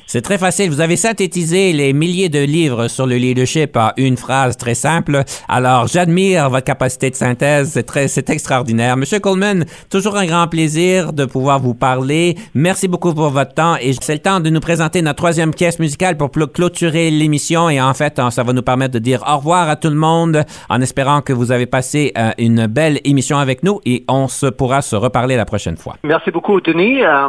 C'est 0.05 0.21
très 0.21 0.37
facile. 0.37 0.69
Vous 0.69 0.81
avez 0.81 0.95
synthétisé 0.95 1.73
les 1.73 1.93
milliers 1.93 2.29
de 2.29 2.39
livres 2.39 2.87
sur 2.87 3.07
le 3.07 3.15
leadership 3.15 3.75
en 3.77 3.91
une 3.97 4.17
phrase 4.17 4.57
très 4.57 4.75
simple. 4.75 5.23
Alors, 5.47 5.87
j'admire 5.87 6.49
votre 6.49 6.65
capacité 6.65 7.09
de 7.09 7.15
synthèse. 7.15 7.71
C'est 7.73 7.83
très, 7.83 8.07
c'est 8.07 8.29
extraordinaire. 8.29 8.97
Monsieur 8.97 9.19
Coleman, 9.19 9.65
toujours 9.89 10.17
un 10.17 10.25
grand 10.25 10.47
plaisir 10.47 11.13
de 11.13 11.25
pouvoir 11.25 11.59
vous 11.59 11.73
parler. 11.73 12.35
Merci 12.53 12.87
beaucoup 12.87 13.13
pour 13.13 13.29
votre 13.29 13.53
temps 13.53 13.75
et 13.81 13.93
c'est 14.01 14.13
le 14.13 14.19
temps 14.19 14.39
de 14.39 14.49
nous 14.49 14.59
présenter 14.59 15.01
notre 15.01 15.17
troisième 15.17 15.53
pièce 15.53 15.79
musicale 15.79 16.17
pour 16.17 16.31
clôturer 16.31 17.09
l'émission 17.09 17.69
et 17.69 17.81
en 17.81 17.93
fait, 17.93 18.19
ça 18.29 18.43
va 18.43 18.53
nous 18.53 18.61
permettre 18.61 18.93
de 18.93 18.99
dire 18.99 19.23
au 19.27 19.37
revoir 19.37 19.69
à 19.69 19.75
tout 19.75 19.89
le 19.89 19.95
monde 19.95 20.43
en 20.69 20.81
espérant 20.81 21.21
que 21.21 21.33
vous 21.33 21.51
avez 21.51 21.65
passé 21.65 22.11
euh, 22.17 22.31
une 22.37 22.67
belle 22.67 22.99
émission 23.03 23.37
avec 23.37 23.63
nous 23.63 23.79
et 23.85 24.03
on 24.07 24.27
se 24.27 24.47
pourra 24.47 24.81
se 24.81 24.95
reparler 24.95 25.37
la 25.37 25.45
prochaine 25.45 25.77
fois. 25.77 25.95
Merci 26.03 26.31
beaucoup, 26.31 26.59
Denis. 26.61 27.03
Euh, 27.03 27.27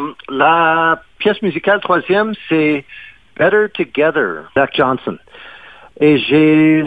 pièce 1.19 1.41
musicale 1.43 1.81
troisième, 1.81 2.35
c'est 2.49 2.85
Better 3.39 3.67
Together, 3.73 4.45
Jack 4.57 4.77
Johnson. 4.77 5.19
Et 6.01 6.19
j'ai 6.19 6.85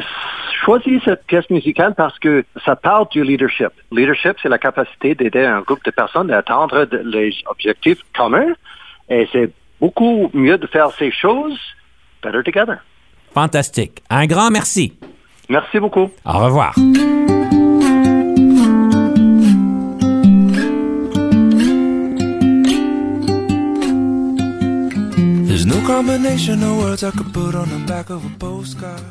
choisi 0.63 0.99
cette 1.05 1.25
pièce 1.28 1.49
musicale 1.49 1.93
parce 1.95 2.17
que 2.19 2.43
ça 2.65 2.75
parle 2.75 3.07
du 3.11 3.23
leadership. 3.23 3.71
Leadership, 3.91 4.38
c'est 4.41 4.49
la 4.49 4.57
capacité 4.57 5.15
d'aider 5.15 5.45
un 5.45 5.61
groupe 5.61 5.84
de 5.86 5.91
personnes 5.91 6.32
à 6.32 6.39
atteindre 6.39 6.88
les 7.03 7.34
objectifs 7.45 7.99
communs. 8.15 8.53
Et 9.09 9.28
c'est 9.32 9.49
beaucoup 9.80 10.30
mieux 10.34 10.57
de 10.57 10.67
faire 10.67 10.91
ces 10.91 11.11
choses 11.11 11.57
better 12.21 12.43
together. 12.43 12.78
Fantastique. 13.34 14.01
Un 14.09 14.25
grand 14.25 14.49
merci. 14.49 14.97
Merci 15.49 15.80
beaucoup. 15.80 16.11
Au 16.25 16.39
revoir. 16.39 16.75
No 25.68 25.82
combination 25.86 26.63
of 26.63 26.78
words 26.78 27.03
I 27.03 27.11
could 27.11 27.34
put 27.34 27.53
on 27.53 27.70
the 27.70 27.80
back 27.86 28.09
of 28.09 28.26
a 28.26 28.30
postcard. 28.39 29.01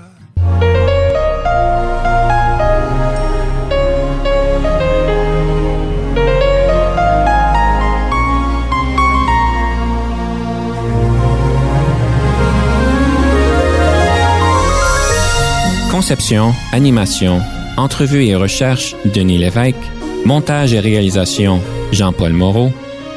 Conception, 15.91 16.53
animation, 16.73 17.41
entrevue 17.77 18.29
et 18.29 18.37
recherche, 18.37 18.95
Denis 19.15 19.39
Lévesque. 19.39 19.77
Montage 20.25 20.73
et 20.73 20.81
réalisation, 20.81 21.61
Jean-Paul 21.93 22.33
Moreau. 22.33 22.71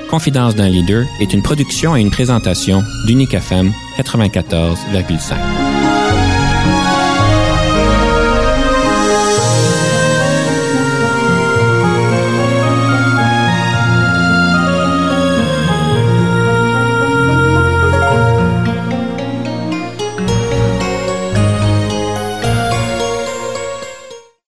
Confidence 0.09 0.55
d'un 0.55 0.67
leader 0.67 1.05
est 1.19 1.33
une 1.33 1.43
production 1.43 1.95
et 1.95 2.01
une 2.01 2.09
présentation 2.09 2.83
d'Unique 3.05 3.35
FM 3.35 3.71
94,5. 3.99 5.68